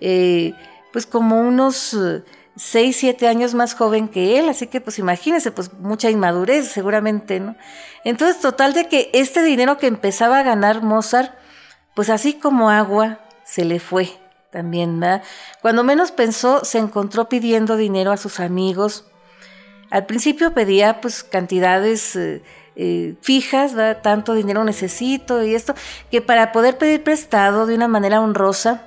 eh, 0.00 0.54
pues 0.90 1.04
como 1.04 1.38
unos 1.40 1.92
eh, 1.92 2.24
seis, 2.56 2.96
siete 2.96 3.28
años 3.28 3.52
más 3.52 3.74
joven 3.74 4.08
que 4.08 4.38
él, 4.38 4.48
así 4.48 4.66
que 4.66 4.80
pues 4.80 4.98
imagínense, 4.98 5.50
pues 5.52 5.74
mucha 5.74 6.08
inmadurez 6.08 6.68
seguramente, 6.68 7.38
¿no? 7.38 7.54
Entonces, 8.02 8.40
total 8.40 8.72
de 8.72 8.88
que 8.88 9.10
este 9.12 9.42
dinero 9.42 9.76
que 9.76 9.88
empezaba 9.88 10.38
a 10.38 10.42
ganar 10.42 10.82
Mozart, 10.82 11.34
pues 11.94 12.08
así 12.08 12.32
como 12.32 12.70
agua, 12.70 13.20
se 13.44 13.66
le 13.66 13.78
fue 13.78 14.10
también, 14.50 14.98
¿verdad? 14.98 15.22
Cuando 15.60 15.84
menos 15.84 16.12
pensó, 16.12 16.64
se 16.64 16.78
encontró 16.78 17.28
pidiendo 17.28 17.76
dinero 17.76 18.10
a 18.10 18.16
sus 18.16 18.40
amigos, 18.40 19.04
al 19.90 20.06
principio 20.06 20.52
pedía 20.52 21.00
pues 21.00 21.24
cantidades 21.24 22.14
eh, 22.16 22.42
eh, 22.76 23.16
fijas, 23.22 23.72
tanto 24.02 24.34
dinero 24.34 24.62
necesito 24.64 25.42
y 25.42 25.54
esto, 25.54 25.74
que 26.10 26.20
para 26.20 26.52
poder 26.52 26.78
pedir 26.78 27.02
prestado 27.02 27.66
de 27.66 27.74
una 27.74 27.88
manera 27.88 28.20
honrosa, 28.20 28.84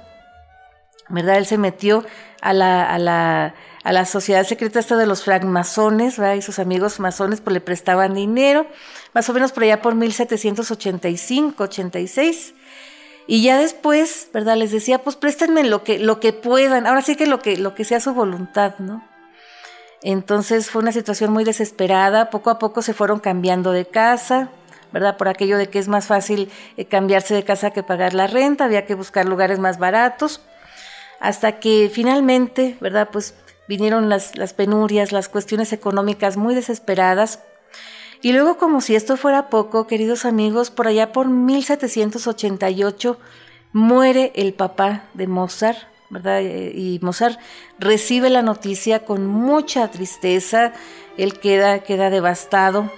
¿verdad? 1.10 1.38
Él 1.38 1.46
se 1.46 1.58
metió 1.58 2.06
a 2.42 2.54
la, 2.54 2.84
a 2.84 2.98
la, 2.98 3.54
a 3.84 3.92
la 3.92 4.06
sociedad 4.06 4.46
secreta 4.46 4.80
esta 4.80 4.96
de 4.96 5.06
los 5.06 5.24
francmasones, 5.24 6.18
¿verdad? 6.18 6.36
Y 6.36 6.42
sus 6.42 6.60
amigos 6.60 7.00
masones 7.00 7.42
pues 7.42 7.54
le 7.54 7.62
prestaban 7.62 8.14
dinero, 8.14 8.68
más 9.14 9.30
o 9.30 9.34
menos 9.34 9.52
por 9.52 9.64
allá 9.64 9.82
por 9.82 9.96
1785, 9.96 11.64
86. 11.64 12.54
Y 13.28 13.44
ya 13.44 13.60
después, 13.60 14.30
¿verdad? 14.34 14.58
Les 14.58 14.72
decía, 14.72 15.04
pues 15.04 15.16
préstenme 15.16 15.64
lo 15.64 15.84
que, 15.84 16.00
lo 16.00 16.20
que 16.20 16.34
puedan, 16.34 16.88
ahora 16.88 17.02
sí 17.02 17.16
que 17.16 17.28
lo 17.28 17.40
que, 17.40 17.58
lo 17.58 17.76
que 17.76 17.86
sea 17.86 18.00
su 18.00 18.14
voluntad, 18.14 18.76
¿no? 18.80 19.11
Entonces 20.04 20.70
fue 20.70 20.82
una 20.82 20.92
situación 20.92 21.32
muy 21.32 21.44
desesperada, 21.44 22.30
poco 22.30 22.50
a 22.50 22.60
poco 22.60 22.82
se 22.82 22.94
fueron 22.94 23.20
cambiando 23.20 23.72
de 23.72 23.86
casa, 23.86 24.50
¿verdad? 24.92 25.18
Por 25.18 25.28
aquello 25.28 25.58
de 25.58 25.70
que 25.70 25.80
es 25.80 25.88
más 25.88 26.08
fácil 26.08 26.52
eh, 26.78 26.86
cambiarse 26.86 27.36
de 27.36 27.44
casa 27.44 27.72
que 27.72 27.84
pagar 27.84 28.14
la 28.14 28.28
renta, 28.28 28.66
había 28.66 28.86
que 28.86 28.96
buscar 28.96 29.28
lugares 29.28 29.60
más 29.60 29.78
baratos, 29.78 30.42
hasta 31.20 31.60
que 31.60 31.90
finalmente, 31.94 32.78
¿verdad? 32.82 33.10
Pues 33.12 33.36
vinieron 33.68 34.10
las, 34.10 34.36
las 34.38 34.54
penurias, 34.54 35.12
las 35.12 35.30
cuestiones 35.30 35.72
económicas 35.72 36.36
muy 36.36 36.56
desesperadas. 36.56 37.40
Y 38.24 38.34
luego, 38.34 38.58
como 38.58 38.82
si 38.82 38.96
esto 38.96 39.18
fuera 39.18 39.50
poco, 39.50 39.88
queridos 39.88 40.26
amigos, 40.26 40.72
por 40.72 40.88
allá 40.88 41.12
por 41.12 41.28
1788 41.28 43.18
muere 43.72 44.32
el 44.36 44.54
papá 44.54 45.06
de 45.14 45.28
Mozart, 45.28 45.91
¿verdad? 46.12 46.42
Y 46.42 47.00
Mozart 47.02 47.40
recibe 47.80 48.30
la 48.30 48.42
noticia 48.42 49.06
con 49.06 49.26
mucha 49.26 49.90
tristeza, 49.90 50.74
él 51.18 51.40
queda, 51.40 51.80
queda 51.80 52.10
devastado, 52.10 52.92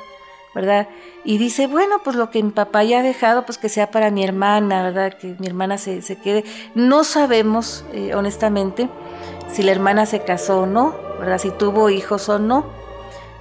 ¿verdad? 0.55 0.87
Y 1.23 1.37
dice, 1.37 1.67
bueno, 1.67 2.01
pues 2.03 2.15
lo 2.15 2.31
que 2.31 2.43
mi 2.43 2.49
papá 2.49 2.83
ya 2.83 2.99
ha 2.99 3.03
dejado, 3.03 3.45
pues 3.45 3.57
que 3.57 3.69
sea 3.69 3.91
para 3.91 4.11
mi 4.11 4.23
hermana, 4.23 4.83
¿verdad? 4.83 5.13
Que 5.13 5.35
mi 5.39 5.47
hermana 5.47 5.77
se, 5.77 6.01
quede. 6.21 6.43
No 6.75 7.03
sabemos, 7.03 7.85
eh, 7.93 8.13
honestamente, 8.15 8.89
si 9.51 9.61
la 9.63 9.71
hermana 9.71 10.05
se 10.05 10.23
casó 10.23 10.61
o 10.61 10.65
no, 10.65 10.95
¿verdad? 11.19 11.37
Si 11.37 11.51
tuvo 11.51 11.89
hijos 11.89 12.27
o 12.29 12.39
no. 12.39 12.65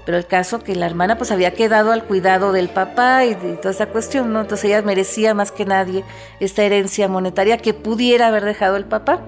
Pero 0.04 0.18
el 0.18 0.26
caso 0.26 0.58
que 0.58 0.74
la 0.74 0.86
hermana 0.86 1.16
pues 1.16 1.30
había 1.30 1.54
quedado 1.54 1.92
al 1.92 2.04
cuidado 2.04 2.50
del 2.50 2.68
papá 2.68 3.24
y 3.24 3.36
toda 3.36 3.70
esa 3.70 3.86
cuestión, 3.86 4.32
¿no? 4.32 4.40
Entonces 4.40 4.64
ella 4.64 4.82
merecía 4.82 5.32
más 5.32 5.52
que 5.52 5.64
nadie 5.64 6.04
esta 6.40 6.64
herencia 6.64 7.06
monetaria 7.06 7.56
que 7.58 7.72
pudiera 7.72 8.26
haber 8.26 8.44
dejado 8.44 8.76
el 8.76 8.84
papá 8.84 9.20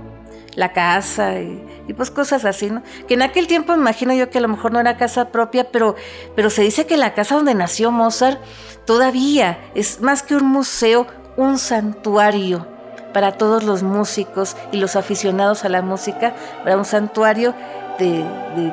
la 0.57 0.73
casa 0.73 1.41
y, 1.41 1.93
pues 1.97 2.11
cosas 2.11 2.45
así, 2.45 2.71
¿no? 2.71 2.83
Que 3.07 3.15
en 3.15 3.23
aquel 3.23 3.47
tiempo 3.47 3.75
imagino 3.75 4.15
yo 4.15 4.31
que 4.31 4.39
a 4.39 4.41
lo 4.41 4.49
mejor 4.49 4.73
no 4.73 4.81
era 4.81 4.97
casa 4.97 5.29
propia, 5.29 5.71
pero, 5.71 5.97
pero 6.35 6.51
se 6.51 6.63
dice 6.63 6.87
que 6.87 6.97
la 6.97 7.15
casa 7.15 7.37
donde 7.37 7.55
nació 7.55 7.91
Mozart 7.91 8.41
todavía 8.85 9.59
es 9.75 10.01
más 10.01 10.23
que 10.23 10.37
un 10.37 10.47
museo, 10.47 11.07
un 11.37 11.59
santuario 11.59 12.67
para 13.13 13.33
todos 13.33 13.63
los 13.63 13.83
músicos 13.83 14.57
y 14.73 14.79
los 14.79 14.97
aficionados 14.97 15.65
a 15.65 15.69
la 15.69 15.83
música, 15.83 16.35
para 16.65 16.77
un 16.77 16.85
santuario 16.85 17.55
de, 17.99 18.25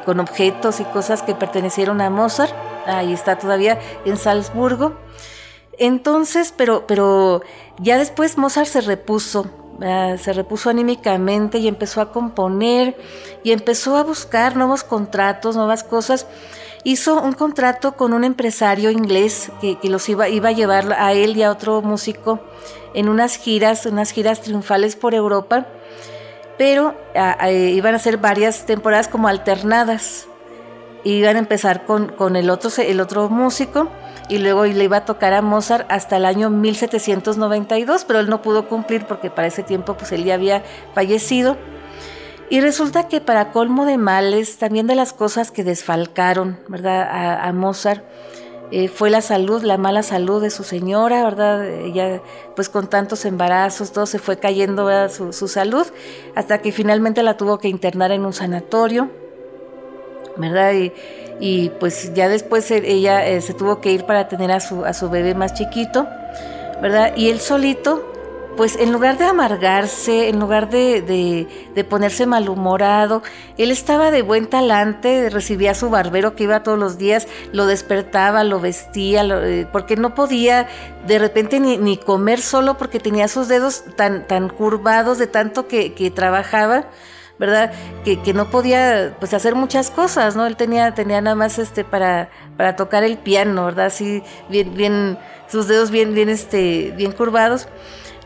con 0.04 0.20
objetos 0.20 0.80
y 0.80 0.84
cosas 0.86 1.22
que 1.22 1.36
pertenecieron 1.36 2.02
a 2.02 2.10
Mozart, 2.10 2.54
ahí 2.88 3.14
está 3.14 3.38
todavía 3.38 3.80
en 4.06 4.18
Salzburgo. 4.18 4.96
Entonces, 5.78 6.54
pero, 6.56 6.86
pero 6.88 7.42
ya 7.80 7.98
después 7.98 8.38
Mozart 8.38 8.68
se 8.68 8.82
repuso 8.82 9.61
Ah, 9.84 10.16
se 10.22 10.34
repuso 10.34 10.70
anímicamente 10.70 11.58
y 11.58 11.68
empezó 11.68 12.02
a 12.02 12.12
componer 12.12 12.96
y 13.44 13.52
empezó 13.52 13.98
a 13.98 14.04
buscar 14.04 14.56
nuevos 14.56 14.84
contratos, 14.84 15.56
nuevas 15.56 15.84
cosas. 15.84 16.28
Hizo 16.84 17.22
un 17.22 17.34
contrato 17.34 17.94
con 17.94 18.14
un 18.14 18.24
empresario 18.24 18.92
inglés 18.92 19.52
que, 19.60 19.78
los 19.84 20.08
iba, 20.10 20.30
iba 20.30 20.50
a 20.50 20.52
llevar 20.52 20.94
a 20.94 21.14
él 21.14 21.38
y 21.38 21.44
a 21.44 21.52
otro 21.52 21.82
músico 21.82 22.40
en 22.94 23.10
unas 23.10 23.38
giras, 23.38 23.86
unas 23.86 24.12
giras 24.12 24.42
triunfales 24.42 24.96
por 24.96 25.14
Europa, 25.16 25.68
pero 26.58 26.96
ah, 27.16 27.38
ah, 27.40 27.52
iban 27.52 27.96
a 27.96 28.00
ser 28.00 28.18
varias 28.18 28.66
temporadas 28.66 29.08
como 29.08 29.28
alternadas. 29.28 30.28
Iban 31.04 31.36
a 31.36 31.40
empezar 31.40 31.86
con, 31.86 32.10
con 32.10 32.36
el, 32.36 32.50
otro, 32.50 32.70
el 32.78 33.00
otro 33.00 33.30
músico 33.30 33.90
y 34.30 34.38
luego 34.38 34.66
le 34.66 34.84
iba 34.84 34.98
a 34.98 35.06
tocar 35.06 35.34
a 35.34 35.42
Mozart 35.42 35.86
hasta 35.90 36.18
el 36.18 36.26
año 36.26 36.50
1792, 36.50 38.06
pero 38.06 38.20
él 38.20 38.30
no 38.30 38.42
pudo 38.42 38.68
cumplir 38.68 39.06
porque 39.06 39.30
para 39.30 39.48
ese 39.48 39.62
tiempo 39.64 39.96
pues 39.96 40.12
él 40.14 40.24
ya 40.24 40.36
había 40.36 40.64
fallecido. 40.94 41.58
Y 42.50 42.60
resulta 42.60 43.08
que 43.08 43.22
para 43.22 43.52
colmo 43.52 43.86
de 43.86 43.98
males, 43.98 44.58
también 44.58 44.86
de 44.86 44.96
las 44.96 45.14
cosas 45.14 45.52
que 45.52 45.64
desfalcaron, 45.64 46.60
¿verdad? 46.68 47.08
A, 47.46 47.52
Mozart, 47.54 48.04
eh, 48.72 48.90
fue 48.90 49.10
la 49.10 49.22
salud, 49.22 49.64
la 49.64 49.78
mala 49.78 50.04
salud 50.04 50.42
de 50.42 50.50
su 50.50 50.64
señora, 50.64 51.24
¿verdad? 51.24 51.66
Ella, 51.66 52.22
pues 52.56 52.68
con 52.68 52.90
tantos 52.90 53.24
embarazos, 53.26 53.94
todo 53.94 54.06
se 54.06 54.20
fue 54.20 54.38
cayendo 54.38 54.90
su, 55.10 55.32
su, 55.32 55.48
salud, 55.48 55.88
hasta 56.36 56.62
que 56.62 56.72
finalmente 56.72 57.24
la 57.24 57.38
tuvo 57.38 57.58
que 57.58 57.70
internar 57.70 58.12
en 58.12 58.26
un 58.26 58.34
sanatorio, 58.34 59.10
¿verdad? 60.38 60.74
Y, 60.74 60.92
y 61.42 61.70
pues 61.80 62.14
ya 62.14 62.30
después 62.30 62.70
e, 62.72 62.78
ella 62.86 63.28
eh, 63.28 63.42
se 63.42 63.54
tuvo 63.54 63.82
que 63.82 63.92
ir 63.92 64.06
para 64.06 64.28
tener 64.28 64.52
a 64.52 64.60
su, 64.60 64.86
a 64.86 64.94
su 64.94 65.10
bebé 65.10 65.34
más 65.34 65.56
chiquito, 65.56 66.08
¿verdad? 66.82 67.14
Y 67.16 67.30
él 67.30 67.40
solito, 67.40 68.08
pues 68.56 68.76
en 68.76 68.92
lugar 68.92 69.18
de 69.18 69.26
amargarse, 69.26 70.30
en 70.30 70.40
lugar 70.40 70.70
de, 70.70 71.48
de, 71.74 71.84
ponerse 71.84 72.28
malhumorado, 72.28 73.24
él 73.58 73.72
estaba 73.72 74.12
de 74.12 74.22
buen 74.22 74.48
talante, 74.48 75.32
recibía 75.32 75.72
a 75.72 75.76
su 75.76 75.90
barbero 75.90 76.36
que 76.36 76.44
iba 76.44 76.62
todos 76.62 76.78
los 76.78 77.00
días, 77.00 77.28
lo 77.54 77.66
despertaba, 77.66 78.44
lo 78.44 78.60
vestía, 78.60 79.24
eh, 79.24 79.68
porque 79.72 79.96
no 79.96 80.14
podía 80.14 80.68
de 81.08 81.18
repente 81.18 81.60
ni, 81.60 81.78
ni, 81.78 81.98
comer 81.98 82.40
solo 82.40 82.78
porque 82.78 83.00
tenía 83.00 83.28
sus 83.28 83.48
dedos 83.48 83.84
tan, 83.96 84.28
tan 84.28 84.50
curvados 84.50 85.18
de 85.18 85.26
tanto 85.26 85.68
que, 85.68 85.94
que 85.94 86.12
trabajaba 86.12 86.86
¿verdad? 87.42 87.72
Que, 88.06 88.22
que, 88.22 88.36
no 88.36 88.52
podía 88.52 89.16
pues 89.20 89.34
hacer 89.34 89.56
muchas 89.56 89.90
cosas, 89.90 90.36
¿no? 90.36 90.46
Él 90.46 90.56
tenía, 90.56 90.94
tenía 90.94 91.22
nada 91.22 91.36
más 91.36 91.58
este 91.58 91.84
para, 91.84 92.30
para 92.56 92.76
tocar 92.76 93.04
el 93.04 93.18
piano, 93.18 93.66
¿verdad? 93.66 93.88
Así 93.88 94.22
bien, 94.48 95.18
sus 95.48 95.68
dedos 95.68 95.90
bien, 95.90 96.14
bien, 96.14 96.30
este, 96.30 96.94
bien 96.96 97.12
curvados. 97.12 97.68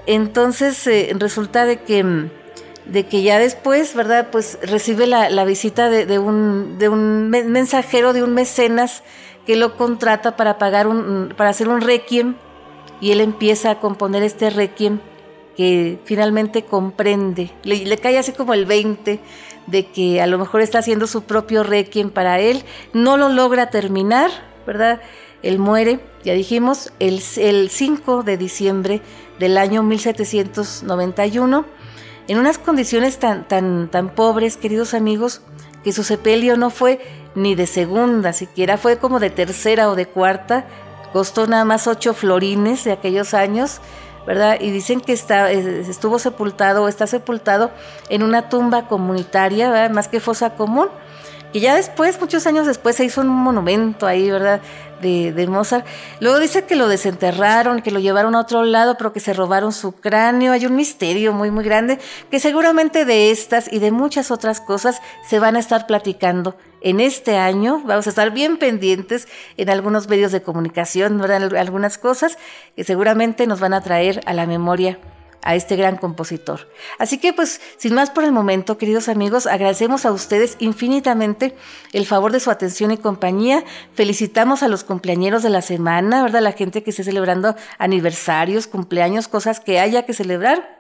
Entonces 0.06 0.86
eh, 0.88 1.16
resulta 1.18 1.64
de 1.66 1.78
que, 1.78 2.30
de 2.88 3.06
que 3.06 3.24
ya 3.24 3.40
después, 3.40 3.96
¿verdad? 3.96 4.28
Pues 4.34 4.60
recibe 4.62 5.08
la, 5.08 5.46
visita 5.46 5.90
de, 5.90 6.20
un, 6.20 6.78
de 6.78 6.90
un 6.90 7.30
mensajero, 7.30 8.12
de 8.12 8.22
un 8.22 8.34
mecenas 8.34 9.02
que 9.46 9.56
lo 9.56 9.78
contrata 9.78 10.36
para 10.36 10.58
pagar 10.58 10.88
un, 10.88 11.34
para 11.38 11.52
hacer 11.52 11.70
un 11.70 11.80
requiem 11.80 12.36
y 13.00 13.14
él 13.14 13.22
empieza 13.22 13.72
a 13.72 13.80
componer 13.80 14.24
este 14.24 14.50
requiem 14.50 15.00
que 15.56 16.00
finalmente 16.04 16.64
comprende, 16.64 17.52
le, 17.64 17.86
le, 17.86 17.98
cae 17.98 18.18
así 18.18 18.32
como 18.32 18.54
el 18.54 18.66
20 18.66 19.20
de 19.68 19.86
que 19.88 20.22
a 20.22 20.28
lo 20.28 20.38
mejor 20.38 20.62
está 20.62 20.80
haciendo 20.80 21.08
su 21.08 21.24
propio 21.24 21.64
requiem 21.64 22.10
para 22.10 22.40
él, 22.40 22.64
no 22.94 23.18
lo 23.18 23.30
logra 23.30 23.70
terminar, 23.70 24.32
¿verdad? 24.68 25.02
Él 25.44 25.60
muere, 25.60 26.00
ya 26.24 26.34
dijimos, 26.34 26.92
el, 27.00 27.22
el 27.38 27.70
5 27.70 28.24
de 28.24 28.38
diciembre 28.38 29.02
del 29.40 29.58
año 29.58 29.84
1791 29.84 31.66
en 32.28 32.40
unas 32.40 32.58
condiciones 32.58 33.20
tan, 33.20 33.48
tan, 33.48 33.88
tan 33.90 34.10
pobres, 34.10 34.58
queridos 34.58 34.94
amigos, 34.94 35.42
que 35.84 35.92
su 35.92 36.04
sepelio 36.04 36.58
no 36.58 36.72
fue 36.72 37.00
ni 37.36 37.54
de 37.54 37.68
segunda, 37.68 38.34
siquiera 38.34 38.78
fue 38.78 38.98
como 38.98 39.20
de 39.20 39.30
tercera 39.30 39.90
o 39.90 39.96
de 39.96 40.08
cuarta, 40.08 40.66
costó 41.14 41.46
nada 41.48 41.66
más 41.66 41.86
ocho 41.88 42.14
florines 42.14 42.84
de 42.84 42.94
aquellos 42.94 43.34
años, 43.34 43.82
¿verdad? 44.26 44.58
Y 44.60 44.72
dicen 44.72 45.02
que 45.02 45.14
está, 45.14 45.52
estuvo 45.52 46.20
sepultado 46.20 46.84
o 46.84 46.88
está 46.88 47.08
sepultado 47.08 47.72
en 48.10 48.24
una 48.24 48.50
tumba 48.50 48.88
comunitaria, 48.88 49.70
¿verdad? 49.70 49.92
más 49.92 50.08
que 50.08 50.20
fosa 50.20 50.56
común, 50.56 50.88
que 51.54 51.60
ya 51.62 51.76
después, 51.76 52.20
muchos 52.20 52.46
años 52.48 52.66
después, 52.68 52.96
se 52.96 53.06
hizo 53.06 53.22
un 53.22 53.30
monumento 53.30 54.08
ahí, 54.08 54.30
¿verdad? 54.30 54.62
de, 55.02 55.48
Mozart. 55.48 55.86
Luego 56.20 56.40
dice 56.40 56.66
que 56.66 56.76
lo 56.76 56.88
desenterraron, 56.88 57.82
que 57.82 57.92
lo 57.92 58.00
llevaron 58.00 58.36
a 58.36 58.40
otro 58.40 58.64
lado, 58.64 58.96
pero 58.98 59.14
que 59.14 59.20
se 59.20 59.34
robaron 59.34 59.72
su 59.72 59.94
cráneo. 59.94 60.54
Hay 60.54 60.66
un 60.66 60.76
misterio 60.76 61.34
muy, 61.34 61.52
muy 61.52 61.64
grande 61.64 62.00
que 62.32 62.40
seguramente 62.40 63.06
de 63.06 63.32
estas 63.32 63.72
y 63.72 63.80
de 63.80 63.92
muchas 63.92 64.32
otras 64.32 64.62
cosas 64.62 65.02
se 65.28 65.40
van 65.40 65.56
a 65.56 65.60
estar 65.60 65.88
platicando 65.88 66.56
en 66.86 67.00
este 67.00 67.36
año. 67.36 67.82
Vamos 67.84 68.06
a 68.06 68.12
estar 68.12 68.32
bien 68.32 68.58
pendientes 68.58 69.28
en 69.58 69.72
algunos 69.72 70.08
medios 70.08 70.32
de 70.32 70.44
comunicación, 70.44 71.18
¿verdad? 71.18 71.58
algunas 71.58 71.98
cosas 71.98 72.38
que 72.76 72.84
seguramente 72.84 73.48
nos 73.48 73.60
van 73.60 73.74
a 73.74 73.82
traer 73.82 74.22
a 74.28 74.34
la 74.34 74.46
memoria 74.46 75.00
a 75.42 75.56
este 75.56 75.76
gran 75.76 75.98
compositor. 75.98 76.70
Así 77.00 77.18
que 77.18 77.34
pues 77.34 77.60
sin 77.78 77.96
más 77.96 78.12
por 78.12 78.24
el 78.24 78.32
momento, 78.32 78.78
queridos 78.78 79.10
amigos, 79.10 79.48
agradecemos 79.48 80.06
a 80.06 80.12
ustedes 80.12 80.58
infinitamente 80.60 81.56
el 81.92 82.06
favor 82.06 82.32
de 82.32 82.40
su 82.40 82.52
atención 82.52 82.92
y 82.92 82.98
compañía. 82.98 83.64
Felicitamos 83.96 84.62
a 84.62 84.68
los 84.68 84.84
cumpleañeros 84.84 85.42
de 85.42 85.50
la 85.50 85.64
semana, 85.64 86.22
¿verdad? 86.22 86.42
La 86.42 86.52
gente 86.52 86.84
que 86.84 86.92
esté 86.92 87.04
celebrando 87.04 87.56
aniversarios, 87.80 88.68
cumpleaños, 88.68 89.28
cosas 89.28 89.60
que 89.60 89.80
haya 89.80 90.06
que 90.06 90.14
celebrar. 90.14 90.78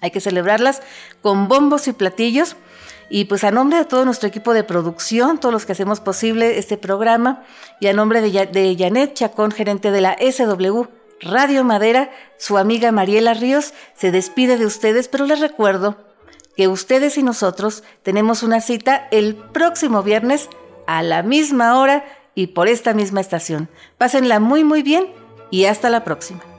Hay 0.00 0.10
que 0.10 0.20
celebrarlas 0.20 0.82
con 1.22 1.48
bombos 1.48 1.86
y 1.88 1.92
platillos. 1.92 2.56
Y 3.08 3.26
pues 3.26 3.44
a 3.44 3.50
nombre 3.50 3.78
de 3.78 3.84
todo 3.84 4.04
nuestro 4.04 4.28
equipo 4.28 4.52
de 4.52 4.64
producción, 4.64 5.38
todos 5.38 5.52
los 5.52 5.64
que 5.64 5.72
hacemos 5.72 6.00
posible 6.00 6.58
este 6.58 6.76
programa, 6.76 7.44
y 7.80 7.86
a 7.86 7.92
nombre 7.92 8.20
de, 8.20 8.76
Janet 8.78 9.14
Chacón, 9.14 9.52
gerente 9.52 9.90
de 9.90 10.00
la 10.00 10.16
SW 10.18 10.86
Radio 11.20 11.64
Madera, 11.64 12.10
su 12.36 12.58
amiga 12.58 12.92
Mariela 12.92 13.32
Ríos 13.32 13.72
se 13.94 14.10
despide 14.10 14.58
de 14.58 14.66
ustedes, 14.66 15.08
pero 15.08 15.24
les 15.24 15.40
recuerdo 15.40 15.96
que 16.56 16.68
ustedes 16.68 17.16
y 17.16 17.22
nosotros 17.22 17.84
tenemos 18.02 18.42
una 18.42 18.60
cita 18.60 19.08
el 19.10 19.34
próximo 19.36 20.02
viernes 20.02 20.48
a 20.86 21.02
la 21.02 21.22
misma 21.22 21.78
hora 21.78 22.04
y 22.34 22.48
por 22.48 22.68
esta 22.68 22.92
misma 22.92 23.20
estación. 23.20 23.68
Pásenla 23.98 24.40
muy 24.40 24.64
muy 24.64 24.82
bien 24.82 25.06
y 25.50 25.64
hasta 25.64 25.90
la 25.90 26.04
próxima. 26.04 26.55